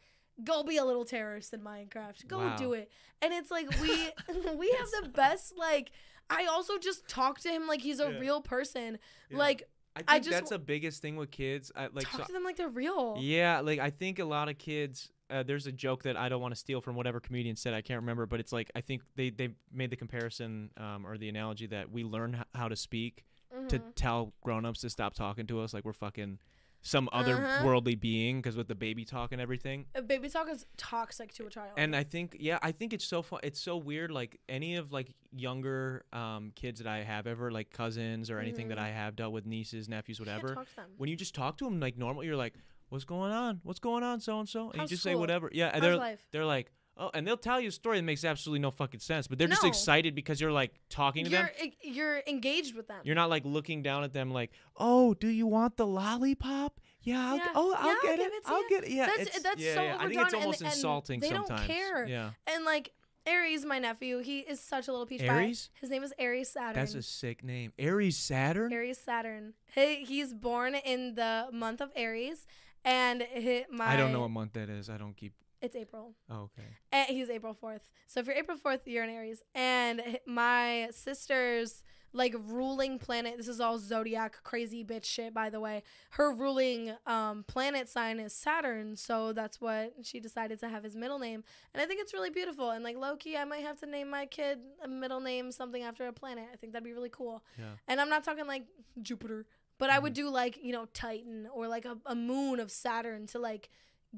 [0.43, 2.25] Go be a little terrorist in Minecraft.
[2.27, 2.55] Go Wow.
[2.55, 2.89] do it.
[3.21, 3.89] And it's like we
[4.55, 5.91] we have the best like
[6.29, 8.19] I also just talk to him like he's a Yeah.
[8.19, 8.99] real person.
[9.29, 9.37] Yeah.
[9.37, 9.63] Like
[9.95, 11.71] I think I just that's the biggest thing with kids.
[11.75, 13.17] I like talk so, to them like they're real.
[13.19, 15.11] Yeah, like I think a lot of kids.
[15.31, 17.75] Uh, there's a joke that I don't want to steal from whatever comedian said.
[17.75, 21.17] I can't remember, but it's like I think they they made the comparison um, or
[21.19, 23.25] the analogy that we learn h- how to speak
[23.67, 23.95] to Mhm.
[23.95, 26.39] tell grown-ups to stop talking to us like we're fucking
[26.81, 27.65] some other Uh-huh.
[27.65, 29.85] worldly being because with the baby talk and everything.
[29.93, 31.73] Uh, Baby talk is toxic to a child.
[31.77, 33.41] And I think yeah, I think it's so fun.
[33.43, 34.11] It's so weird.
[34.11, 38.69] Like any of like younger um, kids that I have ever like cousins or anything
[38.69, 38.81] that Mhm.
[38.83, 40.55] I have dealt with nieces, nephews, whatever.
[40.75, 40.91] them.
[40.97, 42.53] When you just talk to them like normal, you're like,
[42.89, 43.59] "What's going on?
[43.63, 45.49] What's going on, so and so?" And you just say whatever.
[45.53, 46.27] Yeah, and How's they're life?
[46.31, 49.27] they're like, "Oh," and they'll tell you a story that makes absolutely no fucking sense,
[49.27, 49.69] but they're just No.
[49.69, 51.51] excited because you're like talking to You're them.
[51.63, 52.99] e- you're engaged with them.
[53.03, 57.29] You're not like looking down at them like, "Oh, do you want the lollipop?" Yeah,
[57.29, 57.47] I'll, Yeah.
[57.55, 58.33] oh, I'll Yeah, I'll get give it.
[58.33, 58.69] it to I'll you.
[58.69, 58.89] get it.
[58.91, 59.95] Yeah, That's- it's, that's so yeah.
[59.99, 61.67] I think it's and- almost and insulting they don't sometimes.
[61.67, 62.05] care.
[62.07, 62.91] Yeah, And like
[63.25, 65.27] Aries, my nephew, he is such a little peach pie.
[65.27, 65.69] Aries?
[65.79, 66.73] His name is Aries Saturn.
[66.73, 67.73] that's a sick name.
[67.77, 68.73] Aries Saturn.
[68.73, 69.53] Aries Saturn.
[69.75, 72.47] He, he's born in the month of Aries,
[72.83, 74.89] and he, my I don't know what month that is.
[74.89, 75.33] I don't keep.
[75.61, 76.13] It's April.
[76.29, 76.67] Oh, okay.
[76.91, 77.81] And he's April 4th.
[78.07, 79.41] So if you're April 4th, you're an Aries.
[79.53, 85.59] And my sister's like ruling planet, this is all zodiac crazy bitch shit by the
[85.59, 85.83] way.
[86.11, 90.95] Her ruling um planet sign is Saturn, so that's what she decided to have his
[90.95, 91.43] middle name.
[91.73, 92.71] And I think it's really beautiful.
[92.71, 96.07] And like lowkey, I might have to name my kid a middle name something after
[96.07, 96.45] a planet.
[96.51, 97.43] I think that'd be really cool.
[97.59, 97.65] Yeah.
[97.87, 98.63] And I'm not talking like
[99.01, 99.45] Jupiter,
[99.77, 100.03] But I Mm-hmm.
[100.03, 103.69] would do like you know Titan or like a, a moon of Saturn to like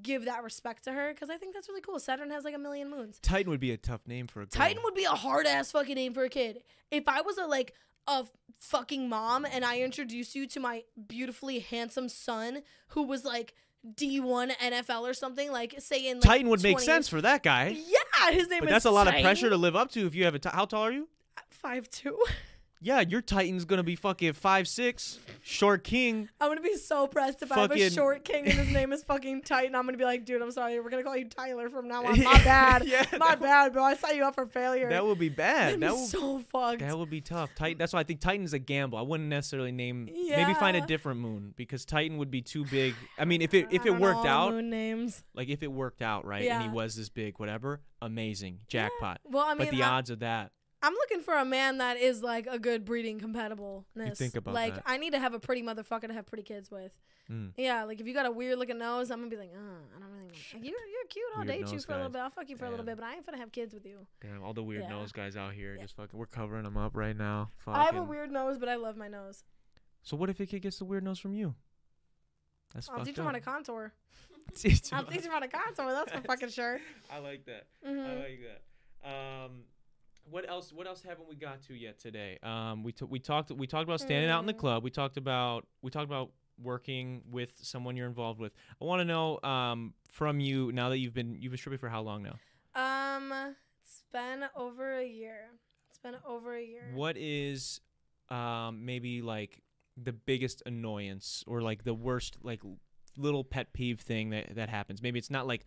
[0.02, 2.00] give that respect to her because I think that's really cool.
[2.00, 3.20] Saturn has like a million moons.
[3.22, 4.50] Titan would be a tough name for a girl.
[4.52, 6.64] Titan would be a hard ass fucking name for a kid.
[6.90, 7.74] If I was a like
[8.08, 8.26] a
[8.58, 13.54] fucking mom and I introduced you to my beautifully handsome son who was like
[13.96, 17.76] D1 NFL or something, like say in like, Titan would make sense for that guy.
[17.88, 20.16] Yeah, his name But is that's a lot of pressure to live up to if
[20.16, 20.40] you have a.
[20.40, 21.10] T- how tall are you?
[21.50, 22.18] Five two.
[22.84, 26.30] Yeah, your Titan's gonna be fucking five six, short king.
[26.40, 29.04] I'm gonna be so pressed if I have a short king and his name is
[29.04, 29.76] fucking Titan.
[29.76, 32.20] I'm gonna be like, dude, I'm sorry, we're gonna call you Tyler from now on.
[32.24, 32.86] My bad.
[32.88, 33.84] Yeah, My bad, bro.
[33.84, 34.90] I set you up for failure.
[34.90, 35.80] That would be bad.
[35.80, 36.80] That'd That be would so fucked.
[36.80, 37.54] that would be tough.
[37.54, 37.78] Titan.
[37.78, 38.98] That's why I think Titan's a gamble.
[38.98, 40.10] I wouldn't necessarily name.
[40.12, 40.38] Yeah.
[40.44, 42.96] Maybe find a different moon because Titan would be too big.
[43.20, 45.24] I mean, if it if it worked out, moon names.
[45.36, 49.22] like if it worked out right, and he was this big, whatever, amazing, jackpot.
[49.24, 50.52] Well, I mean, but the I, odds of that,
[50.84, 53.84] I'm looking for a man that is like a good breeding compatibleness.
[53.96, 54.84] You think about like that.
[54.86, 56.92] I need to have a pretty motherfucker to have pretty kids with.
[57.30, 57.52] Mm.
[57.56, 59.60] Yeah, like if you got a weird looking nose, I'm gonna be like, uh,
[59.96, 60.26] I don't really.
[60.26, 61.24] Want you're you're cute.
[61.36, 62.20] I'll Weird date you for a little bit.
[62.20, 64.00] I'll fuck you for a little bit, but I ain't gonna have kids with you.
[64.22, 64.90] damn, all the weird Yeah.
[64.90, 65.84] nose guys out here, Yeah.
[65.84, 67.52] just fucking, we're covering them up right now.
[67.68, 69.44] I have a weird nose, but I love my nose.
[70.04, 71.54] So what if a kid gets the weird nose from you?
[72.74, 73.94] That's I'll teach him how to contour.
[74.56, 75.92] Teach I'll teach him how to contour.
[75.92, 76.80] That's for fucking sure.
[77.12, 77.68] I like that.
[77.86, 78.06] Mhm.
[78.06, 78.40] I like
[79.04, 79.46] that.
[79.46, 79.64] Um,
[80.30, 80.72] what else?
[80.72, 82.38] What else haven't we got to yet today?
[82.44, 84.60] Um, we t- we talked we talked about standing out in the Mm.
[84.60, 84.84] club.
[84.84, 86.32] We talked about we talked about
[86.62, 88.54] working with someone you're involved with.
[88.82, 91.90] I want to know um from you now that you've been you've been stripping for
[91.90, 92.38] how long now?
[92.76, 93.34] Um,
[93.84, 95.50] it's been over a year.
[95.90, 96.92] It's been over a year.
[96.94, 97.82] What is
[98.30, 99.62] um maybe like
[99.98, 102.62] the biggest annoyance or like the worst like
[103.18, 105.02] little pet peeve thing that that happens?
[105.02, 105.66] Maybe it's not like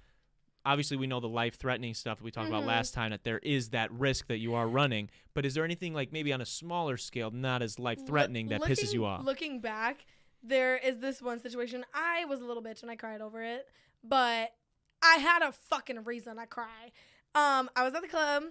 [0.64, 2.66] obviously we know the life threatening stuff we talked about Mhm.
[2.68, 5.92] last time that there is that risk that you are running, but is there anything
[5.94, 9.24] like maybe on a smaller scale, not as life threatening that pisses you off?
[9.24, 10.06] Looking back,
[10.42, 11.84] there is this one situation.
[11.92, 13.68] I was a little bitch and I cried over it,
[14.02, 14.54] but
[15.02, 16.92] I had a fucking reason i cry.
[17.34, 18.44] Um, I was at the club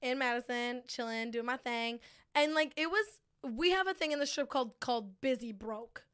[0.00, 2.00] in Madison, chilling, doing my thing,
[2.34, 3.18] and like it was.
[3.42, 6.04] We have a thing in the strip called called Busy Broke,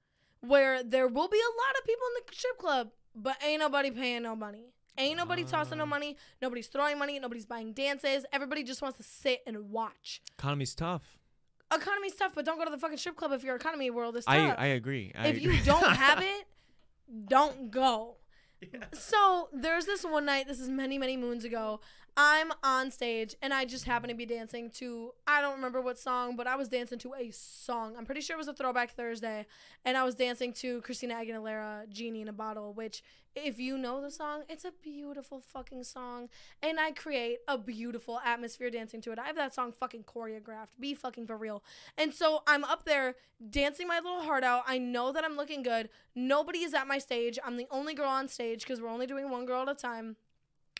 [0.40, 3.90] where there will be a lot of people in the strip club, but ain't nobody
[3.90, 4.72] paying no money.
[4.96, 5.86] Ain't nobody tossing no Ah.
[5.86, 6.16] money.
[6.40, 7.18] Nobody's throwing money.
[7.18, 8.24] Nobody's buying dances.
[8.32, 10.22] Everybody just wants to sit and watch.
[10.38, 11.18] Economy's tough.
[11.72, 14.24] Economy's tough, but don't go to the fucking strip club if your economy world is
[14.24, 14.34] tough.
[14.36, 15.12] I I agree.
[15.14, 15.56] I if agree.
[15.56, 16.46] you don't have it,
[17.26, 18.16] don't go.
[18.92, 21.80] So there's this one night, this is many, many moons ago.
[22.16, 25.98] I'm on stage and I just happen to be dancing to, I don't remember what
[25.98, 27.94] song, but I was dancing to a song.
[27.98, 29.46] I'm pretty sure it was a Throwback Thursday.
[29.84, 33.02] And I was dancing to Christina Aguilera, Genie in a Bottle, which,
[33.34, 36.28] if you know the song, it's a beautiful fucking song.
[36.62, 39.18] And I create a beautiful atmosphere dancing to it.
[39.18, 40.78] I have that song fucking choreographed.
[40.78, 41.64] Be fucking for real.
[41.98, 43.16] And so I'm up there
[43.50, 44.62] dancing my little heart out.
[44.68, 45.88] I know that I'm looking good.
[46.14, 47.40] Nobody is at my stage.
[47.44, 50.14] I'm the only girl on stage because we're only doing one girl at a time.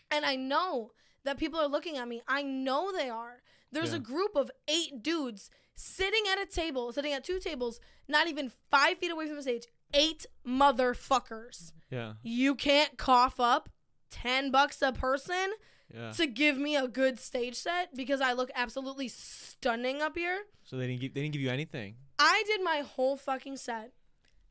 [0.09, 0.91] And I know
[1.25, 2.21] that people are looking at me.
[2.27, 3.41] I know they are.
[3.71, 3.97] There's Yeah.
[3.97, 8.51] a group of eight dudes sitting at a table, sitting at two tables, not even
[8.71, 9.65] five feet away from the stage.
[9.93, 11.73] Eight motherfuckers.
[11.89, 12.13] Yeah.
[12.23, 13.69] You can't cough up
[14.11, 15.53] 10 bucks a person
[15.93, 16.11] Yeah.
[16.11, 20.45] to give me a good stage set because I look absolutely stunning up here.
[20.63, 21.97] So they didn't give they didn't give you anything.
[22.17, 23.91] I did my whole fucking set,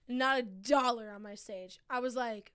[0.07, 1.79] not a dollar on my stage.
[1.89, 2.53] I was like,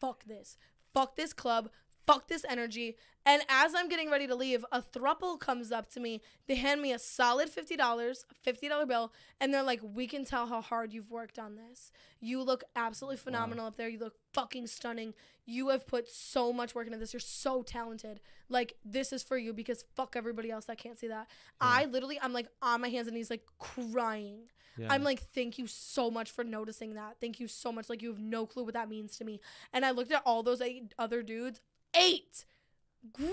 [0.00, 0.56] fuck this.
[0.92, 1.70] Fuck this club.
[2.08, 2.96] Fuck this energy.
[3.26, 6.22] And as I'm getting ready to leave, a thruple comes up to me.
[6.46, 10.46] They hand me a solid $50, a $50 bill, and they're like, We can tell
[10.46, 11.92] how hard you've worked on this.
[12.20, 13.88] You look absolutely phenomenal up there.
[13.88, 15.12] You look fucking stunning.
[15.44, 17.12] You have put so much work into this.
[17.12, 18.20] You're so talented.
[18.48, 21.28] Like, this is for you because fuck everybody else that can't see that.
[21.60, 24.48] I literally, I'm like on my hands and knees, like crying.
[24.78, 24.86] Yeah.
[24.90, 27.16] I'm like, thank you so much for noticing that.
[27.20, 27.90] Thank you so much.
[27.90, 29.40] Like, you have no clue what that means to me.
[29.72, 31.60] And I looked at all those eight other dudes,
[31.94, 32.44] eight
[33.12, 33.30] grown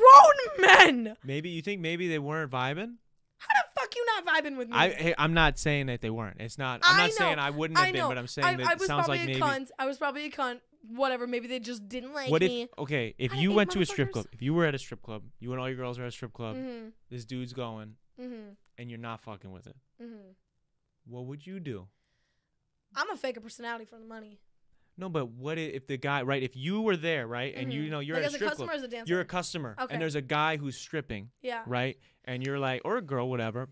[0.59, 1.17] men.
[1.23, 2.95] maybe you think maybe they weren't vibing?
[3.37, 4.75] How the fuck you not vibing with me?
[4.75, 6.37] I hey, I'm not saying that they weren't.
[6.39, 6.81] It's not.
[6.83, 8.07] I'm I not saying I wouldn't have I been, know.
[8.07, 9.41] but I'm saying I, that I it was sounds probably like a maybe.
[9.41, 9.69] cunt.
[9.77, 10.59] I was probably a cunt.
[10.87, 11.25] Whatever.
[11.27, 12.67] Maybe they just didn't like What if me.
[12.77, 13.13] okay?
[13.17, 14.13] If I you hate went to a strip motherfuckers.
[14.13, 16.07] club, if you were at a strip club, you and all your girls are at
[16.09, 16.91] a strip club, Mhm.
[17.09, 18.55] this dude's going, Mhm.
[18.77, 19.75] and you're not fucking with it.
[20.01, 20.35] Mhm.
[21.05, 21.87] What would you do?
[22.95, 24.39] I'm a fake a personality for the money.
[24.97, 26.41] No, but what if the guy, right?
[26.41, 27.89] If you were there, right, and you Mhm.
[27.89, 29.11] know you're like a a strip customer, club, a dancer.
[29.11, 29.93] you're a customer, Okay.
[29.93, 31.63] and there's a guy who's stripping, yeah.
[31.67, 33.67] right, and you're like, or a girl, whatever,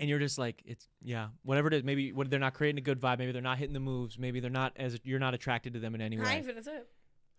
[0.00, 1.84] and you're just like, it's yeah, whatever it is.
[1.84, 3.18] Maybe what they're not creating a good vibe.
[3.18, 4.18] Maybe they're not hitting the moves.
[4.18, 6.30] Maybe they're not as you're not attracted to them in any I way.
[6.36, 6.90] ain't finna tip.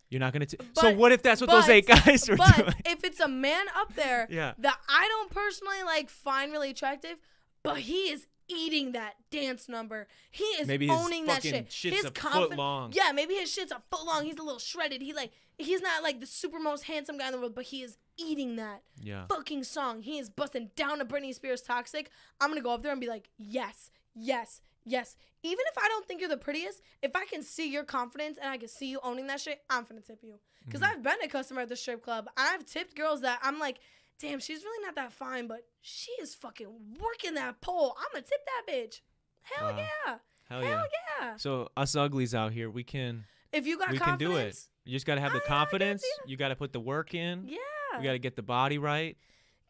[0.08, 0.46] You're not gonna.
[0.46, 2.74] T- so what if that's what those eight guys are But doing?
[2.84, 4.54] if it's a man up there Yeah.
[4.58, 7.16] that I don't personally like find really attractive,
[7.64, 10.06] but he is eating that dance number.
[10.30, 11.70] He is Maybe owning that shit.
[11.72, 12.92] shit's his a confi- foot long.
[12.92, 14.24] Yeah, maybe his shit's a foot long.
[14.24, 15.02] He's a little shredded.
[15.02, 17.82] He like he's not like the super most handsome guy in the world, but he
[17.82, 19.26] is eating that Yeah.
[19.26, 20.02] fucking song.
[20.02, 22.10] He is busting down to Britney Spears Toxic.
[22.40, 25.16] I'm gonna go up there and be like, yes, yes, yes.
[25.42, 28.50] Even if I don't think you're the prettiest, if I can see your confidence and
[28.50, 30.38] I can see you owning that shit, I'm finna tip you.
[30.64, 30.90] Because Mhm.
[30.90, 32.28] I've been a customer at the strip club.
[32.36, 33.78] I've tipped girls that I'm like,
[34.20, 36.68] damn, she's really not that fine, but she is fucking
[37.00, 37.94] working that pole.
[37.98, 39.00] I'm gonna tip that bitch.
[39.42, 39.78] Hell Wow.
[39.78, 40.18] yeah.
[40.48, 40.82] Hell Hell yeah.
[41.20, 41.36] yeah.
[41.36, 44.56] So us uglies out here, we can If you got we can do it.
[44.84, 46.04] You just gotta have the guess, confidence.
[46.26, 47.46] You gotta put the work in.
[47.48, 47.56] yeah.
[47.98, 49.16] You gotta get the body right.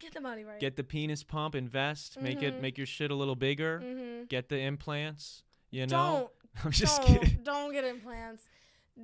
[0.01, 0.59] get the body right.
[0.61, 1.55] Get the penis pump.
[1.55, 2.21] Invest.
[2.21, 2.61] Make it Mhm.
[2.63, 3.81] make your shit a little bigger.
[3.83, 4.25] mm-hmm.
[4.25, 5.43] Get the implants.
[5.71, 5.89] You know.
[5.89, 6.31] Don't
[6.65, 7.39] I'm just don't, kidding.
[7.43, 8.49] Don't get implants.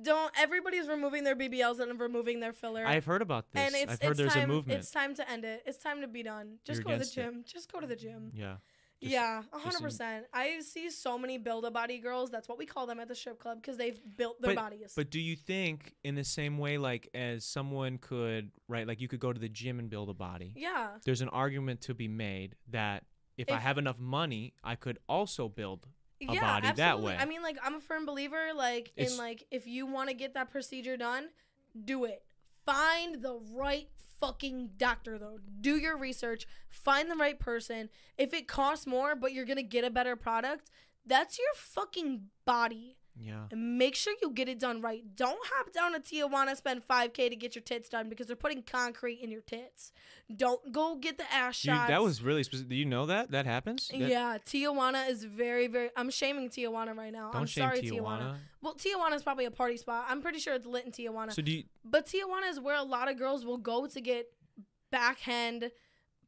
[0.01, 0.31] Don't.
[0.39, 2.85] Everybody's removing their BBLs and removing their filler.
[2.85, 3.61] I've heard about this.
[3.61, 4.49] and it's I've heard it's there's time.
[4.49, 4.79] a movement.
[4.79, 5.63] It's time to end it.
[5.65, 6.57] It's time to be done.
[6.65, 7.21] Just You're go to the against it.
[7.21, 7.43] gym.
[7.45, 8.31] Just go to the gym.
[8.33, 8.55] yeah.
[9.01, 10.21] Just- yeah, a 100%.
[10.33, 12.31] I see so many build a body girls.
[12.31, 14.93] That's what we call them at the strip club because they've built their bodies.
[14.95, 18.87] But do you think, in the same way, like as someone could, right?
[18.87, 20.53] Like you could go to the gym and build a body.
[20.55, 23.03] yeah, There's an argument to be made that
[23.37, 25.85] if, I have enough money, I could also build.
[26.31, 27.13] Yeah, body that absolutely.
[27.13, 27.17] way.
[27.19, 28.51] I mean, like I'm a firm believer.
[28.55, 31.29] Like It's- in like if you want to get that procedure done,
[31.85, 32.23] do it.
[32.65, 33.89] Find the right
[34.19, 35.39] fucking doctor though.
[35.59, 36.47] Do your research.
[36.69, 37.89] Find the right person.
[38.17, 40.69] If it costs more, but you're gonna get a better product,
[41.05, 42.97] that's your fucking body.
[43.15, 43.43] Yeah.
[43.51, 45.03] And make sure you get it done right.
[45.15, 48.63] Don't hop down to Tijuana, spend 5K to get your tits done because they're putting
[48.63, 49.91] concrete in your tits.
[50.35, 51.89] Don't go get the ass You, shots.
[51.89, 52.69] that was really specific.
[52.69, 53.87] Do you know that that happens?
[53.89, 55.89] That- yeah, Tijuana is very, very.
[55.95, 57.31] I'm shaming Tijuana right now.
[57.31, 58.37] Don't I'm shame sorry, Tijuana.
[58.61, 60.05] Well, Tijuana is probably a party spot.
[60.09, 61.33] I'm pretty sure it's lit in Tijuana.
[61.33, 61.63] So do you?
[61.85, 64.27] but Tijuana is where a lot of girls will go to get
[64.91, 65.71] backhand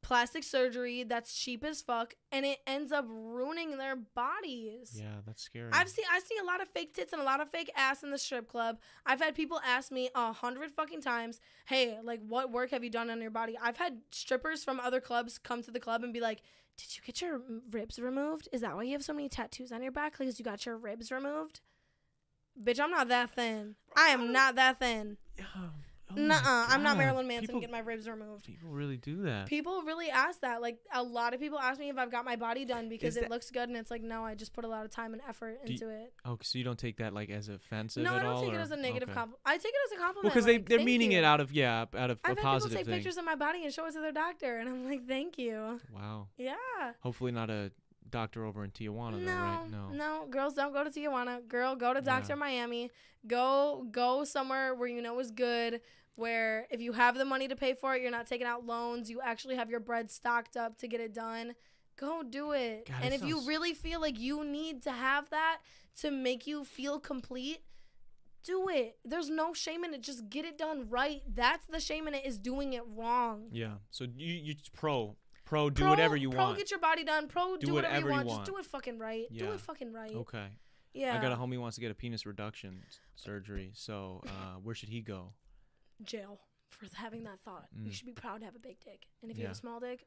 [0.06, 5.00] plastic surgery that's cheap as fuck, and it ends up ruining their bodies.
[5.02, 5.72] Yeah, that's scary.
[5.74, 8.04] I've seen I see a lot of fake tits and a lot of fake ass
[8.04, 8.78] in the strip club.
[9.04, 12.92] I've had people ask me a hundred fucking times, "Hey, like, what work have you
[12.92, 16.14] done on your body?" I've had strippers from other clubs come to the club and
[16.14, 16.44] be like,
[16.78, 17.42] "Did you get your
[17.72, 18.48] ribs removed?
[18.52, 20.20] Is that why you have so many tattoos on your back?
[20.20, 21.62] Because you got your ribs removed?"
[22.62, 23.76] Bitch, I'm not that thin.
[23.98, 25.18] I am not that thin.
[25.36, 25.46] Yeah.
[26.12, 26.66] Oh Nuh-uh.
[26.70, 28.46] I'm not Marilyn Manson People, getting my ribs removed.
[28.46, 29.48] people really do that.
[29.48, 30.62] People really ask that.
[30.62, 33.18] Like a lot of people ask me if I've got my body done because Is
[33.18, 35.14] it that- looks good, and it's like, no, I just put a lot of time
[35.14, 36.14] and effort Do you- into it.
[36.24, 38.58] Oh, so you don't take that like as offensive No, at I don't take it
[38.58, 39.16] or- as a negative okay.
[39.16, 39.40] compliment.
[39.46, 40.24] I take it as a compliment.
[40.26, 41.18] Well, because they like, they're thank meaning you.
[41.20, 42.96] it out of yeah, out of I've a had positive people take thing.
[43.00, 45.80] pictures of my body and show it to their doctor, and I'm like, thank you.
[45.92, 46.28] Wow.
[46.38, 46.54] Yeah.
[47.02, 47.72] Hopefully not a
[48.16, 49.68] doctor over in Tijuana though, No, right?
[49.72, 49.90] No.
[49.90, 51.48] no, girls don't go to Tijuana.
[51.48, 52.36] Girl, go to Doctor Yeah.
[52.36, 52.92] Miami.
[53.28, 55.82] Go, go somewhere where you know is good.
[56.16, 59.10] Where if you have the money to pay for it, you're not taking out loans.
[59.10, 61.56] You actually have your bread stocked up to get it done.
[61.98, 62.88] Go do it.
[62.88, 65.60] God, and it if you really feel like you need to have that
[66.02, 67.60] to make you feel complete,
[68.44, 68.98] do it.
[69.04, 70.02] There's no shame in it.
[70.02, 71.22] Just get it done right.
[71.34, 73.48] That's the shame in it is doing it wrong.
[73.52, 73.76] Yeah.
[73.92, 75.16] So you you pro
[75.46, 76.50] pro do Pro- whatever you pro want.
[76.56, 77.28] Pro, get your body done.
[77.28, 78.28] Pro do, whatever, whatever you you want.
[78.28, 78.40] want.
[78.42, 79.26] Just do it fucking right.
[79.36, 80.16] Do it fucking right.
[80.16, 80.48] okay.
[80.94, 81.18] Yeah.
[81.18, 82.82] I got a homie who wants to get a penis reduction
[83.16, 83.72] surgery.
[83.74, 85.34] So uh, where should he go?
[86.04, 86.40] jail
[86.70, 87.68] for having that thought.
[87.74, 87.94] You Mm.
[87.94, 89.08] should be proud to have a big dick.
[89.22, 90.06] And if you have a small dick,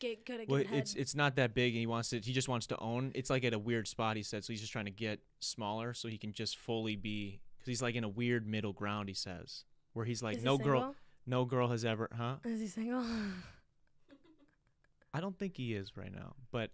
[0.00, 2.18] get good at Well, it's it's not that big, and he wants to.
[2.20, 3.12] He just wants to own.
[3.14, 4.16] It's like at a weird spot.
[4.16, 4.52] He said so.
[4.52, 7.40] He's just trying to get smaller so he can just fully be.
[7.58, 9.08] Because he's like in a weird middle ground.
[9.08, 10.94] He says where he's like Is no girl,
[11.26, 12.36] no girl has ever, huh?
[12.44, 13.04] Is he single?
[15.14, 16.70] I don't think he is right now, but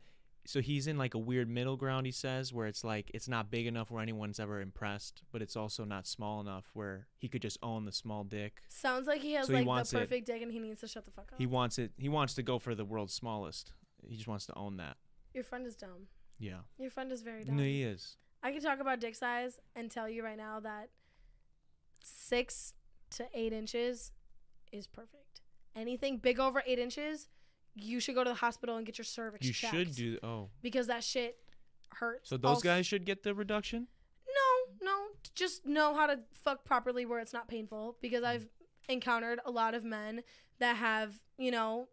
[0.46, 2.04] so he's in like a weird middle ground.
[2.04, 5.56] He says where it's like it's not big enough where anyone's ever impressed, but it's
[5.56, 8.60] also not small enough where he could just own the small dick.
[8.68, 10.00] Sounds like he has So he like wants the it.
[10.00, 11.38] perfect dick and he needs to shut the fuck up.
[11.38, 11.92] He wants it.
[11.96, 13.72] He wants to go for the world's smallest.
[14.06, 14.96] He just wants to own that.
[15.32, 16.08] Your friend is dumb.
[16.38, 16.58] Yeah.
[16.78, 17.56] Your friend is very dumb.
[17.56, 18.16] No, he is.
[18.42, 20.90] I can talk about dick size and tell you right now that
[22.02, 22.74] six
[23.12, 24.12] to eight inches
[24.72, 25.40] is perfect.
[25.74, 27.28] Anything big over eight inches,
[27.74, 29.74] you should go to the hospital and get your cervix You checked.
[29.74, 30.18] should do.
[30.22, 31.38] Oh, because that shit
[31.90, 32.28] hurts.
[32.30, 33.88] so those Also- guys should get the reduction.
[34.26, 35.06] No, no.
[35.34, 37.96] Just know how to fuck properly where it's not painful.
[38.00, 38.48] Because I've
[38.88, 40.22] encountered a lot of men
[40.58, 41.88] that have, you know,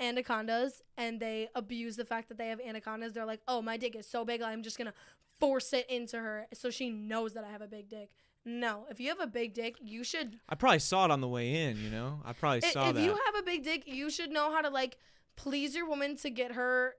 [0.00, 3.12] anacondas and they abuse the fact that they have anacondas.
[3.12, 4.94] They're like, oh, my dick is so big, I'm just gonna
[5.40, 8.10] force it into her so she knows that I have a big dick.
[8.44, 10.38] No, if you have a big dick, you should.
[10.48, 11.78] I probably saw it on the way in.
[11.82, 13.00] You know, I probably saw if that.
[13.00, 14.98] If you have a big dick, you should know how to like
[15.36, 16.94] please your woman to get her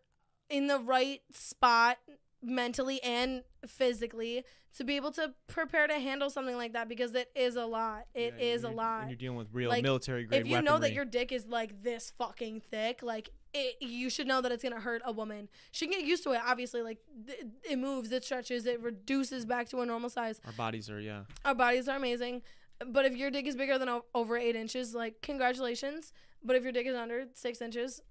[0.49, 1.97] in the right spot
[2.41, 4.43] mentally and physically
[4.77, 8.05] to be able to prepare to handle something like that because it is a lot.
[8.13, 9.01] It Yeah, is a lot.
[9.01, 11.47] And you're dealing with real Like, military grade if you know that your dick is
[11.47, 15.47] like this fucking thick, like it, you should know that it's gonna hurt a woman.
[15.71, 16.41] She can get used to it.
[16.45, 17.39] Obviously, like th-
[17.69, 20.41] it moves, it stretches, it reduces back to a normal size.
[20.45, 21.21] Our bodies are yeah.
[21.45, 22.41] Our bodies are amazing,
[22.85, 26.11] but if your dick is bigger than o- over eight inches, like congratulations.
[26.43, 28.01] But if your dick is under six inches,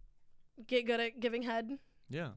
[0.67, 1.79] get good at giving head.
[2.09, 2.31] Yeah.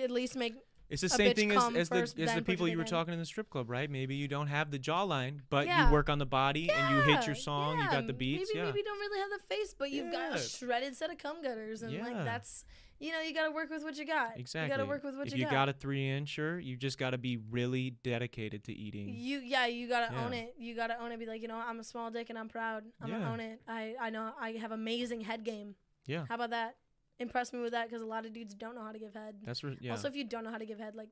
[0.00, 0.54] At least make
[0.90, 2.88] It's the same thing as, as the as the people you were in.
[2.88, 3.90] talking in the strip club, right?
[3.90, 5.86] Maybe you don't have the jawline, but Yeah.
[5.86, 8.18] you work on the body and you hit your Yeah, song, you got the yeah,
[8.18, 8.64] beats, Maybe yeah.
[8.66, 11.42] maybe you don't really have the face, but you've got a shredded set of cum
[11.42, 12.64] gutters, and like that's
[13.00, 14.38] you know you got to work with what you got.
[14.38, 14.70] Exactly.
[14.70, 15.52] You got to work with what if you, you got.
[15.52, 19.08] got a three incher, you just got to be really dedicated to eating.
[19.08, 20.54] You yeah, you gotta own it.
[20.58, 21.18] You gotta own it.
[21.18, 22.84] Be like, you know, I'm a small dick and I'm proud.
[23.00, 23.18] I'm Yeah.
[23.20, 23.60] gonna own it.
[23.66, 25.74] I I know I have amazing head game.
[26.06, 26.26] Yeah.
[26.28, 26.76] How about that?
[27.18, 29.36] Impress me with that because a lot of dudes don't know how to give head.
[29.44, 29.92] That's re- yeah.
[29.92, 31.08] Also, if you don't know how to give head, like,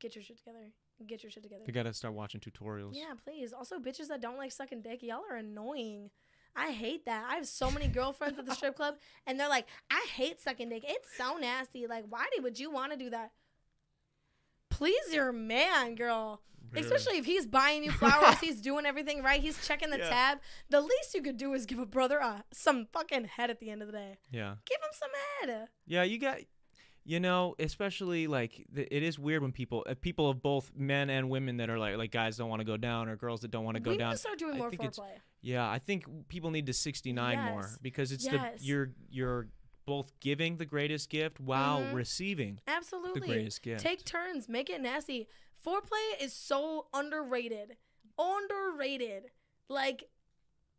[0.00, 0.70] get your shit together.
[1.06, 1.62] Get your shit together.
[1.66, 2.90] You gotta start watching tutorials.
[2.92, 3.52] Yeah, please.
[3.52, 6.10] Also, bitches that don't like sucking dick, y'all are annoying.
[6.54, 7.26] I hate that.
[7.30, 8.96] I have so many girlfriends at the strip club,
[9.26, 10.84] and they're like, I hate sucking dick.
[10.86, 11.86] It's so nasty.
[11.86, 13.32] Like, why do, would you want to do that?
[14.70, 16.40] Please your man, girl.
[16.74, 20.08] Especially if he's buying you flowers, he's doing everything right, he's checking the Yeah.
[20.08, 20.38] tab.
[20.70, 23.70] The least you could do is give a brother uh, some fucking head at the
[23.70, 24.18] end of the day.
[24.30, 24.56] Yeah.
[24.64, 25.10] Give him some
[25.48, 25.68] head.
[25.86, 26.38] Yeah, you got.
[27.08, 31.30] You know, especially like it is weird when people, uh, people of both men and
[31.30, 33.62] women that are like, like guys don't want to go down or girls that don't
[33.64, 34.10] want to go we down.
[34.10, 35.10] to start doing I more foreplay.
[35.40, 38.58] Yeah, I think people need to 69 more because it's Yes.
[38.58, 39.46] the you're you're
[39.86, 41.94] both giving the greatest gift while Mhm.
[41.94, 43.20] receiving Absolutely.
[43.20, 43.80] the greatest gift.
[43.82, 45.28] Take turns, make it nasty.
[45.66, 47.76] Foreplay is so underrated.
[48.18, 49.24] Underrated.
[49.68, 50.04] Like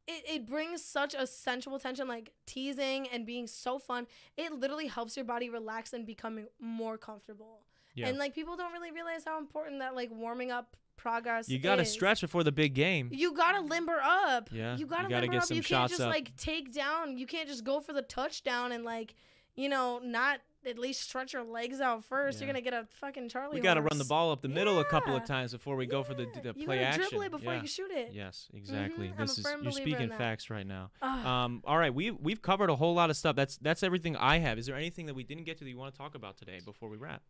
[0.07, 4.07] it, it brings such a sensual tension, like teasing and being so fun.
[4.37, 7.65] It literally helps your body relax and become more comfortable.
[7.95, 8.07] yeah.
[8.07, 11.75] And like people don't really realize how important that like warming up progress you got
[11.75, 11.91] to is.
[11.91, 13.09] stretch before the big game.
[13.11, 14.49] You gotta limber up.
[14.51, 15.47] Yeah, You gotta, you gotta limber get up.
[15.47, 16.09] some you can't just up.
[16.09, 17.17] like take down.
[17.17, 19.13] You can't just go for the touchdown and like,
[19.55, 22.39] you know, not at least stretch your legs out first.
[22.39, 23.55] You're gonna get a fucking Charlie.
[23.55, 25.85] We got to run the ball up the middle a couple of times before we
[25.85, 26.41] go for the, Yeah.
[26.51, 27.03] the you play action.
[27.09, 27.61] dribble it before yeah.
[27.61, 28.11] you shoot it.
[28.13, 29.07] Yes, exactly.
[29.07, 29.13] Mhm.
[29.13, 30.91] I'm a This is you're speaking facts right now.
[31.01, 33.35] Um, all right, we we've covered a whole lot of stuff.
[33.35, 34.57] That's that's everything I have.
[34.57, 36.59] Is there anything that we didn't get to that you want to talk about today
[36.63, 37.21] before we wrap?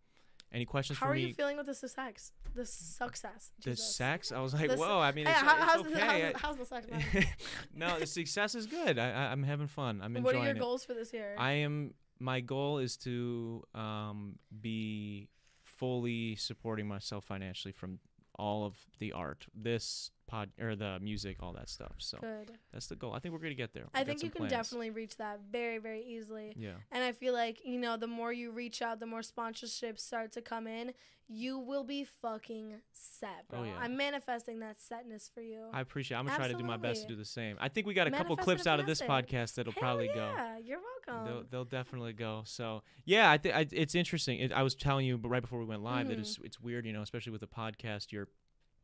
[0.54, 1.20] Any questions how for me?
[1.22, 2.32] How are you feeling with the success?
[2.56, 3.52] The success.
[3.66, 4.32] the sex?
[4.32, 5.00] I was like, The whoa.
[5.00, 6.32] I mean, Hey, it's, how- it's how's, the, okay.
[6.34, 7.28] how's, the, how's the sex?
[7.76, 8.98] no, the success is good.
[8.98, 10.00] I, I'm having fun.
[10.02, 10.24] I'm enjoying.
[10.24, 10.60] what are your it.
[10.60, 11.36] goals for this year?
[11.38, 11.94] I am.
[12.20, 15.30] My goal is to um, be
[15.64, 18.00] fully supporting myself financially from
[18.36, 21.94] all of the art, this pod or the music, all that stuff.
[21.98, 22.52] So Good.
[22.72, 23.14] that's the goal.
[23.14, 23.86] I think we're gonna get there.
[23.94, 24.52] I We think you can plans.
[24.52, 26.54] definitely reach that very, very easily.
[26.58, 26.72] Yeah.
[26.92, 30.32] And I feel like, you know, the more you reach out, the more sponsorships start
[30.34, 30.94] to come in,
[31.30, 33.60] you will be fucking set, bro.
[33.60, 33.78] Oh, yeah.
[33.82, 35.66] I'm manifesting that setness for you.
[35.74, 36.18] I appreciate.
[36.18, 37.58] I'm gonna try to do my best to do the same.
[37.60, 40.32] I think we got a couple clips out of this podcast that'll Hell probably go.
[40.36, 41.26] yeah, you're welcome.
[41.26, 42.44] They'll, they'll definitely go.
[42.46, 44.40] So yeah, I think it's interesting.
[44.40, 46.22] It, I was telling you, but right before we went live, that Mhm.
[46.22, 48.30] it's it's weird, you know, especially with a podcast, you're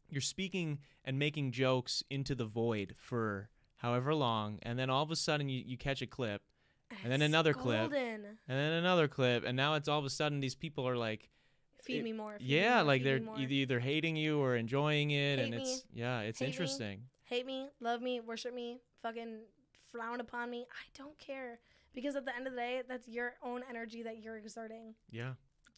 [0.10, 5.12] you're speaking and making jokes into the void for however long, and then all of
[5.12, 6.42] a sudden you, you catch a clip,
[7.04, 7.92] and then It's another clip.
[7.92, 11.30] and then another clip, and now it's all of a sudden these people are like,
[11.82, 12.38] Feed it- me more.
[12.38, 15.58] Feed yeah, me more, like they're either, hating you or enjoying it, and me.
[15.58, 16.52] it's yeah, it's Hate me.
[16.52, 17.02] interesting.
[17.26, 19.40] hate me, love me, worship me, fucking
[19.92, 20.66] frown upon me.
[20.72, 21.60] I don't care
[21.94, 24.96] because at the end of the day, that's your own energy that you're exerting.
[25.12, 25.34] Yeah,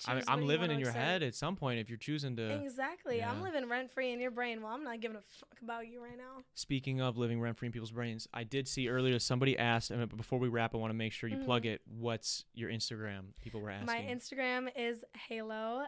[0.08, 2.62] I, I'm living in your head at some point if you're choosing to.
[2.64, 3.24] Exactly.
[3.24, 4.62] I'm living rent free in your brain.
[4.62, 6.44] Well, I'm not giving a fuck about you right now.
[6.54, 10.16] Speaking of living rent free in people's brains, I did see earlier somebody asked, and
[10.18, 11.46] before we wrap, I want to make sure you Mhm.
[11.46, 11.82] plug it.
[11.86, 13.34] What's your Instagram?
[13.42, 13.86] People were asking.
[13.88, 15.86] My Instagram is halo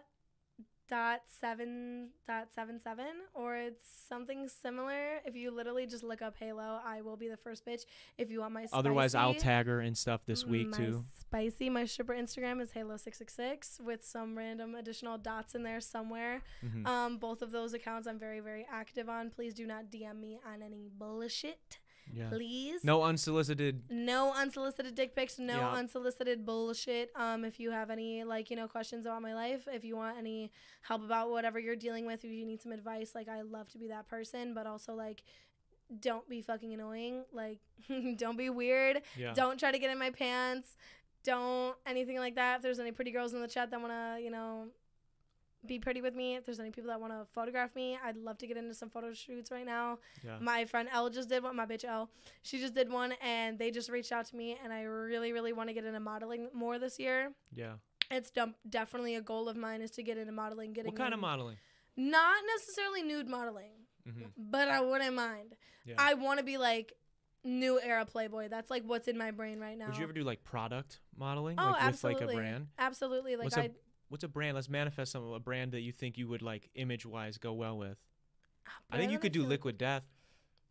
[0.90, 5.18] dot seven dot seven seven or it's something similar.
[5.26, 7.86] If you literally just look up halo i will be the first bitch.
[8.18, 11.04] If you want my spicy, Otherwise, I'll tag her and stuff this week my too.
[11.20, 16.42] spicy my stripper instagram is halo666 with some random additional dots in there somewhere.
[16.66, 16.86] Mhm.
[16.88, 19.30] um both of those accounts i'm very very active on.
[19.30, 21.80] Please do not dm me on any bullshit
[22.14, 22.30] yeah.
[22.30, 23.84] please No unsolicited.
[23.90, 25.72] no unsolicited dick pics no Yeah.
[25.74, 29.84] unsolicited bullshit um if you have any like you know questions about my life if
[29.84, 30.52] you want any
[30.82, 33.78] help about whatever you're dealing with if you need some advice like i love to
[33.78, 35.24] be that person but also like
[36.02, 37.60] don't be fucking annoying like
[38.18, 39.34] don't be weird Yeah.
[39.34, 40.76] don't try to get in my pants
[41.24, 44.22] don't anything like that if there's any pretty girls in the chat that want to
[44.24, 44.68] you know
[45.66, 48.38] be pretty with me if there's any people that want to photograph me i'd love
[48.38, 50.38] to get into some photo shoots right now yeah.
[50.40, 51.56] my friend Elle just did one.
[51.56, 52.10] My bitch Elle,
[52.42, 55.54] she just did one, and they just reached out to me, and I really, really
[55.54, 57.32] want to get into modeling more this year.
[57.54, 57.74] yeah.
[58.10, 58.32] It's
[58.70, 60.72] definitely a goal of mine is to get into modeling.
[60.72, 61.58] Getting What kind of modeling?
[61.98, 63.72] Not necessarily nude modeling,
[64.06, 65.56] hmm but I wouldn't mind.
[65.86, 65.96] Yeah.
[65.98, 66.94] I want to be like
[67.44, 68.48] new era Playboy.
[68.50, 69.88] That's like what's in my brain right now.
[69.88, 72.26] Would you ever do like product modeling, Oh, like absolutely.
[72.26, 72.68] with like a brand?
[72.80, 73.36] Absolutely.
[73.36, 73.70] Like What's a I
[74.10, 74.56] What's a brand?
[74.56, 77.78] Let's manifest some a brand that you think you would like image wise go well
[77.78, 77.98] with.
[78.68, 80.04] Ah, I think you could do Liquid Death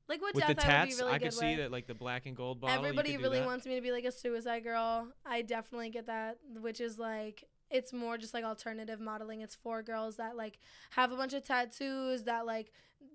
[0.08, 0.56] Liquid with Death.
[0.56, 1.00] the I would be tats.
[1.00, 1.58] really I could see with.
[1.58, 2.76] that like the black and gold bottle.
[2.76, 5.08] Everybody really wants me to be like a suicide girl.
[5.24, 9.40] I definitely get that, which is like it's more just like alternative modeling.
[9.40, 10.58] It's for girls that like
[10.90, 12.72] have a bunch of tattoos that like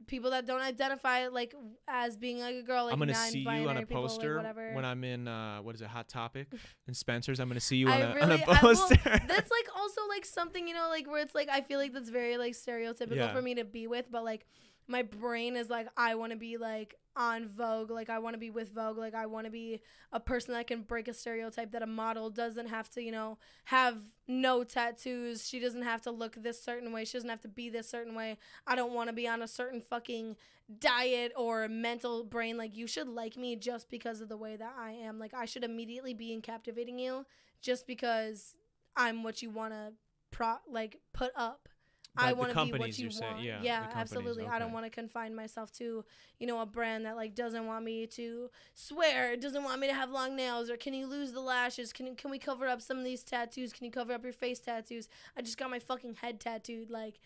[0.07, 1.53] people that don't identify like
[1.87, 2.85] as being like a girl.
[2.85, 4.73] Like I'm gonna see you on a people, like, poster whatever.
[4.73, 6.47] when I'm in uh, what is it, Hot Topic
[6.87, 7.39] and Spencer's.
[7.39, 8.95] I'm gonna see you on, I a, really, on I- a well, poster.
[9.03, 12.09] that's like also like something you know like where it's like I feel like that's
[12.09, 13.33] very like stereotypical Yeah.
[13.33, 14.45] for me to be with, but like
[14.91, 18.39] my brain is like I want to be like on Vogue, like I want to
[18.39, 19.81] be with Vogue, like I want to be
[20.11, 23.37] a person that can break a stereotype that a model doesn't have to, you know,
[23.65, 23.97] have
[24.27, 25.47] no tattoos.
[25.47, 27.05] She doesn't have to look this certain way.
[27.05, 28.37] She doesn't have to be this certain way.
[28.67, 30.35] I don't want to be on a certain fucking
[30.79, 34.73] diet or mental brain like you should like me just because of the way that
[34.77, 35.19] I am.
[35.19, 37.25] Like I should immediately be in captivating you
[37.61, 38.55] just because
[38.95, 39.93] I'm what you want to
[40.31, 41.67] pro like put up.
[42.17, 43.43] I want to be what you you're saying- want.
[43.43, 44.45] yeah, yeah, absolutely.
[44.45, 46.03] I don't want to confine myself to,
[46.39, 49.93] you know, a brand that like doesn't want me to swear, doesn't want me to
[49.93, 51.93] have long nails, or can you lose the lashes?
[51.93, 53.71] Can can we cover up some of these tattoos?
[53.71, 55.07] Can you cover up your face tattoos?
[55.37, 56.89] I just got my fucking head tattooed.
[56.89, 57.19] Like,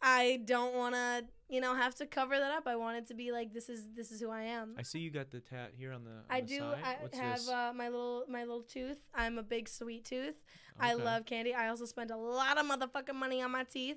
[0.00, 2.68] I don't want to, you know, have to cover that up.
[2.68, 4.76] I want it to be like this is this is who I am.
[4.78, 6.10] I see you got the tat here on the.
[6.10, 6.58] On I the do.
[6.58, 6.78] Side.
[6.84, 9.00] I What's have uh, my little my little tooth.
[9.12, 10.36] I'm a big sweet tooth.
[10.80, 11.54] I love candy.
[11.54, 13.96] I also spend a lot of motherfucking money on my teeth.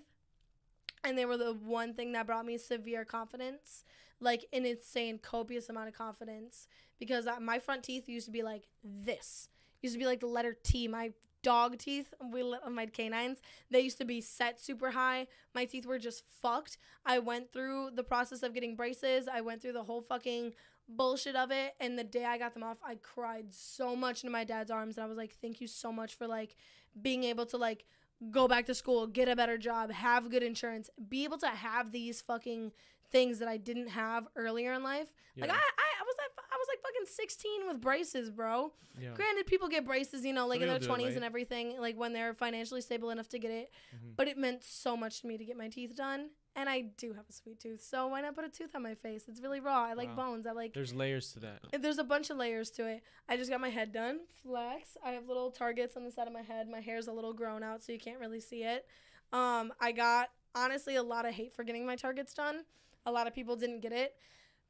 [1.04, 3.84] And they were the one thing that brought me severe confidence,
[4.20, 6.68] like an insane, copious amount of confidence.
[7.00, 9.50] Because my front teeth used to be like this,
[9.82, 10.88] used to be like the letter T.
[10.88, 11.12] My
[11.44, 13.42] dog teeth, we my canines,
[13.72, 15.28] they used to be set super high.
[15.56, 16.78] My teeth were just fucked.
[17.06, 19.28] I went through the process of getting braces.
[19.28, 20.54] I went through the whole fucking
[20.96, 24.32] bullshit of it and the day I got them off I cried so much into
[24.32, 26.56] my dad's arms and I was like thank you so much for like
[27.02, 27.86] being able to like
[28.30, 31.92] go back to school get a better job have good insurance be able to have
[31.92, 32.72] these fucking
[33.12, 35.56] things that I didn't have earlier in life like Yeah.
[35.56, 38.72] I, I I was like I was like fucking 16 with braces bro
[39.02, 39.10] Yeah.
[39.16, 41.16] granted people get braces you know like in their 20s late.
[41.16, 44.16] and everything like when they're financially stable enough to get it Mhm.
[44.16, 47.14] but it meant so much to me to get my teeth done and I do
[47.14, 49.60] have a sweet tooth so why not put a tooth on my face it's really
[49.60, 50.32] raw I like Wow.
[50.32, 51.82] bones I like There's layers to that.
[51.82, 53.04] There's a bunch of layers to it.
[53.30, 54.20] I just got my head done.
[54.44, 54.98] Flex.
[55.06, 56.68] I have little targets on the side of my head.
[56.70, 58.86] My hair's a little grown out, so you can't really see it.
[59.32, 62.66] Um, I got honestly a lot of hate for getting my targets done.
[63.06, 64.14] A lot of people didn't get it,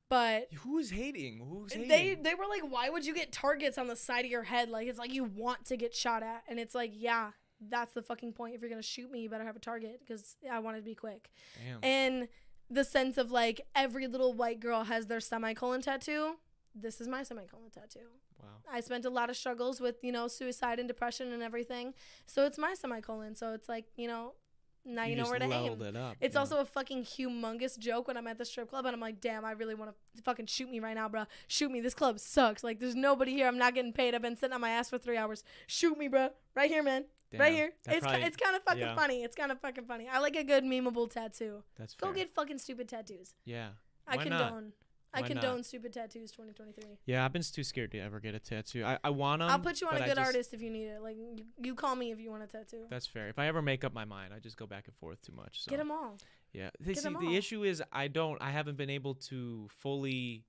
[0.10, 1.40] but Who's hating?
[1.50, 1.90] Who's hating?
[1.90, 4.70] they they were like, "Why would you get targets on the side of your head?
[4.70, 7.32] Like it's like you want to get shot at." And it's like, yeah,
[7.70, 8.56] that's the fucking point.
[8.56, 10.86] If you're gonna shoot me, you better have a target because I want it to
[10.86, 11.30] be quick
[11.66, 11.80] Damn.
[11.84, 12.28] and
[12.72, 16.36] the sense of like every little white girl has their semicolon tattoo.
[16.74, 18.08] This is my semicolon tattoo.
[18.42, 18.48] wow.
[18.72, 21.94] I spent a lot of struggles with, you know, suicide and depression and everything.
[22.26, 23.36] So it's my semicolon.
[23.36, 24.36] So it's like, you know,
[24.86, 25.80] now you, know where to aim.
[25.82, 26.16] it up.
[26.22, 26.40] It's yeah.
[26.40, 29.44] also a fucking humongous joke when I'm at the strip club and I'm like, damn,
[29.46, 31.26] I really want to fucking shoot me right now, bro.
[31.48, 31.82] Shoot me.
[31.82, 32.64] This club sucks.
[32.64, 33.48] Like, there's nobody here.
[33.48, 34.16] I'm not getting paid.
[34.16, 35.44] I've been sitting on my ass for three hours.
[35.68, 36.30] Shoot me, bro.
[36.56, 37.06] Right here, man.
[37.40, 37.72] Right here.
[37.88, 38.96] It's, probably- ki- it's kind of fucking yeah.
[38.96, 39.24] funny.
[39.24, 40.08] It's kind of fucking funny.
[40.12, 41.64] I like a good memeable tattoo.
[41.78, 42.10] That's fair.
[42.10, 43.34] Go get fucking stupid tattoos.
[43.46, 43.70] Yeah.
[44.08, 44.40] I Why condone.
[44.40, 44.64] not?
[45.14, 45.42] I Why not?
[45.42, 46.98] condone stupid tattoos 2023.
[47.06, 48.86] Yeah, I've been too scared to ever get a tattoo.
[48.86, 49.50] I, I want them.
[49.50, 51.02] I'll put you on a good just- artist if you need it.
[51.02, 52.86] Like you, you call me if you want a tattoo.
[52.90, 53.28] That's fair.
[53.28, 55.64] If I ever make up my mind, I just go back and forth too much.
[55.64, 55.70] So.
[55.70, 56.18] Get them all.
[56.54, 56.70] Yeah.
[56.80, 57.34] They, see, 'em the all.
[57.34, 58.42] issue is I don't.
[58.42, 60.46] I haven't been able to fully,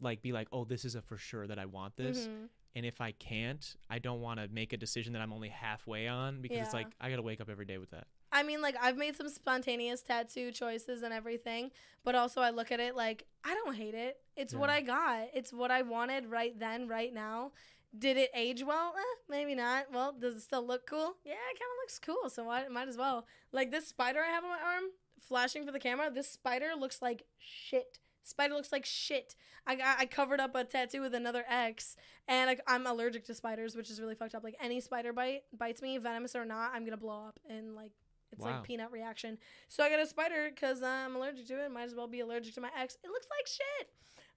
[0.00, 2.26] like, be like, oh, this is a for sure that I want this.
[2.26, 2.48] Mhm.
[2.76, 6.08] And if I can't, I don't want to make a decision that I'm only halfway
[6.08, 8.06] on because it's like I gotta wake up every day with that.
[8.32, 11.70] I mean, like I've made some spontaneous tattoo choices and everything,
[12.02, 14.18] but also I look at it like I don't hate it.
[14.36, 15.28] It's what I got.
[15.32, 17.52] It's what I wanted right then, right now.
[17.96, 18.92] Did it age well?
[18.98, 19.92] Eh, maybe not.
[19.92, 21.14] Well, does it still look cool?
[21.24, 22.28] Yeah, it kind of looks cool.
[22.28, 23.24] So I might as well.
[23.52, 24.84] Like this spider I have on my arm,
[25.20, 26.10] flashing for the camera.
[26.10, 28.00] This spider looks like shit.
[28.24, 29.36] Spider looks like shit.
[29.66, 31.96] I I covered up a tattoo with another X,
[32.28, 34.42] and I, I'm allergic to spiders, which is really fucked up.
[34.42, 37.92] Like any spider bite bites me, venomous or not, I'm gonna blow up, and like
[38.32, 38.52] it's Wow.
[38.56, 39.38] like peanut reaction.
[39.68, 41.70] So I got a spider because I'm allergic to it.
[41.70, 42.96] Might as well be allergic to my ex.
[43.04, 43.90] It looks like shit.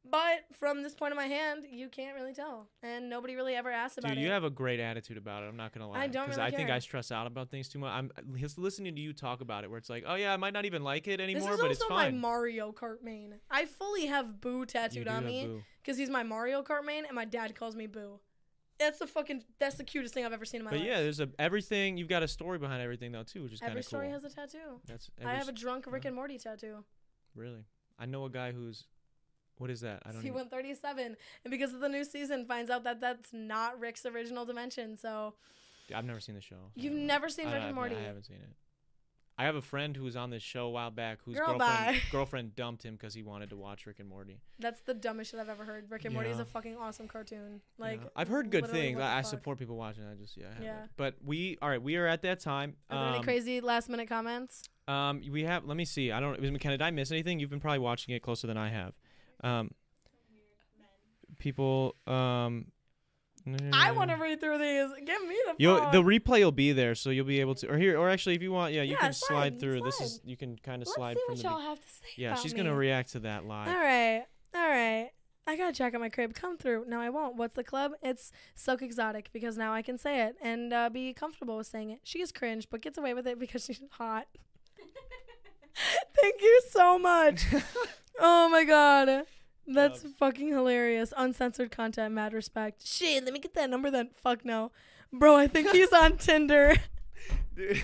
[0.10, 3.69] But from this point of my hand, you can't really tell, and nobody really ever
[3.69, 4.15] asked about it.
[4.15, 4.28] Dude, it.
[4.28, 5.48] you have a great attitude about it.
[5.48, 5.99] I'm not gonna lie.
[5.99, 7.91] I don't really I think I stress out about things too much.
[7.91, 10.53] I'm just listening to you talk about it, where it's like, oh yeah, I might
[10.53, 12.14] not even like it this anymore, is but also it's fine.
[12.14, 12.28] my.
[12.28, 13.36] Mario Kart main.
[13.52, 17.26] I fully have Boo tattooed on me because he's my Mario Kart main, and my
[17.26, 18.19] dad calls me Boo.
[18.80, 19.44] That's the fucking.
[19.60, 20.88] That's the cutest thing I've ever seen in my But life.
[20.88, 21.98] But yeah, there's a everything.
[21.98, 23.99] You've got a story behind everything though too, which is kind of cool.
[23.99, 24.80] Every story has a tattoo.
[24.86, 26.10] That's I have a drunk Rick yeah.
[26.10, 26.86] and Morty tattoo.
[27.36, 27.65] really.
[27.99, 28.86] I know a guy who's
[29.57, 30.03] What is that?
[30.05, 30.21] I don't.
[30.21, 30.47] he Even,
[31.43, 34.97] and because of the new season, finds out that that's not Rick's original dimension.
[34.97, 35.34] So
[35.95, 36.55] I've never seen the show.
[36.55, 37.13] so you've I don't know.
[37.13, 37.95] never seen I Rick and Morty.
[37.95, 38.49] I haven't seen it.
[39.39, 42.01] I have a friend who was on this show a while back whose Girl, girlfriend
[42.11, 44.39] girlfriend dumped him because he wanted to watch Rick and Morty.
[44.57, 45.91] That's the dumbest shit I've ever heard.
[45.91, 47.61] Rick and Morty is a fucking awesome cartoon.
[47.77, 48.09] Like Yeah.
[48.15, 48.99] I've heard good things.
[48.99, 50.05] I, I support people watching.
[50.05, 50.45] I just yeah.
[50.59, 50.63] I.
[50.63, 50.85] Yeah.
[50.97, 51.81] But we all right.
[51.81, 52.77] We are at that time.
[52.89, 54.63] Are there any Um, crazy last minute comments?
[54.88, 55.65] Um, we have.
[55.65, 56.11] Let me see.
[56.11, 56.41] I don't.
[56.41, 57.39] McKenna, did I miss anything?
[57.39, 58.93] You've been probably watching it closer than I have.
[59.43, 59.72] Um,
[61.39, 61.95] people.
[62.05, 62.68] Um,
[63.72, 64.89] I want to read through these.
[65.05, 65.91] Give me the You'll phone.
[65.93, 67.72] the replay will be there, so you'll be able to.
[67.72, 69.81] Or here, or actually, if you want, yeah, you Yeah, can slide, slide, through.
[69.81, 71.49] This is you can kind of Let's slide see from what the.
[71.49, 72.07] y'all be- have to say.
[72.18, 72.57] yeah, about she's me.
[72.57, 73.69] gonna react to that live.
[73.69, 75.11] All right, all right.
[75.49, 76.34] I gotta check out my crib.
[76.34, 76.85] Come through.
[76.89, 77.38] No, I won't.
[77.38, 77.93] What's the club?
[78.03, 81.89] It's Silk Exotic because now I can say it and uh, be comfortable with saying
[81.91, 81.99] it.
[82.03, 84.27] She is cringe, but gets away with it because she's hot.
[86.21, 87.45] Thank you so much.
[88.19, 89.23] oh my god.
[89.67, 91.13] That's fucking hilarious.
[91.17, 92.87] Uncensored content, mad respect.
[92.87, 94.09] Shit, let me get that number then.
[94.15, 94.71] Fuck no.
[95.11, 96.75] Bro, I think he's on Tinder.
[97.55, 97.81] Dude,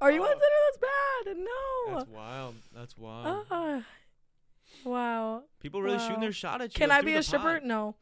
[0.00, 0.32] Are you on Oh.
[0.32, 0.44] Tinder?
[0.70, 1.36] That's bad.
[1.36, 1.98] No.
[1.98, 2.54] That's wild.
[2.74, 3.46] That's wild.
[3.50, 3.82] Ah.
[4.84, 5.42] wow.
[5.60, 6.78] People really shooting their shot at you.
[6.78, 7.60] Can I be a stripper?
[7.60, 7.64] pod.
[7.64, 7.94] No.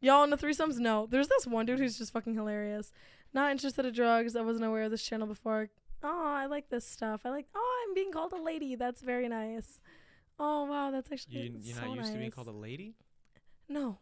[0.00, 0.78] Y'all in the threesomes?
[0.78, 1.06] No.
[1.08, 2.92] There's this one dude who's just fucking hilarious.
[3.32, 4.36] Not interested in drugs.
[4.36, 5.68] I wasn't aware of this channel before.
[6.02, 7.20] Oh, I like this stuff.
[7.24, 7.46] I like.
[7.54, 8.74] Oh, I'm being called a lady.
[8.74, 9.78] That's very nice.
[10.38, 12.94] Oh wow, that's actually You, you're so not used to being called a lady.
[13.68, 13.98] No,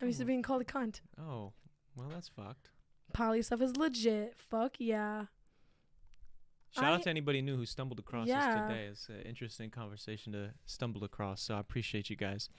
[0.00, 0.26] I'm used to Oh.
[0.26, 1.00] being called a cunt.
[1.16, 1.52] Oh,
[1.94, 2.70] well, that's fucked.
[3.12, 4.34] Poly stuff is legit.
[4.36, 5.26] Fuck yeah.
[6.72, 8.54] Shout I- out to anybody new who stumbled across Yeah.
[8.54, 8.84] this today.
[8.86, 11.40] It's an interesting conversation to stumble across.
[11.40, 12.50] So I appreciate you guys.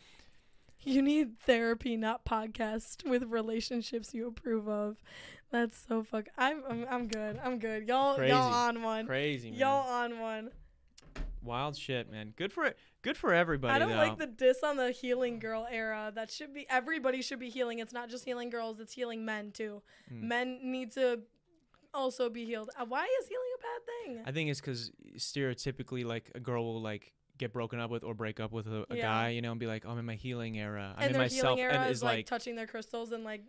[0.82, 5.04] You need therapy, not podcast with relationships you approve of.
[5.52, 6.30] That's so fuck.
[6.38, 7.38] I'm I'm, I'm good.
[7.44, 7.86] I'm good.
[7.86, 8.32] Y'all Crazy.
[8.32, 9.06] y'all on one.
[9.06, 9.60] Crazy man.
[9.60, 10.52] Y'all on one.
[11.42, 12.34] Wild shit, man.
[12.36, 12.78] Good for it.
[13.02, 13.74] good for everybody.
[13.74, 13.96] I don't though.
[13.98, 16.12] like the diss on the healing girl era.
[16.14, 17.80] That should be everybody should be healing.
[17.80, 19.82] It's not just healing girls, it's healing men too.
[20.14, 20.22] Mm.
[20.24, 21.22] Men need to
[21.94, 22.70] also be healed.
[22.80, 24.24] Uh, Why is healing a bad thing?
[24.28, 28.14] I think it's because stereotypically, like a girl will like get broken up with or
[28.14, 29.02] break up with a, a Yeah.
[29.04, 30.94] guy, you know, and be like, "Oh, I'm in my healing era.
[30.96, 33.24] I'm and in their myself," healing era and is like, like, touching their crystals and
[33.24, 33.44] like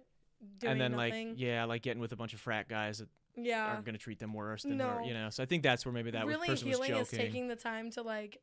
[0.58, 1.30] doing and then nothing.
[1.30, 3.78] like, yeah, like getting with a bunch of frat guys that yeah.
[3.78, 4.88] are gonna treat them worse than No.
[4.88, 5.30] her, you know.
[5.30, 7.02] So I think that's where maybe that was, really person was healing joking.
[7.02, 8.40] is taking the time to like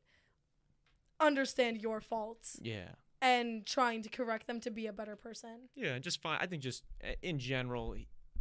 [1.20, 2.90] understand your faults yeah.
[3.20, 5.68] and trying to correct them to be a better person.
[5.74, 6.38] Yeah, and just fine.
[6.40, 7.96] I think just uh, in general,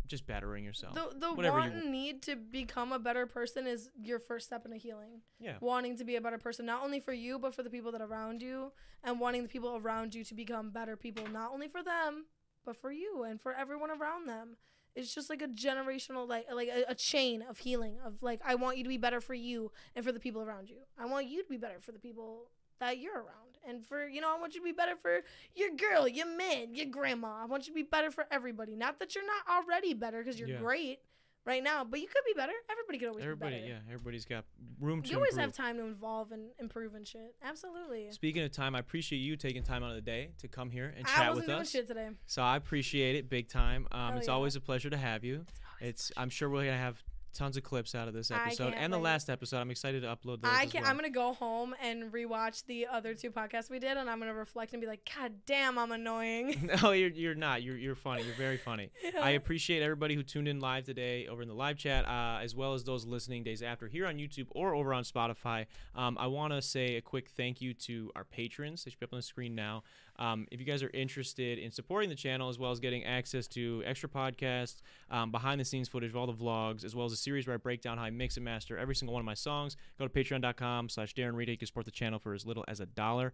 [0.06, 0.96] just bettering yourself.
[0.96, 4.48] The the whatever you want and need to become a better person is your first
[4.48, 5.22] step into healing.
[5.40, 5.58] yeah.
[5.60, 8.02] Wanting to be a better person, not only for you but for the people that
[8.02, 8.72] are around you,
[9.04, 12.26] and wanting the people around you to become better people, not only for them
[12.66, 14.58] but for you and for everyone around them.
[14.98, 17.96] It's just like a generational, like like a, a chain of healing.
[18.04, 20.70] Of like, I want you to be better for you and for the people around
[20.70, 20.78] you.
[21.00, 22.50] I want you to be better for the people
[22.80, 25.22] that you're around, and for you know, I want you to be better for
[25.56, 27.30] your girl, your man, your grandma.
[27.42, 28.76] I want you to be better for everybody.
[28.76, 30.60] Not that you're not already better because you're Yeah.
[30.60, 31.00] great
[31.48, 32.52] right now, but you could be better.
[32.70, 33.74] Everybody could always Everybody, be better.
[33.88, 34.44] yeah, everybody's got
[34.80, 35.46] room to You always improve.
[35.46, 37.34] have time to evolve and improve and shit.
[37.44, 38.12] Absolutely.
[38.12, 40.94] Speaking of time, I appreciate you taking time out of the day to come here
[40.96, 41.72] and I chat wasn't with doing us.
[41.72, 42.10] shit today.
[42.28, 43.88] So I appreciate it big time.
[43.92, 44.34] Um, it's yeah.
[44.34, 45.46] always a pleasure to have you.
[45.80, 47.02] It's I'm sure we're gonna have
[47.38, 49.04] tons of clips out of this episode and the wait.
[49.04, 49.58] last episode.
[49.60, 50.52] I'm excited to upload those.
[50.52, 50.82] I can.
[50.82, 50.92] well.
[50.92, 54.34] I'm gonna go home and rewatch the other two podcasts we did, and I'm gonna
[54.34, 56.70] reflect and be like, God damn, I'm annoying.
[56.84, 57.62] no, you're you're not.
[57.62, 58.24] You're you're funny.
[58.24, 58.92] You're very funny.
[59.08, 59.22] Yeah.
[59.24, 62.56] I appreciate everybody who tuned in live today over in the live chat, uh, as
[62.56, 65.66] well as those listening days after here on YouTube or over on Spotify.
[65.96, 68.84] Um, I want to say a quick thank you to our patrons.
[68.84, 69.84] They should be up on the screen now.
[70.20, 73.48] Um, if you guys are interested in supporting the channel as well as getting access
[73.50, 74.82] to extra podcasts,
[75.12, 77.54] um, behind the scenes footage of all the vlogs, as well as a series where
[77.54, 80.08] I break down how I mix and master every single one of my songs, go
[80.08, 81.52] to patreon.com slash Darren Rita.
[81.52, 83.34] You can support the channel for as little as a dollar.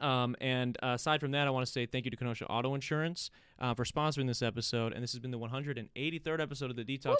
[0.00, 2.74] Um, and uh, aside from that, I want to say thank you to Kenosha Auto
[2.74, 4.92] Insurance uh, for sponsoring this episode.
[4.92, 7.18] And this has been the 183rd episode of the Detox Whoop,